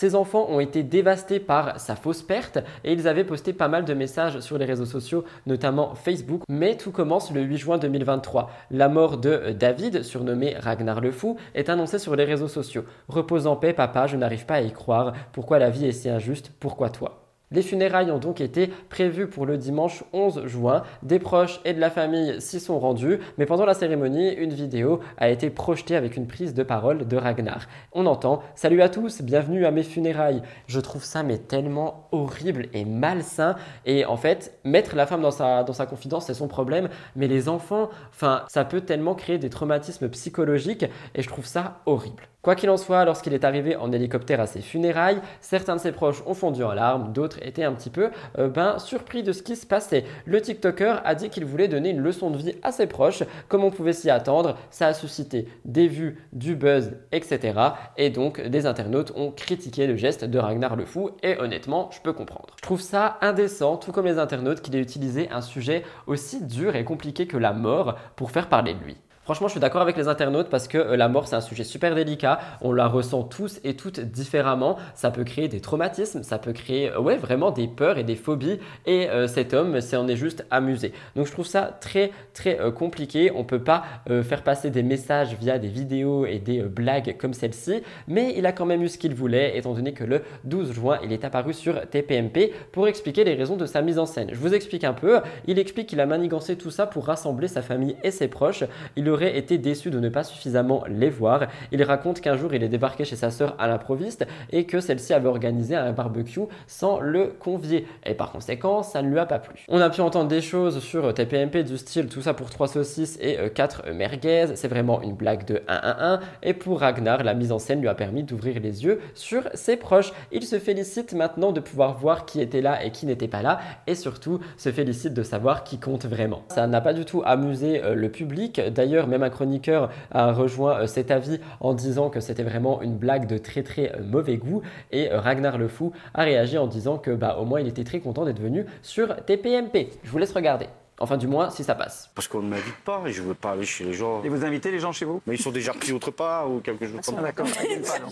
[0.00, 3.84] Ses enfants ont été dévastés par sa fausse perte et ils avaient posté pas mal
[3.84, 6.40] de messages sur les réseaux sociaux, notamment Facebook.
[6.48, 8.50] Mais tout commence le 8 juin 2023.
[8.70, 12.86] La mort de David, surnommé Ragnar le Fou, est annoncée sur les réseaux sociaux.
[13.08, 15.12] Repose en paix, papa, je n'arrive pas à y croire.
[15.32, 16.50] Pourquoi la vie est si injuste?
[16.60, 17.29] Pourquoi toi?
[17.52, 20.84] Les funérailles ont donc été prévues pour le dimanche 11 juin.
[21.02, 25.00] Des proches et de la famille s'y sont rendus, mais pendant la cérémonie, une vidéo
[25.16, 27.66] a été projetée avec une prise de parole de Ragnar.
[27.92, 30.42] On entend Salut à tous, bienvenue à mes funérailles.
[30.68, 33.56] Je trouve ça mais tellement horrible et malsain.
[33.84, 37.26] Et en fait, mettre la femme dans sa, dans sa confidence, c'est son problème, mais
[37.26, 40.86] les enfants, enfin, ça peut tellement créer des traumatismes psychologiques
[41.16, 42.29] et je trouve ça horrible.
[42.42, 45.92] Quoi qu'il en soit, lorsqu'il est arrivé en hélicoptère à ses funérailles, certains de ses
[45.92, 49.42] proches ont fondu en larmes, d'autres étaient un petit peu euh, ben, surpris de ce
[49.42, 50.04] qui se passait.
[50.24, 53.62] Le TikToker a dit qu'il voulait donner une leçon de vie à ses proches, comme
[53.62, 54.56] on pouvait s'y attendre.
[54.70, 57.58] Ça a suscité des vues, du buzz, etc.
[57.98, 62.00] Et donc, des internautes ont critiqué le geste de Ragnar le Fou, et honnêtement, je
[62.00, 62.54] peux comprendre.
[62.56, 66.74] Je trouve ça indécent, tout comme les internautes, qu'il ait utilisé un sujet aussi dur
[66.74, 68.96] et compliqué que la mort pour faire parler de lui.
[69.30, 71.62] Franchement, je suis d'accord avec les internautes parce que euh, la mort, c'est un sujet
[71.62, 72.40] super délicat.
[72.62, 74.76] On la ressent tous et toutes différemment.
[74.96, 78.16] Ça peut créer des traumatismes, ça peut créer euh, ouais, vraiment des peurs et des
[78.16, 78.58] phobies.
[78.86, 80.92] Et euh, cet homme s'en est juste amusé.
[81.14, 83.30] Donc, je trouve ça très, très compliqué.
[83.32, 83.84] On ne peut pas
[84.22, 87.82] faire passer des messages via des vidéos et des blagues comme celle-ci.
[88.08, 90.98] Mais il a quand même eu ce qu'il voulait, étant donné que le 12 juin,
[91.04, 94.30] il est apparu sur TPMP pour expliquer les raisons de sa mise en scène.
[94.32, 95.20] Je vous explique un peu.
[95.46, 98.64] Il explique qu'il a manigancé tout ça pour rassembler sa famille et ses proches.
[98.96, 101.46] Il aurait été déçu de ne pas suffisamment les voir.
[101.72, 105.12] Il raconte qu'un jour il est débarqué chez sa sœur à l'improviste et que celle-ci
[105.12, 107.86] avait organisé un barbecue sans le convier.
[108.04, 109.64] Et par conséquent, ça ne lui a pas plu.
[109.68, 113.18] On a pu entendre des choses sur TPMP du style tout ça pour 3 saucisses
[113.20, 114.46] et 4 euh, merguez.
[114.54, 116.20] C'est vraiment une blague de 1-1-1.
[116.42, 119.76] Et pour Ragnar, la mise en scène lui a permis d'ouvrir les yeux sur ses
[119.76, 120.12] proches.
[120.32, 123.60] Il se félicite maintenant de pouvoir voir qui était là et qui n'était pas là.
[123.86, 126.42] Et surtout, se félicite de savoir qui compte vraiment.
[126.48, 128.60] Ça n'a pas du tout amusé euh, le public.
[128.60, 132.96] D'ailleurs, même un chroniqueur a rejoint euh, cet avis en disant que c'était vraiment une
[132.96, 136.66] blague de très très euh, mauvais goût et euh, Ragnar le Fou a réagi en
[136.66, 139.88] disant que bah au moins il était très content d'être venu sur TPMP.
[140.02, 140.66] Je vous laisse regarder.
[141.02, 142.10] Enfin, du moins, si ça passe.
[142.14, 144.22] Parce qu'on ne m'invite pas et je veux pas aller chez les gens.
[144.22, 145.22] Et vous invitez les gens chez vous?
[145.26, 147.14] Mais ils sont déjà pris autre part ou quelque chose comme ça.
[147.16, 147.46] Ah, d'accord.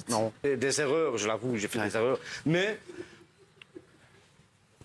[0.08, 0.32] non.
[0.42, 2.18] Des erreurs, je l'avoue, j'ai fait des erreurs.
[2.46, 2.78] Mais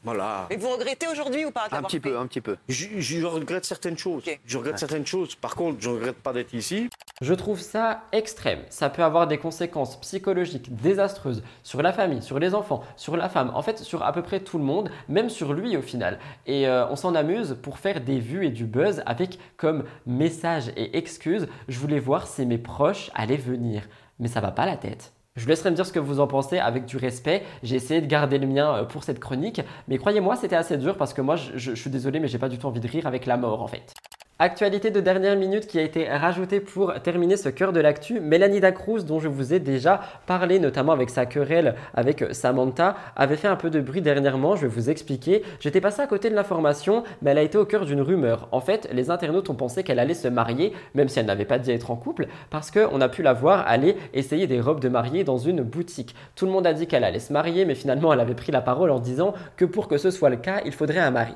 [0.04, 0.48] voilà.
[0.50, 2.58] Et vous regrettez aujourd'hui ou pas Un petit peu, un petit peu.
[2.68, 4.24] Je, je regrette certaines choses.
[4.46, 5.36] Je regrette certaines choses.
[5.36, 6.90] Par contre, je ne regrette pas d'être ici.
[7.22, 8.60] Je trouve ça extrême.
[8.70, 13.30] Ça peut avoir des conséquences psychologiques désastreuses sur la famille, sur les enfants, sur la
[13.30, 16.20] femme, en fait sur à peu près tout le monde, même sur lui au final.
[16.46, 20.70] Et euh, on s'en amuse pour faire des vues et du buzz avec comme message
[20.76, 23.84] et excuse, je voulais voir si mes proches allaient venir.
[24.20, 25.14] Mais ça va pas la tête.
[25.36, 27.44] Je laisserai me dire ce que vous en pensez avec du respect.
[27.64, 30.96] J'ai essayé de garder le mien euh, pour cette chronique, mais croyez-moi, c'était assez dur
[30.96, 33.08] parce que moi, je, je suis désolé, mais j'ai pas du tout envie de rire
[33.08, 33.94] avec la mort en fait.
[34.40, 38.20] Actualité de dernière minute qui a été rajoutée pour terminer ce cœur de l'actu.
[38.20, 43.36] Mélanie Dacruz, dont je vous ai déjà parlé, notamment avec sa querelle avec Samantha, avait
[43.36, 44.56] fait un peu de bruit dernièrement.
[44.56, 45.44] Je vais vous expliquer.
[45.60, 48.48] J'étais passé à côté de l'information, mais elle a été au cœur d'une rumeur.
[48.52, 51.60] En fait, les internautes ont pensé qu'elle allait se marier, même si elle n'avait pas
[51.60, 54.90] dit être en couple, parce qu'on a pu la voir aller essayer des robes de
[54.90, 56.16] mariée dans une boutique.
[56.36, 58.62] Tout le monde a dit qu'elle allait se marier, mais finalement, elle avait pris la
[58.62, 61.36] parole en disant que pour que ce soit le cas, il faudrait un mari.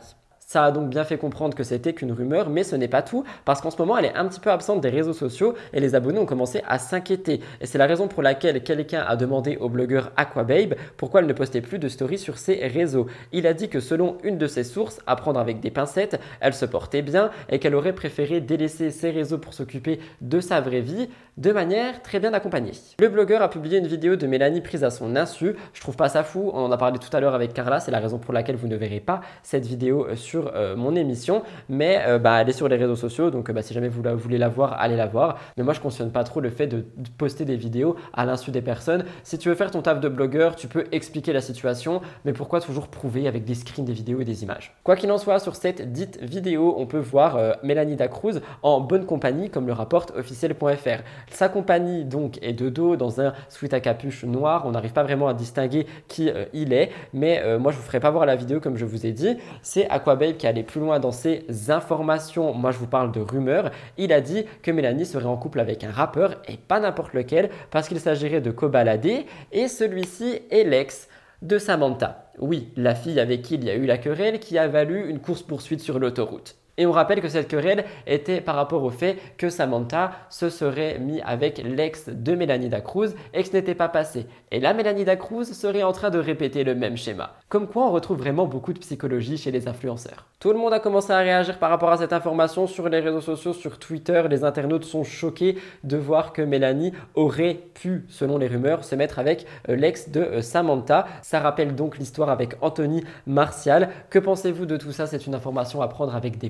[0.49, 3.25] Ça a donc bien fait comprendre que c'était qu'une rumeur, mais ce n'est pas tout,
[3.43, 5.93] parce qu'en ce moment, elle est un petit peu absente des réseaux sociaux et les
[5.93, 7.41] abonnés ont commencé à s'inquiéter.
[7.59, 11.33] Et c'est la raison pour laquelle quelqu'un a demandé au blogueur Aquababe pourquoi elle ne
[11.33, 13.07] postait plus de stories sur ses réseaux.
[13.33, 16.53] Il a dit que selon une de ses sources, à prendre avec des pincettes, elle
[16.53, 20.79] se portait bien et qu'elle aurait préféré délaisser ses réseaux pour s'occuper de sa vraie
[20.79, 22.71] vie de manière très bien accompagnée.
[22.99, 25.57] Le blogueur a publié une vidéo de Mélanie prise à son insu.
[25.73, 27.91] Je trouve pas ça fou, on en a parlé tout à l'heure avec Carla, c'est
[27.91, 31.99] la raison pour laquelle vous ne verrez pas cette vidéo sur euh, mon émission, mais
[32.05, 34.49] euh, bah, elle est sur les réseaux sociaux, donc bah, si jamais vous voulez la
[34.49, 35.37] voir, allez la voir.
[35.57, 36.85] Mais moi, je ne cautionne pas trop le fait de,
[37.17, 39.05] poster des vidéos à l'insu des personnes.
[39.23, 42.61] Si tu veux faire ton taf de blogueur, tu peux expliquer la situation, mais pourquoi
[42.61, 44.75] toujours prouver avec des screens, des vidéos et des images?
[44.83, 48.79] Quoi qu'il en soit, sur cette dite vidéo, on peut voir euh, Mélanie Dacruz en
[48.79, 51.03] bonne compagnie, comme le rapporte officiel.fr.
[51.31, 54.63] Sa compagnie donc est de dos dans un sweat à capuche noir.
[54.65, 58.11] On n'arrive pas vraiment à distinguer qui il est, mais moi je vous ferai pas
[58.11, 59.37] voir la vidéo comme je vous ai dit.
[59.61, 59.87] C'est
[60.35, 64.21] Qui a plus loin dans ses informations, moi je vous parle de rumeurs, il a
[64.21, 67.99] dit que Mélanie serait en couple avec un rappeur et pas n'importe lequel parce qu'il
[67.99, 71.07] s'agirait de Kobalade et celui-ci est l'ex
[71.41, 72.31] de Samantha.
[72.39, 75.19] Oui, la fille avec qui il y a eu la querelle qui a valu une
[75.19, 76.55] course-poursuite sur l'autoroute.
[76.77, 80.99] Et on rappelle que cette querelle était par rapport au fait que Samantha se serait
[80.99, 84.27] mis avec l'ex de Mélanie Dacruz et que ce n'était pas passé.
[84.51, 87.33] Et là, Mélanie Dacruz serait en train de répéter le même schéma.
[87.49, 90.25] Comme quoi, on retrouve vraiment beaucoup de psychologie chez les influenceurs.
[90.39, 93.21] Tout le monde a commencé à réagir par rapport à cette information sur les réseaux
[93.21, 94.21] sociaux, sur Twitter.
[94.29, 99.17] Les internautes sont choqués de voir que Mélanie aurait pu, selon les rumeurs, se mettre
[99.17, 101.07] avec euh, l'ex de euh, Samantha.
[101.23, 103.89] Ça rappelle donc l'histoire avec Anthony Martial.
[104.09, 105.07] Que pensez-vous de tout ça?
[105.07, 106.49] C'est une information à prendre avec des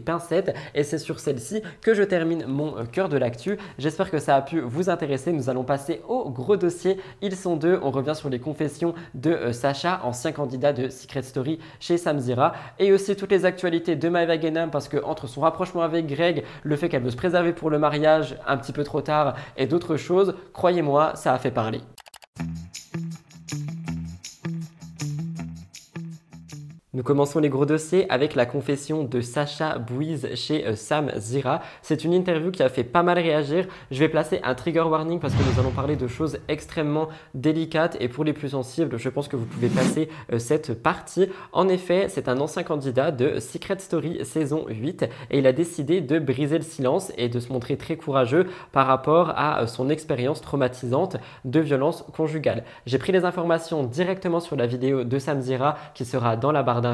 [0.76, 3.58] et c'est sur celle-ci que je termine mon euh, cœur de l'actu.
[3.78, 5.32] J'espère que ça a pu vous intéresser.
[5.32, 6.98] Nous allons passer au gros dossier.
[7.22, 7.80] Ils sont deux.
[7.84, 12.92] On revient sur les confessions de Sacha, ancien candidat de Secret Story chez Samzira et
[12.92, 16.76] aussi toutes les actualités de Maeva Genam parce que entre son rapprochement avec Greg, le
[16.76, 19.98] fait qu'elle veut se préserver pour le mariage un petit peu trop tard et d'autres
[19.98, 21.82] choses, croyez-moi, ça a fait parler.
[26.98, 31.62] Nous commençons les gros dossiers avec la confession de Sacha Bouise chez euh, Sam Zira.
[31.84, 33.68] C'est une interview qui a fait pas mal réagir.
[33.92, 37.98] Je vais placer un trigger warning parce que nous allons parler de choses extrêmement délicates
[38.00, 41.30] et pour les plus sensibles, je pense que vous pouvez passer euh, cette partie.
[41.54, 46.02] En effet, c'est un ancien candidat de Secret Story saison 8 et il a décidé
[46.02, 49.92] de briser le silence et de se montrer très courageux par rapport à euh, son
[49.92, 52.64] expérience traumatisante de violence conjugale.
[52.88, 56.64] J'ai pris les informations directement sur la vidéo de Sam Zira qui sera dans la
[56.64, 56.87] barre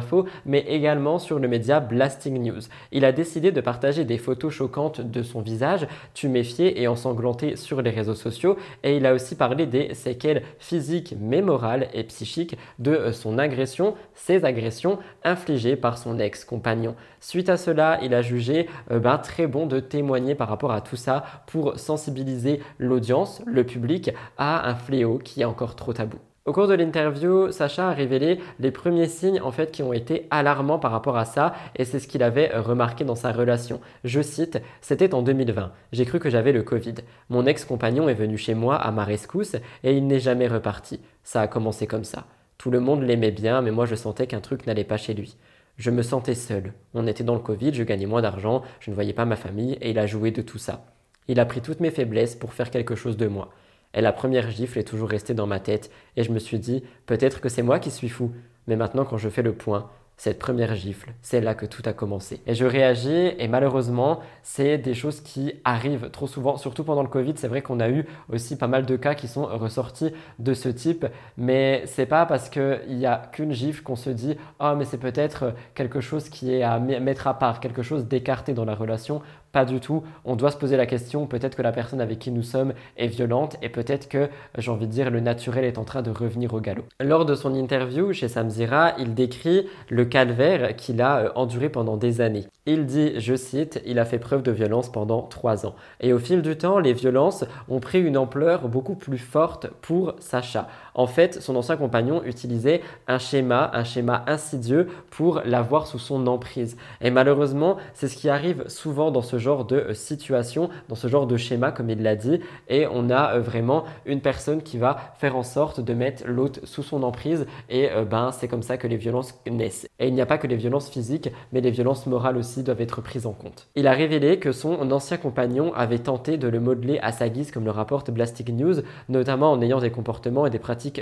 [0.45, 2.61] mais également sur le média Blasting News.
[2.91, 7.81] Il a décidé de partager des photos choquantes de son visage, tuméfié et ensanglanté sur
[7.81, 12.57] les réseaux sociaux, et il a aussi parlé des séquelles physiques, mais morales et psychiques
[12.79, 16.95] de son agression, ces agressions infligées par son ex-compagnon.
[17.19, 20.81] Suite à cela, il a jugé euh, ben, très bon de témoigner par rapport à
[20.81, 26.17] tout ça pour sensibiliser l'audience, le public, à un fléau qui est encore trop tabou.
[26.45, 30.27] Au cours de l'interview, Sacha a révélé les premiers signes en fait qui ont été
[30.29, 33.79] alarmants par rapport à ça et c'est ce qu'il avait remarqué dans sa relation.
[34.03, 35.71] Je cite, c'était en 2020.
[35.93, 36.95] J'ai cru que j'avais le Covid.
[37.29, 39.55] Mon ex-compagnon est venu chez moi à ma rescousse
[39.85, 40.99] et il n'est jamais reparti.
[41.23, 42.25] Ça a commencé comme ça.
[42.57, 45.37] Tout le monde l'aimait bien mais moi je sentais qu'un truc n'allait pas chez lui.
[45.77, 46.73] Je me sentais seul.
[46.93, 49.77] On était dans le Covid, je gagnais moins d'argent, je ne voyais pas ma famille
[49.79, 50.83] et il a joué de tout ça.
[51.29, 53.49] Il a pris toutes mes faiblesses pour faire quelque chose de moi.
[53.93, 56.83] Et la première gifle est toujours restée dans ma tête, et je me suis dit,
[57.05, 58.31] peut-être que c'est moi qui suis fou.
[58.67, 61.91] Mais maintenant, quand je fais le point, cette première gifle, c'est là que tout a
[61.91, 62.39] commencé.
[62.45, 67.09] Et je réagis et malheureusement, c'est des choses qui arrivent trop souvent, surtout pendant le
[67.09, 67.33] Covid.
[67.35, 70.69] C'est vrai qu'on a eu aussi pas mal de cas qui sont ressortis de ce
[70.69, 71.05] type,
[71.35, 74.99] mais c'est pas parce qu'il n'y a qu'une gifle qu'on se dit oh mais c'est
[74.99, 79.21] peut-être quelque chose qui est à mettre à part, quelque chose d'écarté dans la relation.
[79.53, 80.01] Pas du tout.
[80.25, 83.05] On doit se poser la question, peut-être que la personne avec qui nous sommes est
[83.05, 84.27] violente et peut-être que,
[84.57, 86.85] j'ai envie de dire, le naturel est en train de revenir au galop.
[86.99, 91.97] Lors de son interview chez Samzira, il décrit le calvaire qu'il a euh, enduré pendant
[91.97, 92.47] des années.
[92.65, 95.75] Il dit, je cite, il a fait preuve de violence pendant trois ans.
[95.99, 100.15] Et au fil du temps, les violences ont pris une ampleur beaucoup plus forte pour
[100.19, 100.67] Sacha.
[100.95, 106.25] En fait, son ancien compagnon utilisait un schéma, un schéma insidieux pour l'avoir sous son
[106.25, 106.75] emprise.
[107.01, 111.07] Et malheureusement, c'est ce qui arrive souvent dans ce genre de euh, situation, dans ce
[111.07, 112.39] genre de schéma, comme il l'a dit.
[112.69, 116.61] Et on a euh, vraiment une personne qui va faire en sorte de mettre l'autre
[116.63, 117.45] sous son emprise.
[117.69, 119.87] Et euh, ben, c'est comme ça que les violences naissent.
[119.99, 122.81] Et il n'y a pas que les violences physiques, mais les violences morales aussi doivent
[122.81, 123.67] être prises en compte.
[123.75, 127.51] Il a révélé que son ancien compagnon avait tenté de le modeler à sa guise,
[127.51, 131.01] comme le rapporte Blastic News, notamment en ayant des comportements et des pratiques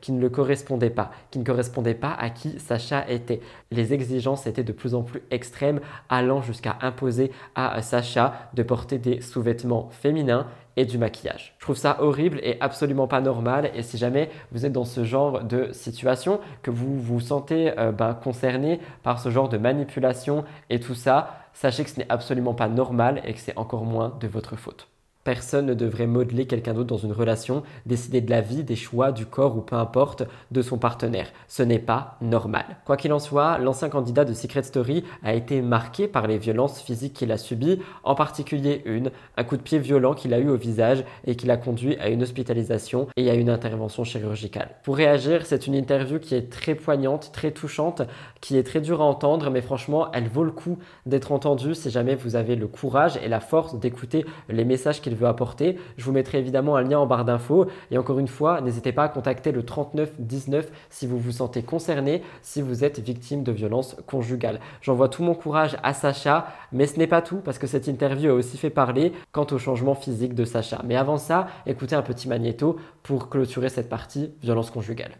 [0.00, 3.40] qui ne le correspondaient pas, qui ne correspondaient pas à qui Sacha était.
[3.70, 8.98] Les exigences étaient de plus en plus extrêmes, allant jusqu'à imposer à Sacha de porter
[8.98, 10.46] des sous-vêtements féminins
[10.76, 11.54] et du maquillage.
[11.58, 13.70] Je trouve ça horrible et absolument pas normal.
[13.74, 17.90] Et si jamais vous êtes dans ce genre de situation, que vous vous sentez euh,
[17.90, 22.54] ben, concerné par ce genre de manipulation et tout ça, sachez que ce n'est absolument
[22.54, 24.88] pas normal et que c'est encore moins de votre faute.
[25.28, 29.12] Personne ne devrait modeler quelqu'un d'autre dans une relation, décider de la vie, des choix,
[29.12, 30.22] du corps ou peu importe
[30.52, 31.26] de son partenaire.
[31.48, 32.64] Ce n'est pas normal.
[32.86, 36.80] Quoi qu'il en soit, l'ancien candidat de Secret Story a été marqué par les violences
[36.80, 40.48] physiques qu'il a subies, en particulier une, un coup de pied violent qu'il a eu
[40.48, 44.76] au visage et qui l'a conduit à une hospitalisation et à une intervention chirurgicale.
[44.82, 48.00] Pour réagir, c'est une interview qui est très poignante, très touchante,
[48.40, 51.90] qui est très dure à entendre, mais franchement, elle vaut le coup d'être entendue si
[51.90, 55.78] jamais vous avez le courage et la force d'écouter les messages qu'il apporter.
[55.96, 57.66] Je vous mettrai évidemment un lien en barre d'infos.
[57.90, 62.22] Et encore une fois, n'hésitez pas à contacter le 3919 si vous vous sentez concerné,
[62.42, 64.60] si vous êtes victime de violences conjugales.
[64.82, 68.30] J'envoie tout mon courage à Sacha, mais ce n'est pas tout parce que cette interview
[68.30, 70.80] a aussi fait parler quant au changement physique de Sacha.
[70.84, 75.12] Mais avant ça, écoutez un petit magnéto pour clôturer cette partie violence conjugale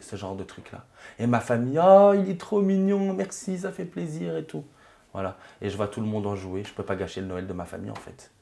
[0.00, 0.84] ce genre de truc là.
[1.18, 4.64] Et ma famille, oh, il est trop mignon, merci, ça fait plaisir et tout.
[5.12, 5.36] Voilà.
[5.62, 6.64] Et je vois tout le monde en jouer.
[6.64, 8.32] Je peux pas gâcher le Noël de ma famille, en fait.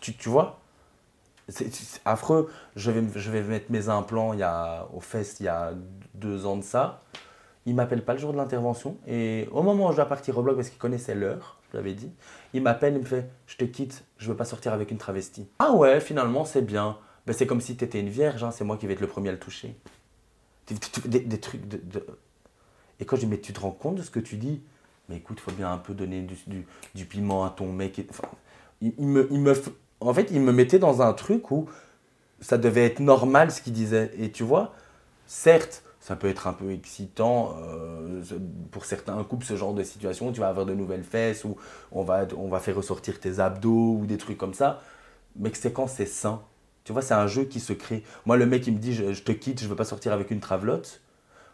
[0.00, 0.60] Tu, tu, vois?
[1.48, 1.70] C'est
[2.04, 2.50] affreux.
[2.76, 5.72] Je vais, je vais mettre mes implants il y a, aux fesses il y a
[6.14, 7.02] deux ans de ça.
[7.66, 8.96] Il m'appelle pas le jour de l'intervention.
[9.06, 11.94] Et au moment où je dois partir au bloc, parce qu'il connaissait l'heure, je l'avais
[11.94, 12.10] dit,
[12.54, 15.48] il m'appelle et me fait Je te quitte, je veux pas sortir avec une travestie.
[15.58, 16.98] Ah ouais, finalement, c'est bien.
[17.26, 19.06] Ben, c'est comme si tu étais une vierge, hein, c'est moi qui vais être le
[19.06, 19.76] premier à le toucher.
[20.68, 22.06] Des, trucs de,
[22.98, 24.62] Et quand je dis Mais tu te rends compte de ce que tu dis?
[25.08, 26.64] Mais écoute, il faut bien un peu donner du,
[26.94, 27.98] du- piment à ton mec.
[28.80, 29.54] il, il me, il me
[30.08, 31.68] En fait, il me mettait dans un truc où
[32.40, 34.10] ça devait être normal ce qu'il disait.
[34.18, 34.74] Et tu vois,
[35.26, 38.22] certes, ça peut être un peu excitant euh,
[38.72, 40.32] pour certains couples, ce genre de situation.
[40.32, 41.56] Tu vas avoir de nouvelles fesses ou
[41.92, 42.26] on va,
[42.58, 44.82] faire ressortir tes abdos ou des trucs comme ça.
[45.36, 46.42] Mais que c'est quand c'est sain.
[46.84, 48.02] Tu vois, c'est un jeu qui se crée.
[48.26, 50.40] Moi, le mec, il me dit je, te quitte, je veux pas sortir avec une
[50.40, 51.00] travelotte.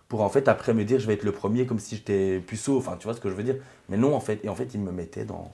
[0.09, 2.79] Pour en fait, après me dire je vais être le premier comme si j'étais puceau.
[2.79, 3.57] Enfin, tu vois ce que je veux dire.
[3.91, 4.43] Mais non, en fait.
[4.43, 5.53] Et en fait, il me mettait dans,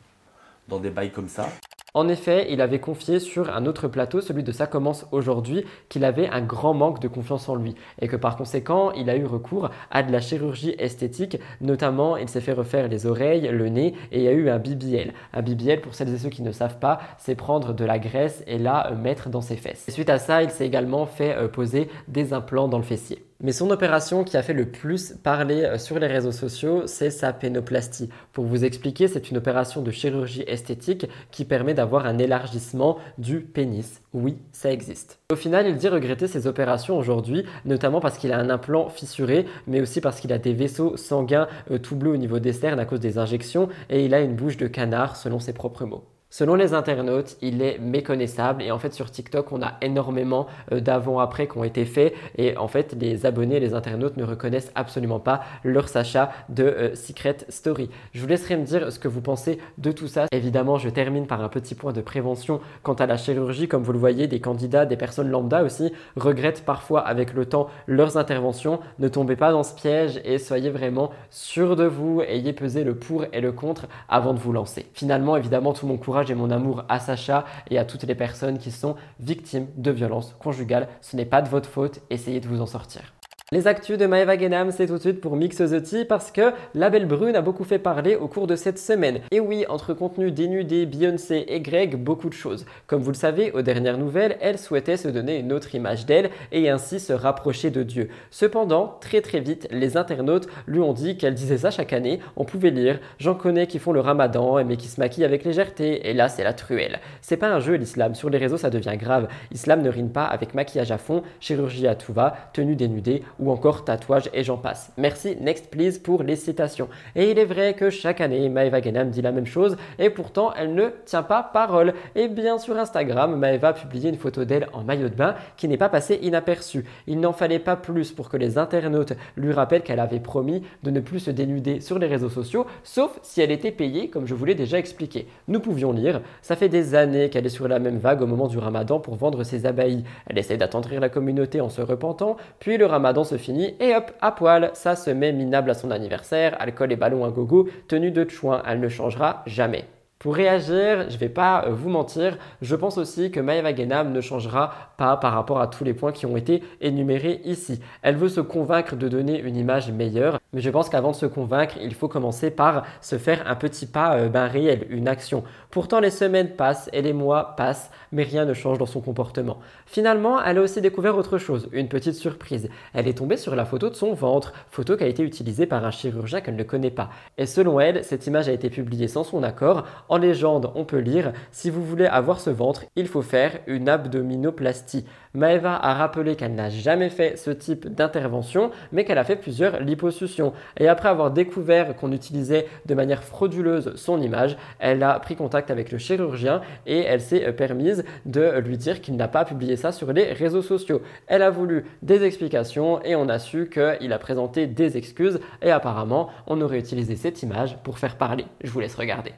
[0.68, 1.48] dans des bails comme ça.
[1.96, 6.04] En effet, il avait confié sur un autre plateau, celui de Ça commence aujourd'hui, qu'il
[6.04, 9.24] avait un grand manque de confiance en lui et que par conséquent, il a eu
[9.24, 13.94] recours à de la chirurgie esthétique, notamment il s'est fait refaire les oreilles, le nez
[14.10, 15.12] et il y a eu un BBL.
[15.32, 18.42] Un BBL, pour celles et ceux qui ne savent pas, c'est prendre de la graisse
[18.48, 19.86] et la mettre dans ses fesses.
[19.86, 23.24] Et suite à ça, il s'est également fait euh, poser des implants dans le fessier.
[23.40, 27.10] Mais son opération qui a fait le plus parler euh, sur les réseaux sociaux, c'est
[27.10, 28.08] sa pénoplastie.
[28.32, 33.40] Pour vous expliquer, c'est une opération de chirurgie esthétique qui permet d'avoir un élargissement du
[33.40, 34.00] pénis.
[34.12, 35.18] Oui, ça existe.
[35.32, 39.46] Au final, il dit regretter ses opérations aujourd'hui, notamment parce qu'il a un implant fissuré,
[39.66, 42.78] mais aussi parce qu'il a des vaisseaux sanguins euh, tout bleus au niveau des cernes
[42.78, 46.04] à cause des injections, et il a une bouche de canard selon ses propres mots.
[46.36, 50.80] Selon les internautes, il est méconnaissable et en fait sur TikTok, on a énormément euh,
[50.80, 55.20] d'avant-après qui ont été faits et en fait les abonnés, les internautes ne reconnaissent absolument
[55.20, 57.88] pas leur Sacha de euh, Secret Story.
[58.14, 60.26] Je vous laisserai me dire ce que vous pensez de tout ça.
[60.32, 63.68] Évidemment, je termine par un petit point de prévention quant à la chirurgie.
[63.68, 67.68] Comme vous le voyez, des candidats, des personnes lambda aussi regrettent parfois avec le temps
[67.86, 68.80] leurs interventions.
[68.98, 72.22] Ne tombez pas dans ce piège et soyez vraiment sûr de vous.
[72.22, 74.86] Ayez pesé le pour et le contre avant de vous lancer.
[74.94, 78.58] Finalement, évidemment, tout mon courage et mon amour à Sacha et à toutes les personnes
[78.58, 80.88] qui sont victimes de violences conjugales.
[81.00, 83.13] Ce n'est pas de votre faute, essayez de vous en sortir.
[83.54, 86.52] Les actus de Maeva Genam, c'est tout de suite pour Mix the Tea parce que
[86.74, 89.20] la belle brune a beaucoup fait parler au cours de cette semaine.
[89.30, 92.66] Et oui, entre contenu dénudé, Beyoncé et Greg, beaucoup de choses.
[92.88, 96.30] Comme vous le savez, aux dernières nouvelles, elle souhaitait se donner une autre image d'elle
[96.50, 98.08] et ainsi se rapprocher de Dieu.
[98.32, 102.18] Cependant, très très vite, les internautes lui ont dit qu'elle disait ça chaque année.
[102.34, 106.10] On pouvait lire J'en connais qui font le ramadan mais qui se maquillent avec légèreté.
[106.10, 106.98] Et là, c'est la truelle.
[107.20, 108.16] C'est pas un jeu l'islam.
[108.16, 109.28] Sur les réseaux, ça devient grave.
[109.52, 113.43] Islam ne rime pas avec maquillage à fond, chirurgie à tout va, tenue dénudée ou
[113.50, 114.92] encore tatouage et j'en passe.
[114.96, 116.88] Merci, next please pour les citations.
[117.16, 120.52] Et il est vrai que chaque année, Maeva Genam dit la même chose et pourtant
[120.56, 121.94] elle ne tient pas parole.
[122.14, 125.68] Et bien sur Instagram, Maeva a publié une photo d'elle en maillot de bain qui
[125.68, 126.84] n'est pas passée inaperçue.
[127.06, 130.90] Il n'en fallait pas plus pour que les internautes lui rappellent qu'elle avait promis de
[130.90, 134.34] ne plus se dénuder sur les réseaux sociaux, sauf si elle était payée, comme je
[134.34, 135.28] vous l'ai déjà expliqué.
[135.48, 138.48] Nous pouvions lire, ça fait des années qu'elle est sur la même vague au moment
[138.48, 140.04] du ramadan pour vendre ses abbayes.
[140.26, 143.33] Elle essaie d'attendrir la communauté en se repentant, puis le ramadan se
[143.80, 147.30] et hop, à poil, ça se met minable à son anniversaire, alcool et ballon à
[147.30, 149.84] gogo, tenue de chouin, elle ne changera jamais.
[150.24, 154.22] Pour réagir, je vais pas euh, vous mentir, je pense aussi que Maeva Genam ne
[154.22, 157.78] changera pas par rapport à tous les points qui ont été énumérés ici.
[158.00, 161.26] Elle veut se convaincre de donner une image meilleure, mais je pense qu'avant de se
[161.26, 165.44] convaincre, il faut commencer par se faire un petit pas euh, ben, réel, une action.
[165.70, 169.58] Pourtant, les semaines passent et les mois passent, mais rien ne change dans son comportement.
[169.84, 172.70] Finalement, elle a aussi découvert autre chose, une petite surprise.
[172.94, 175.84] Elle est tombée sur la photo de son ventre, photo qui a été utilisée par
[175.84, 177.10] un chirurgien qu'elle ne connaît pas.
[177.36, 179.84] Et selon elle, cette image a été publiée sans son accord.
[180.16, 185.04] Légende, on peut lire Si vous voulez avoir ce ventre, il faut faire une abdominoplastie.
[185.34, 189.80] Maeva a rappelé qu'elle n'a jamais fait ce type d'intervention, mais qu'elle a fait plusieurs
[189.80, 190.52] liposuctions.
[190.78, 195.70] Et après avoir découvert qu'on utilisait de manière frauduleuse son image, elle a pris contact
[195.70, 199.90] avec le chirurgien et elle s'est permise de lui dire qu'il n'a pas publié ça
[199.90, 201.02] sur les réseaux sociaux.
[201.26, 205.70] Elle a voulu des explications et on a su qu'il a présenté des excuses et
[205.70, 208.46] apparemment on aurait utilisé cette image pour faire parler.
[208.62, 209.32] Je vous laisse regarder.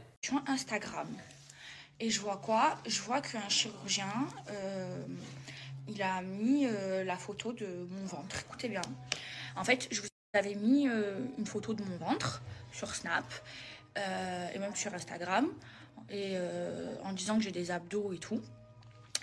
[0.47, 1.09] Instagram.
[1.98, 2.78] Et je vois quoi?
[2.86, 5.05] Je vois qu'un chirurgien, euh,
[5.89, 8.40] il a mis euh, la photo de mon ventre.
[8.40, 8.82] Écoutez bien.
[9.57, 12.43] En fait, je vous avais mis euh, une photo de mon ventre
[12.73, 13.24] sur Snap
[14.55, 15.48] et même sur Instagram,
[16.11, 16.36] et
[17.03, 18.43] en disant que j'ai des abdos et tout.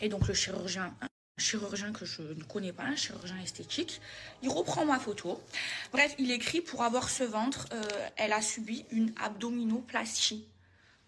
[0.02, 0.92] Et donc le chirurgien
[1.38, 4.02] chirurgien que je ne connais pas, un chirurgien esthétique.
[4.42, 5.40] Il reprend ma photo.
[5.92, 7.68] Bref, il écrit pour avoir ce ventre,
[8.16, 10.48] elle a subi une abdominoplastie.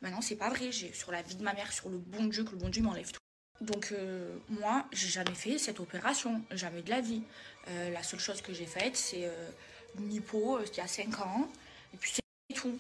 [0.06, 0.72] Maintenant, c'est pas vrai.
[0.72, 2.84] J'ai sur la vie de ma mère, sur le bon Dieu, que le bon Dieu
[2.84, 3.20] m'enlève tout.
[3.60, 7.24] Donc euh, moi, j'ai jamais fait cette opération, jamais de la vie.
[7.70, 9.50] Euh, la seule chose que j'ai faite, c'est euh,
[9.98, 11.50] une hypo, euh, il y a 5 ans,
[11.92, 12.78] et puis c'est tout.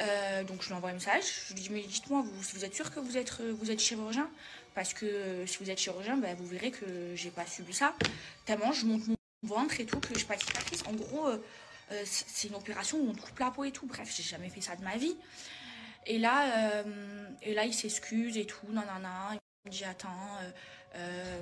[0.00, 2.74] Euh, donc je lui envoie un message, je lui dis mais dites-moi, vous, vous êtes
[2.74, 4.28] sûr que vous êtes, vous êtes chirurgien?
[4.74, 7.94] Parce que si vous êtes chirurgien, ben, vous verrez que j'ai pas subi ça.
[8.46, 10.82] Tellement je monte mon ventre et tout, que j'ai pas cicatrice.
[10.86, 11.28] En gros,
[12.04, 13.86] c'est une opération où on coupe la peau et tout.
[13.86, 15.14] Bref, j'ai jamais fait ça de ma vie.
[16.06, 19.30] Et là, euh, et là il s'excuse et tout, nanana.
[19.32, 20.38] Il me dit attends,
[20.96, 21.40] euh,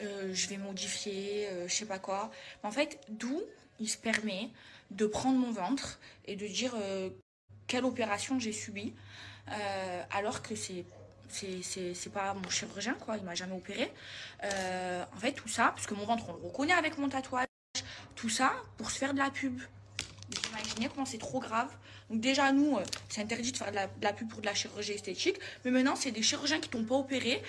[0.00, 2.30] euh, je vais modifier, je sais pas quoi.
[2.62, 3.42] En fait, d'où
[3.80, 4.50] il se permet
[4.90, 6.74] de prendre mon ventre et de dire
[7.66, 8.92] quelle opération j'ai subie,
[10.10, 10.84] alors que c'est
[11.28, 13.90] c'est- pas mon chirurgien, quoi, il m'a jamais opéré.
[14.42, 17.46] En fait, tout ça, parce que mon ventre, on le reconnaît avec mon tatouage,
[18.14, 19.58] tout ça pour se faire de la pub.
[19.58, 21.70] Vous imaginez comment c'est trop grave.
[22.10, 24.46] Donc déjà, nous, euh, c'est interdit de faire de la, de la pub pour de
[24.46, 27.42] la chirurgie esthétique, mais maintenant, c'est des chirurgiens qui t'ont pas opéré,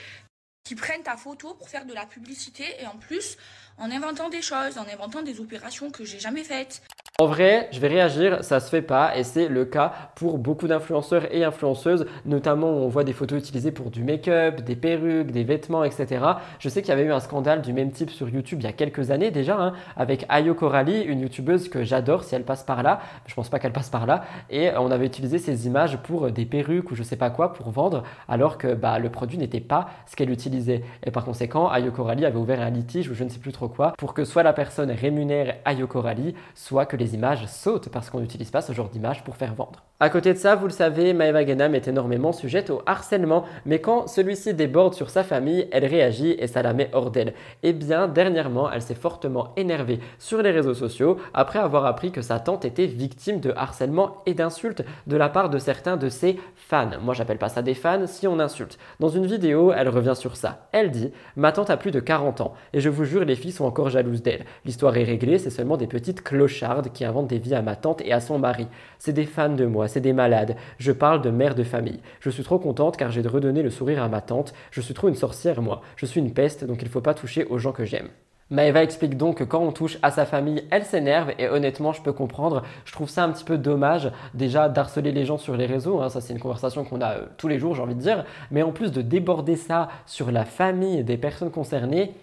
[0.63, 3.37] qui prennent ta photo pour faire de la publicité, et en plus,
[3.77, 6.81] en inventant des choses, en inventant des opérations que j'ai jamais faites.
[7.17, 10.67] En vrai, je vais réagir, ça se fait pas et c'est le cas pour beaucoup
[10.67, 15.31] d'influenceurs et influenceuses, notamment où on voit des photos utilisées pour du make-up, des perruques,
[15.31, 16.25] des vêtements, etc.
[16.59, 18.67] Je sais qu'il y avait eu un scandale du même type sur YouTube il y
[18.67, 22.63] a quelques années déjà, hein, avec Ayo Coralie, une youtubeuse que j'adore si elle passe
[22.63, 22.99] par là.
[23.27, 24.25] Je pense pas qu'elle passe par là.
[24.49, 27.69] Et on avait utilisé ces images pour des perruques ou je sais pas quoi pour
[27.69, 30.83] vendre, alors que bah, le produit n'était pas ce qu'elle utilisait.
[31.05, 33.69] Et par conséquent, Ayo Coralie avait ouvert un litige ou je ne sais plus trop
[33.69, 38.09] quoi pour que soit la personne rémunère Ayo Coralie, soit que les images sautent parce
[38.09, 39.83] qu'on n'utilise pas ce genre d'image pour faire vendre.
[40.01, 43.79] À côté de ça, vous le savez, Maeva Genam est énormément sujette au harcèlement, mais
[43.79, 47.33] quand celui-ci déborde sur sa famille, elle réagit et ça la met hors d'elle.
[47.63, 52.21] Et bien, dernièrement, elle s'est fortement énervée sur les réseaux sociaux après avoir appris que
[52.21, 56.39] sa tante était victime de harcèlement et d'insultes de la part de certains de ses
[56.55, 56.99] fans.
[57.01, 58.77] Moi, j'appelle pas ça des fans si on insulte.
[58.99, 60.67] Dans une vidéo, elle revient sur ça.
[60.73, 63.53] Elle dit Ma tante a plus de 40 ans et je vous jure, les filles
[63.53, 64.45] sont encore jalouses d'elle.
[64.65, 68.01] L'histoire est réglée, c'est seulement des petites clochardes qui inventent des vies à ma tante
[68.01, 68.67] et à son mari.
[68.97, 70.55] C'est des fans de moi, c'est des malades.
[70.79, 71.99] Je parle de mère de famille.
[72.19, 74.53] Je suis trop contente car j'ai redonné le sourire à ma tante.
[74.71, 75.81] Je suis trop une sorcière, moi.
[75.95, 78.09] Je suis une peste, donc il faut pas toucher aux gens que j'aime.
[78.51, 82.01] Maëva explique donc que quand on touche à sa famille, elle s'énerve et honnêtement, je
[82.03, 82.61] peux comprendre.
[82.85, 85.99] Je trouve ça un petit peu dommage déjà d'harceler les gens sur les réseaux.
[85.99, 86.09] hein.
[86.09, 88.23] ça, c'est une conversation qu'on a euh, tous les jours, j'ai envie de dire.
[88.51, 92.13] Mais en plus de déborder ça sur la famille des personnes concernées,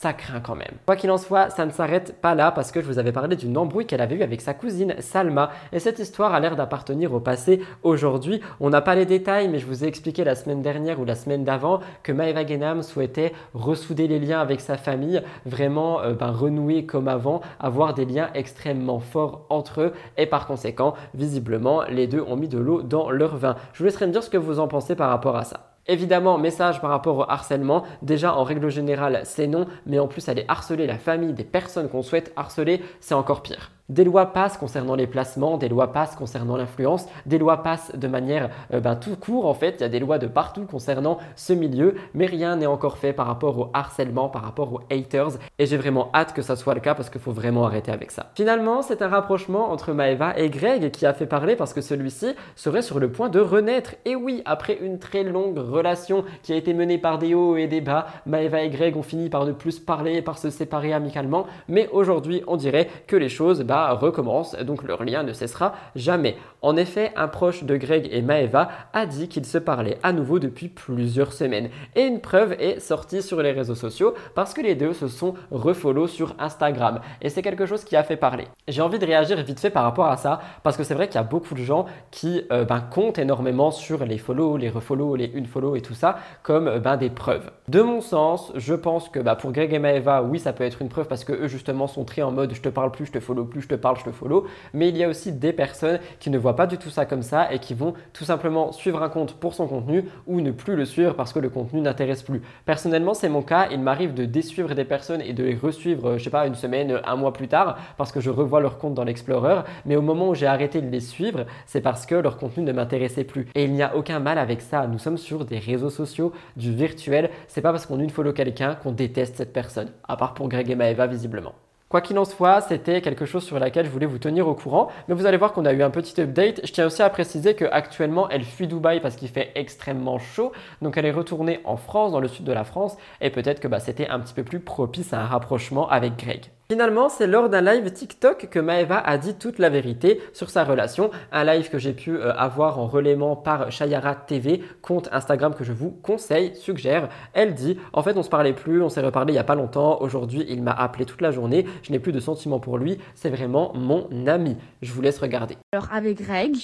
[0.00, 0.78] ça craint quand même.
[0.86, 3.36] Quoi qu'il en soit, ça ne s'arrête pas là parce que je vous avais parlé
[3.36, 5.50] d'une embrouille qu'elle avait eue avec sa cousine Salma.
[5.74, 8.40] Et cette histoire a l'air d'appartenir au passé aujourd'hui.
[8.60, 11.14] On n'a pas les détails, mais je vous ai expliqué la semaine dernière ou la
[11.14, 16.30] semaine d'avant que Maeva Genam souhaitait ressouder les liens avec sa famille, vraiment euh, ben,
[16.30, 19.92] renouer comme avant, avoir des liens extrêmement forts entre eux.
[20.16, 23.54] Et par conséquent, visiblement, les deux ont mis de l'eau dans leur vin.
[23.74, 25.69] Je vous laisserai me dire ce que vous en pensez par rapport à ça.
[25.86, 27.84] Évidemment, message par rapport au harcèlement.
[28.02, 31.88] Déjà, en règle générale, c'est non, mais en plus, aller harceler la famille des personnes
[31.88, 33.70] qu'on souhaite harceler, c'est encore pire.
[33.90, 38.06] Des lois passent concernant les placements, des lois passent concernant l'influence, des lois passent de
[38.06, 39.74] manière euh, ben, tout court en fait.
[39.78, 43.12] Il y a des lois de partout concernant ce milieu, mais rien n'est encore fait
[43.12, 45.32] par rapport au harcèlement, par rapport aux haters.
[45.58, 48.12] Et j'ai vraiment hâte que ça soit le cas parce qu'il faut vraiment arrêter avec
[48.12, 48.30] ça.
[48.36, 52.36] Finalement, c'est un rapprochement entre Maeva et Greg qui a fait parler parce que celui-ci
[52.54, 53.96] serait sur le point de renaître.
[54.04, 57.66] Et oui, après une très longue relation qui a été menée par des hauts et
[57.66, 61.46] des bas, Maeva et Greg ont fini par ne plus parler, par se séparer amicalement.
[61.66, 66.36] Mais aujourd'hui, on dirait que les choses bah, recommencent, donc leur lien ne cessera jamais.
[66.62, 70.38] En effet, un proche de Greg et Maeva a dit qu'ils se parlaient à nouveau
[70.38, 71.70] depuis plusieurs semaines.
[71.96, 75.34] Et une preuve est sortie sur les réseaux sociaux parce que les deux se sont
[75.50, 77.00] refollow sur Instagram.
[77.22, 78.46] Et c'est quelque chose qui a fait parler.
[78.68, 81.16] J'ai envie de réagir vite fait par rapport à ça parce que c'est vrai qu'il
[81.16, 85.16] y a beaucoup de gens qui euh, ben, comptent énormément sur les follow, les refollow,
[85.16, 87.50] les une follow et tout ça comme euh, ben, des preuves.
[87.68, 90.82] De mon sens, je pense que bah, pour Greg et Maeva, oui, ça peut être
[90.82, 93.12] une preuve parce que eux justement sont très en mode je te parle plus, je
[93.12, 94.46] te follow plus, je te parle, je te follow.
[94.74, 97.22] Mais il y a aussi des personnes qui ne voient pas du tout ça comme
[97.22, 100.76] ça et qui vont tout simplement suivre un compte pour son contenu ou ne plus
[100.76, 102.42] le suivre parce que le contenu n'intéresse plus.
[102.64, 103.68] Personnellement, c'est mon cas.
[103.70, 106.54] Il m'arrive de désuivre des personnes et de les resuivre, euh, je sais pas, une
[106.54, 109.62] semaine, un mois plus tard parce que je revois leur compte dans l'Explorer.
[109.86, 112.72] Mais au moment où j'ai arrêté de les suivre, c'est parce que leur contenu ne
[112.72, 113.46] m'intéressait plus.
[113.54, 114.86] Et il n'y a aucun mal avec ça.
[114.86, 117.30] Nous sommes sur des réseaux sociaux, du virtuel.
[117.48, 119.90] C'est pas parce qu'on une follow quelqu'un qu'on déteste cette personne.
[120.08, 121.54] À part pour Greg et Maeva, visiblement.
[121.90, 124.90] Quoi qu'il en soit, c'était quelque chose sur laquelle je voulais vous tenir au courant.
[125.08, 126.60] Mais vous allez voir qu'on a eu un petit update.
[126.64, 130.52] Je tiens aussi à préciser qu'actuellement, elle fuit Dubaï parce qu'il fait extrêmement chaud.
[130.82, 132.96] Donc elle est retournée en France, dans le sud de la France.
[133.20, 136.52] Et peut-être que bah, c'était un petit peu plus propice à un rapprochement avec Greg.
[136.70, 140.62] Finalement, c'est lors d'un live TikTok que Maeva a dit toute la vérité sur sa
[140.62, 141.10] relation.
[141.32, 145.64] Un live que j'ai pu euh, avoir en relayement par Shayara TV, compte Instagram que
[145.64, 147.08] je vous conseille, suggère.
[147.32, 149.56] Elle dit En fait, on se parlait plus, on s'est reparlé il n'y a pas
[149.56, 150.00] longtemps.
[150.00, 151.66] Aujourd'hui, il m'a appelé toute la journée.
[151.82, 152.98] Je n'ai plus de sentiments pour lui.
[153.16, 154.56] C'est vraiment mon ami.
[154.80, 155.56] Je vous laisse regarder.
[155.72, 156.56] Alors, avec Greg,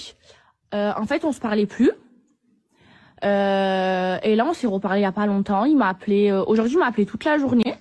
[0.73, 1.91] euh, en fait, on se parlait plus.
[3.25, 5.65] Euh, et là, on s'est reparlé il n'y a pas longtemps.
[5.65, 6.31] Il m'a appelé.
[6.31, 7.75] Aujourd'hui, il m'a appelé toute la journée.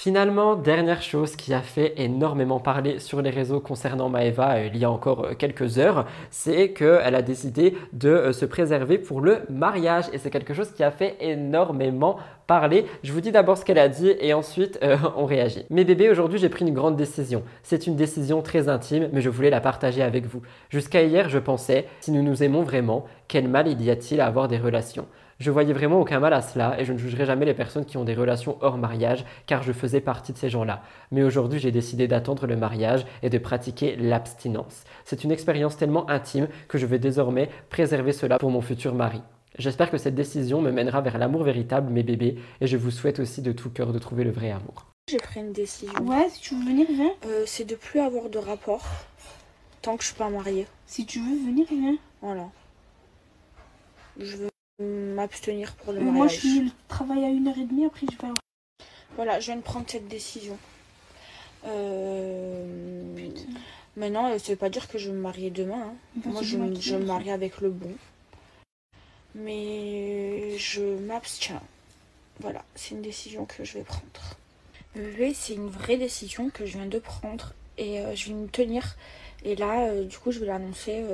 [0.00, 4.78] Finalement, dernière chose qui a fait énormément parler sur les réseaux concernant Maeva euh, il
[4.78, 9.20] y a encore euh, quelques heures, c'est qu'elle a décidé de euh, se préserver pour
[9.20, 12.16] le mariage et c'est quelque chose qui a fait énormément
[12.46, 12.86] parler.
[13.02, 14.78] Je vous dis d'abord ce qu'elle a dit et ensuite
[15.16, 15.66] on réagit.
[15.68, 17.42] Mes bébés, aujourd'hui j'ai pris une grande décision.
[17.64, 20.42] C'est une décision très intime mais je voulais la partager avec vous.
[20.70, 24.26] Jusqu'à hier, je pensais, si nous nous aimons vraiment, quel mal il y a-t-il à
[24.26, 25.08] avoir des relations?
[25.38, 27.96] Je voyais vraiment aucun mal à cela et je ne jugerai jamais les personnes qui
[27.96, 30.82] ont des relations hors mariage car je faisais partie de ces gens-là.
[31.12, 34.82] Mais aujourd'hui, j'ai décidé d'attendre le mariage et de pratiquer l'abstinence.
[35.04, 39.22] C'est une expérience tellement intime que je vais désormais préserver cela pour mon futur mari.
[39.58, 43.18] J'espère que cette décision me mènera vers l'amour véritable, mes bébés, et je vous souhaite
[43.18, 44.86] aussi de tout cœur de trouver le vrai amour.
[45.08, 45.94] J'ai pris une décision.
[46.02, 47.12] Ouais, si tu veux venir, viens.
[47.26, 48.84] Euh, c'est de plus avoir de rapport
[49.82, 50.66] tant que je suis pas mariée.
[50.86, 51.96] Si tu veux venir, viens.
[52.20, 52.48] Voilà.
[54.18, 54.48] Je veux
[54.82, 56.16] m'abstenir pour le mariage.
[56.16, 58.32] Moi, je finis le travail à 1h30, après je vais.
[59.16, 60.56] Voilà, je viens de prendre cette décision.
[61.64, 62.64] Euh...
[63.96, 65.92] Maintenant, ça veut pas dire que je vais me marier demain.
[66.16, 66.20] hein.
[66.26, 67.90] Moi, je, me- je marie avec le bon.
[69.34, 71.60] Mais je m'abstiens.
[72.40, 74.36] Voilà, c'est une décision que je vais prendre.
[74.96, 78.46] Oui, c'est une vraie décision que je viens de prendre et euh, je vais me
[78.48, 78.96] tenir.
[79.44, 81.04] Et là, euh, du coup, je vais l'annoncer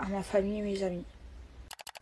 [0.00, 1.04] à ma famille et mes amis.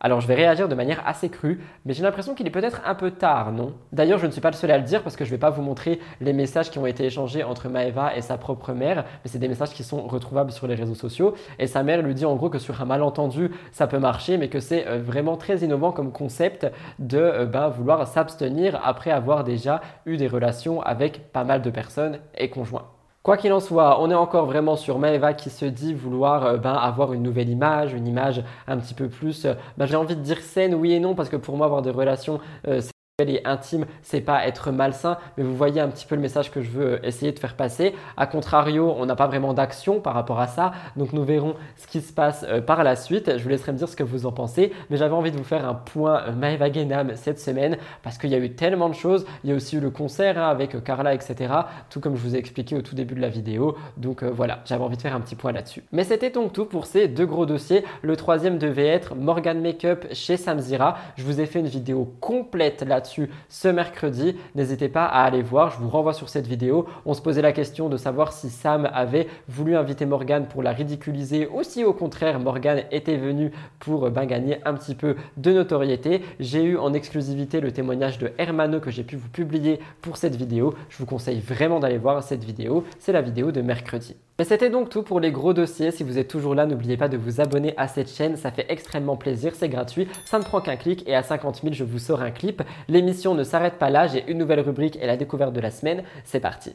[0.01, 2.95] Alors je vais réagir de manière assez crue, mais j'ai l'impression qu'il est peut-être un
[2.95, 3.73] peu tard, non?
[3.93, 5.39] D'ailleurs, je ne suis pas le seul à le dire parce que je ne vais
[5.39, 9.05] pas vous montrer les messages qui ont été échangés entre Maeva et sa propre mère,
[9.23, 11.33] mais c'est des messages qui sont retrouvables sur les réseaux sociaux.
[11.59, 14.49] Et sa mère lui dit en gros que sur un malentendu, ça peut marcher, mais
[14.49, 16.67] que c'est euh, vraiment très innovant comme concept
[16.99, 21.69] de euh, ben, vouloir s'abstenir après avoir déjà eu des relations avec pas mal de
[21.69, 22.94] personnes et conjoints.
[23.25, 26.57] Quoi qu'il en soit, on est encore vraiment sur Maeva qui se dit vouloir euh,
[26.57, 30.15] ben, avoir une nouvelle image, une image un petit peu plus, euh, ben, j'ai envie
[30.15, 32.81] de dire saine, oui et non, parce que pour moi avoir des relations euh,
[33.23, 36.61] et intimes, c'est pas être malsain, mais vous voyez un petit peu le message que
[36.61, 37.95] je veux euh, essayer de faire passer.
[38.17, 41.87] A contrario, on n'a pas vraiment d'action par rapport à ça, donc nous verrons ce
[41.87, 43.37] qui se passe euh, par la suite.
[43.37, 45.45] Je vous laisserai me dire ce que vous en pensez, mais j'avais envie de vous
[45.45, 48.95] faire un point euh, Maeva Genam cette semaine parce qu'il y a eu tellement de
[48.95, 49.25] choses.
[49.45, 51.53] Il y a aussi eu le concert hein, avec Carla, etc.
[51.89, 53.77] Tout comme je vous ai expliqué au tout début de la vidéo.
[53.95, 55.83] Donc voilà, j'avais envie de faire un petit point là-dessus.
[55.93, 57.85] Mais c'était donc tout pour ces deux gros dossiers.
[58.01, 60.97] Le troisième devait être Morgan Makeup chez Samzira.
[61.15, 64.35] Je vous ai fait une vidéo complète ce mercredi.
[64.55, 65.71] N'hésitez pas à aller voir.
[65.71, 66.87] Je vous renvoie sur cette vidéo.
[67.05, 70.71] On se posait la question de savoir si Sam avait voulu inviter Morgan pour la
[70.71, 75.15] ridiculiser ou si au contraire Morgan était venu pour euh, ben, gagner un petit peu
[75.37, 76.21] de notoriété.
[76.39, 80.35] J'ai eu en exclusivité le témoignage de Hermano que j'ai pu vous publier pour cette
[80.35, 80.73] vidéo.
[80.89, 82.83] Je vous conseille vraiment d'aller voir cette vidéo.
[82.99, 84.15] C'est la vidéo de mercredi.
[84.37, 85.91] Et c'était donc tout pour les gros dossiers.
[85.91, 88.35] Si vous êtes toujours là, n'oubliez pas de vous abonner à cette chaîne.
[88.35, 90.09] Ça fait extrêmement plaisir, c'est gratuit.
[90.25, 92.61] Ça ne prend qu'un clic et à 50 000, je vous sors un clip.
[92.89, 94.07] L'émission ne s'arrête pas là.
[94.07, 96.03] J'ai une nouvelle rubrique et la découverte de la semaine.
[96.25, 96.73] C'est parti.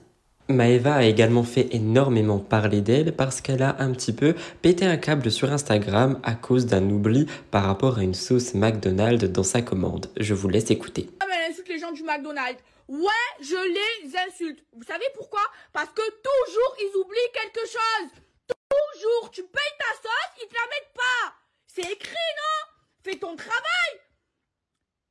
[0.49, 4.97] Maeva a également fait énormément parler d'elle parce qu'elle a un petit peu pété un
[4.97, 9.61] câble sur Instagram à cause d'un oubli par rapport à une sauce McDonald's dans sa
[9.61, 10.07] commande.
[10.19, 11.11] Je vous laisse écouter.
[11.21, 12.59] Ah, mais elle insulte les gens du McDonald's.
[12.91, 14.65] Ouais, je les insulte.
[14.73, 15.43] Vous savez pourquoi?
[15.73, 18.11] Parce que toujours ils oublient quelque chose.
[18.49, 21.35] Toujours, tu payes ta sauce, ils te la mettent pas.
[21.69, 22.73] C'est écrit, non?
[23.05, 24.01] Fais ton travail.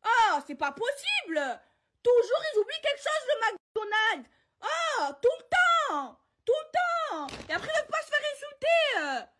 [0.03, 1.61] Oh, c'est pas possible.
[2.03, 4.29] Toujours ils oublient quelque chose, le McDonald's.
[4.61, 6.19] Oh, tout le temps.
[6.45, 7.27] Tout le temps.
[7.47, 9.38] Et après, ils peuvent pas se faire insulter.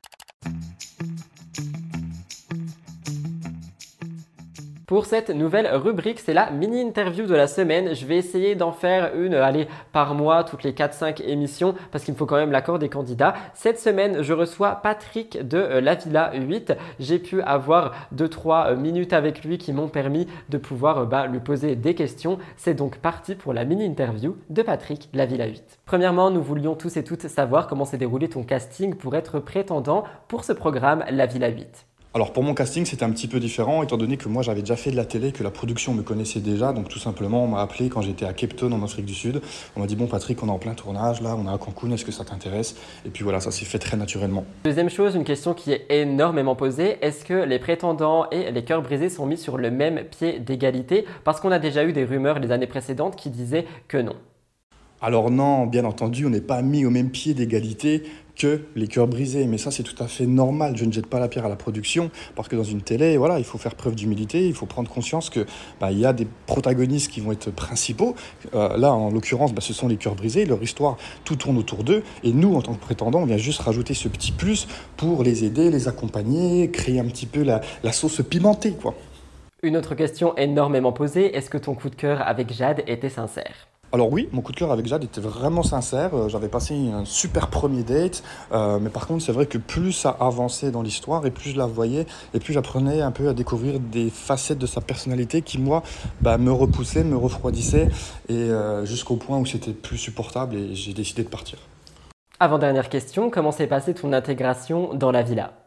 [4.89, 7.93] Pour cette nouvelle rubrique, c'est la mini-interview de la semaine.
[7.93, 12.15] Je vais essayer d'en faire une, allez, par mois, toutes les 4-5 émissions, parce qu'il
[12.15, 13.35] me faut quand même l'accord des candidats.
[13.53, 16.73] Cette semaine, je reçois Patrick de euh, La Villa 8.
[16.99, 21.39] J'ai pu avoir 2-3 minutes avec lui qui m'ont permis de pouvoir euh, bah, lui
[21.39, 22.39] poser des questions.
[22.57, 25.81] C'est donc parti pour la mini-interview de Patrick, La Villa 8.
[25.85, 30.05] Premièrement, nous voulions tous et toutes savoir comment s'est déroulé ton casting pour être prétendant
[30.27, 31.88] pour ce programme La Villa 8.
[32.15, 34.75] Alors pour mon casting, c'était un petit peu différent, étant donné que moi j'avais déjà
[34.75, 36.73] fait de la télé, que la production me connaissait déjà.
[36.73, 39.41] Donc tout simplement, on m'a appelé quand j'étais à Cape Town en Afrique du Sud.
[39.75, 41.91] On m'a dit, bon Patrick, on est en plein tournage, là, on est à Cancun,
[41.91, 42.75] est-ce que ça t'intéresse?
[43.05, 44.43] Et puis voilà, ça s'est fait très naturellement.
[44.63, 48.81] Deuxième chose, une question qui est énormément posée, est-ce que les prétendants et les cœurs
[48.81, 51.05] brisés sont mis sur le même pied d'égalité?
[51.23, 54.15] Parce qu'on a déjà eu des rumeurs les années précédentes qui disaient que non.
[55.01, 58.03] Alors non, bien entendu, on n'est pas mis au même pied d'égalité
[58.39, 59.45] que les cœurs brisés.
[59.45, 60.75] Mais ça, c'est tout à fait normal.
[60.75, 63.37] Je ne jette pas la pierre à la production parce que dans une télé, voilà,
[63.37, 64.47] il faut faire preuve d'humilité.
[64.47, 65.45] Il faut prendre conscience que
[65.79, 68.15] bah, il y a des protagonistes qui vont être principaux.
[68.55, 70.45] Euh, là, en l'occurrence, bah, ce sont les cœurs brisés.
[70.45, 72.01] Leur histoire, tout tourne autour d'eux.
[72.23, 74.67] Et nous, en tant que prétendants, on vient juste rajouter ce petit plus
[74.97, 78.95] pour les aider, les accompagner, créer un petit peu la, la sauce pimentée, quoi.
[79.61, 83.67] Une autre question énormément posée, est-ce que ton coup de cœur avec Jade était sincère?
[83.91, 86.13] Alors oui, mon coup de cœur avec Jade était vraiment sincère.
[86.13, 89.93] Euh, J'avais passé un super premier date, euh, mais par contre c'est vrai que plus
[89.93, 92.05] ça avançait dans l'histoire et plus je la voyais
[92.35, 95.81] et plus j'apprenais un peu à découvrir des facettes de sa personnalité qui moi
[96.21, 97.89] bah, me repoussaient, me refroidissaient
[98.27, 101.57] et euh, jusqu'au point où c'était plus supportable et j'ai décidé de partir.
[102.39, 105.58] Avant-dernière question, comment s'est passée ton intégration dans la villa?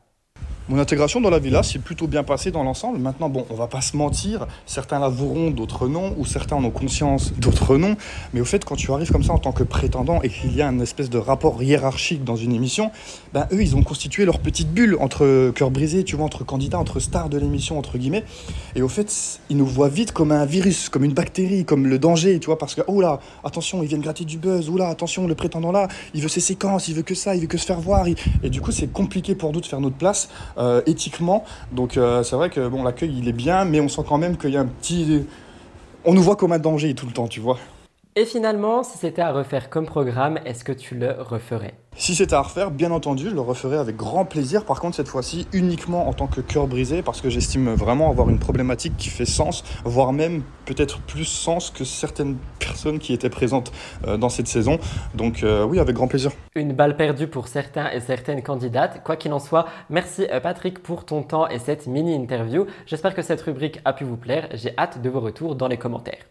[0.69, 2.99] Mon intégration dans la villa s'est plutôt bien passée dans l'ensemble.
[2.99, 6.71] Maintenant, bon, on va pas se mentir, certains l'avoueront, d'autres non, ou certains en ont
[6.71, 7.97] conscience, d'autres non.
[8.33, 10.63] Mais au fait, quand tu arrives comme ça en tant que prétendant et qu'il y
[10.63, 12.91] a une espèce de rapport hiérarchique dans une émission,
[13.33, 16.79] ben eux, ils ont constitué leur petite bulle entre cœur brisé, tu vois, entre candidats,
[16.79, 18.25] entre stars de l'émission, entre guillemets.
[18.77, 21.99] Et au fait, ils nous voient vite comme un virus, comme une bactérie, comme le
[21.99, 24.89] danger, tu vois, parce que, oh là, attention, ils viennent gratter du buzz, oh là,
[24.89, 27.59] attention, le prétendant là, il veut ses séquences, il veut que ça, il veut que
[27.59, 28.07] se faire voir.
[28.43, 30.29] Et du coup, c'est compliqué pour nous de faire notre place.
[30.59, 31.45] Euh, éthiquement.
[31.73, 34.37] Donc euh, c'est vrai que bon, l'accueil il est bien, mais on sent quand même
[34.37, 35.25] qu'il y a un petit.
[36.05, 37.59] On nous voit comme un danger tout le temps, tu vois.
[38.15, 41.73] Et finalement, si c'était à refaire comme programme, est-ce que tu le referais?
[41.97, 44.67] Si c'était à refaire, bien entendu, je le referais avec grand plaisir.
[44.67, 48.29] Par contre, cette fois-ci, uniquement en tant que cœur brisé, parce que j'estime vraiment avoir
[48.29, 53.31] une problématique qui fait sens, voire même peut-être plus sens que certaines personnes qui étaient
[53.31, 53.73] présentes
[54.07, 54.79] euh, dans cette saison.
[55.15, 56.33] Donc euh, oui, avec grand plaisir.
[56.55, 59.03] Une balle perdue pour certains et certaines candidates.
[59.03, 62.67] Quoi qu'il en soit, merci euh, Patrick pour ton temps et cette mini-interview.
[62.85, 64.49] J'espère que cette rubrique a pu vous plaire.
[64.53, 66.27] J'ai hâte de vos retours dans les commentaires.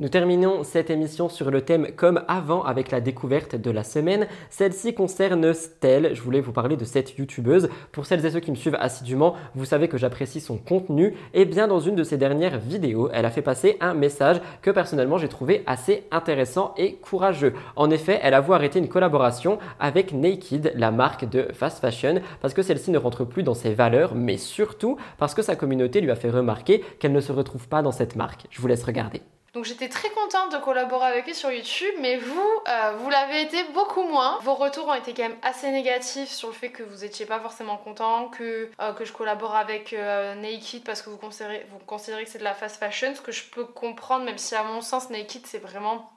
[0.00, 4.28] Nous terminons cette émission sur le thème comme avant avec la découverte de la semaine.
[4.48, 6.14] Celle-ci concerne Stell.
[6.14, 7.68] Je voulais vous parler de cette youtubeuse.
[7.90, 11.14] Pour celles et ceux qui me suivent assidûment, vous savez que j'apprécie son contenu.
[11.34, 14.70] Et bien dans une de ses dernières vidéos, elle a fait passer un message que
[14.70, 17.54] personnellement j'ai trouvé assez intéressant et courageux.
[17.74, 22.54] En effet, elle avoue arrêter une collaboration avec Naked, la marque de fast fashion, parce
[22.54, 26.12] que celle-ci ne rentre plus dans ses valeurs, mais surtout parce que sa communauté lui
[26.12, 28.46] a fait remarquer qu'elle ne se retrouve pas dans cette marque.
[28.50, 29.22] Je vous laisse regarder.
[29.58, 33.42] Donc j'étais très contente de collaborer avec eux sur YouTube, mais vous, euh, vous l'avez
[33.42, 34.38] été beaucoup moins.
[34.42, 37.40] Vos retours ont été quand même assez négatifs sur le fait que vous étiez pas
[37.40, 42.22] forcément content, que, euh, je collabore avec euh, Naked parce que vous considérez, vous considérez
[42.22, 44.80] que c'est de la fast fashion, ce que je peux comprendre, même si à mon
[44.80, 46.08] sens Naked c'est vraiment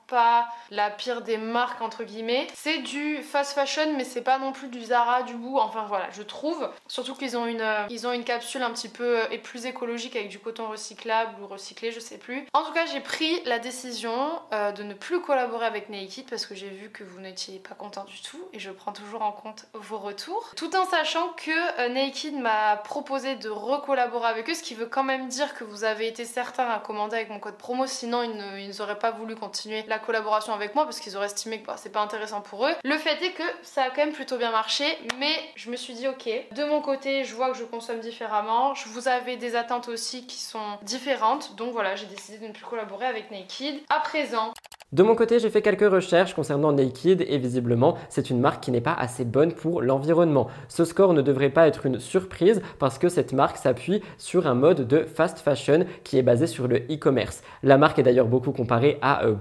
[0.70, 2.48] la pire des marques entre guillemets.
[2.54, 6.10] C'est du fast fashion mais c'est pas non plus du Zara, du Boo, enfin voilà,
[6.12, 6.70] je trouve.
[6.88, 10.30] Surtout qu'ils ont une ils ont une capsule un petit peu et plus écologique avec
[10.30, 12.46] du coton recyclable ou recyclé, je sais plus.
[12.54, 16.46] En tout cas, j'ai pris la décision euh, de ne plus collaborer avec Naked parce
[16.46, 19.32] que j'ai vu que vous n'étiez pas content du tout et je prends toujours en
[19.32, 20.52] compte vos retours.
[20.56, 24.86] Tout en sachant que euh, Naked m'a proposé de recollaborer avec eux, ce qui veut
[24.86, 28.24] quand même dire que vous avez été certains à commander avec mon code promo, sinon
[28.24, 31.76] ils n'auraient pas voulu continuer la collaboration avec moi parce qu'ils auraient estimé que bah,
[31.78, 32.74] c'est pas intéressant pour eux.
[32.84, 34.86] Le fait est que ça a quand même plutôt bien marché,
[35.20, 38.74] mais je me suis dit ok, de mon côté je vois que je consomme différemment,
[38.76, 42.54] je vous avais des attentes aussi qui sont différentes, donc voilà j'ai décidé de ne
[42.54, 44.54] plus collaborer avec Naked à présent.
[44.94, 48.72] De mon côté, j'ai fait quelques recherches concernant Naked et visiblement, c'est une marque qui
[48.72, 50.48] n'est pas assez bonne pour l'environnement.
[50.68, 54.54] Ce score ne devrait pas être une surprise parce que cette marque s'appuie sur un
[54.54, 57.42] mode de fast fashion qui est basé sur le e-commerce.
[57.64, 59.36] La marque est d'ailleurs beaucoup comparée à euh,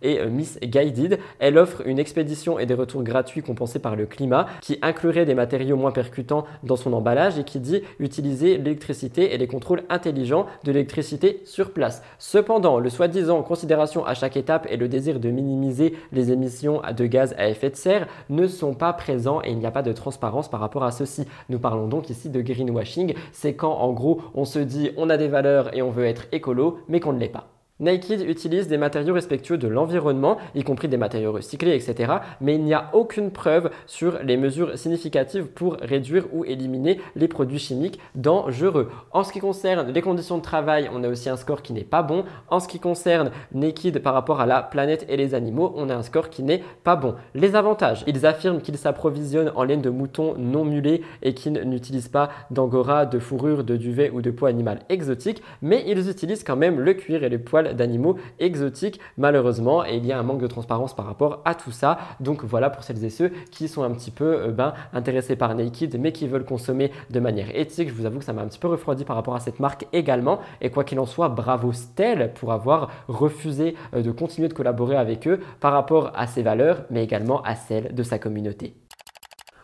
[0.00, 1.18] et euh, Miss Guided.
[1.40, 5.34] Elle offre une expédition et des retours gratuits compensés par le climat qui inclurait des
[5.34, 10.46] matériaux moins percutants dans son emballage et qui dit utiliser l'électricité et les contrôles intelligents
[10.64, 12.02] de l'électricité sur place.
[12.18, 17.06] Cependant, le soi-disant considération à chaque étape et le désir de minimiser les émissions de
[17.06, 19.92] gaz à effet de serre ne sont pas présents et il n'y a pas de
[19.92, 21.24] transparence par rapport à ceci.
[21.48, 25.16] Nous parlons donc ici de greenwashing, c'est quand en gros on se dit on a
[25.16, 27.55] des valeurs et on veut être écolo mais qu'on ne l'est pas.
[27.78, 32.10] Naked utilise des matériaux respectueux de l'environnement, y compris des matériaux recyclés, etc.
[32.40, 37.28] Mais il n'y a aucune preuve sur les mesures significatives pour réduire ou éliminer les
[37.28, 38.90] produits chimiques dangereux.
[39.12, 41.84] En ce qui concerne les conditions de travail, on a aussi un score qui n'est
[41.84, 42.24] pas bon.
[42.48, 45.94] En ce qui concerne Naked par rapport à la planète et les animaux, on a
[45.94, 47.14] un score qui n'est pas bon.
[47.34, 52.08] Les avantages, ils affirment qu'ils s'approvisionnent en laine de mouton non mulée et qu'ils n'utilisent
[52.08, 56.56] pas d'angora, de fourrure, de duvet ou de peau animale exotique, mais ils utilisent quand
[56.56, 60.40] même le cuir et les poils d'animaux exotiques malheureusement et il y a un manque
[60.40, 61.98] de transparence par rapport à tout ça.
[62.20, 65.54] Donc voilà pour celles et ceux qui sont un petit peu euh, ben, intéressés par
[65.54, 67.88] Naked mais qui veulent consommer de manière éthique.
[67.88, 69.86] Je vous avoue que ça m'a un petit peu refroidi par rapport à cette marque
[69.92, 74.54] également et quoi qu'il en soit, bravo Stell pour avoir refusé euh, de continuer de
[74.54, 78.74] collaborer avec eux par rapport à ses valeurs mais également à celles de sa communauté.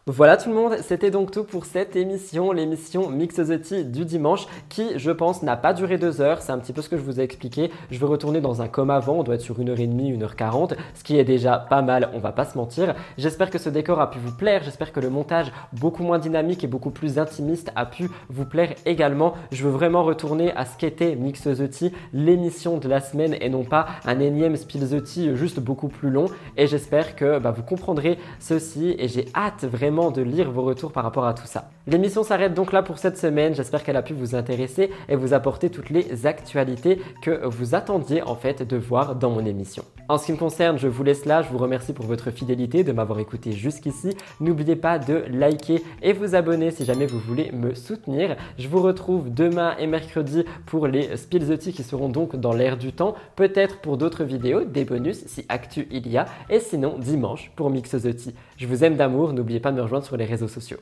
[0.09, 4.05] Voilà tout le monde, c'était donc tout pour cette émission, l'émission Mix the Tea du
[4.05, 6.43] dimanche qui, je pense, n'a pas duré deux heures.
[6.43, 7.71] C'est un petit peu ce que je vous ai expliqué.
[7.89, 10.09] Je vais retourner dans un comme avant, on doit être sur une heure et demie,
[10.09, 12.97] une heure quarante, ce qui est déjà pas mal, on va pas se mentir.
[13.17, 16.65] J'espère que ce décor a pu vous plaire, j'espère que le montage beaucoup moins dynamique
[16.65, 19.35] et beaucoup plus intimiste a pu vous plaire également.
[19.53, 23.49] Je veux vraiment retourner à ce qu'était Mix the Tea, l'émission de la semaine et
[23.49, 26.27] non pas un énième Spill the Tea juste beaucoup plus long.
[26.57, 31.05] Et j'espère que bah, vous comprendrez ceci et j'ai hâte de lire vos retours par
[31.05, 31.71] rapport à tout ça.
[31.87, 33.55] L'émission s'arrête donc là pour cette semaine.
[33.55, 38.23] J'espère qu'elle a pu vous intéresser et vous apporter toutes les actualités que vous attendiez
[38.23, 39.85] en fait de voir dans mon émission.
[40.09, 41.43] En ce qui me concerne, je vous laisse là.
[41.43, 44.17] Je vous remercie pour votre fidélité, de m'avoir écouté jusqu'ici.
[44.41, 48.37] N'oubliez pas de liker et vous abonner si jamais vous voulez me soutenir.
[48.59, 52.53] Je vous retrouve demain et mercredi pour les Spill the Tea qui seront donc dans
[52.53, 53.15] l'air du temps.
[53.37, 56.27] Peut-être pour d'autres vidéos, des bonus si actu il y a.
[56.49, 58.35] Et sinon dimanche pour Mix the Tea.
[58.63, 59.33] Je vous aime d'amour.
[59.33, 60.79] N'oubliez pas de me rejoindre sur les réseaux sociaux.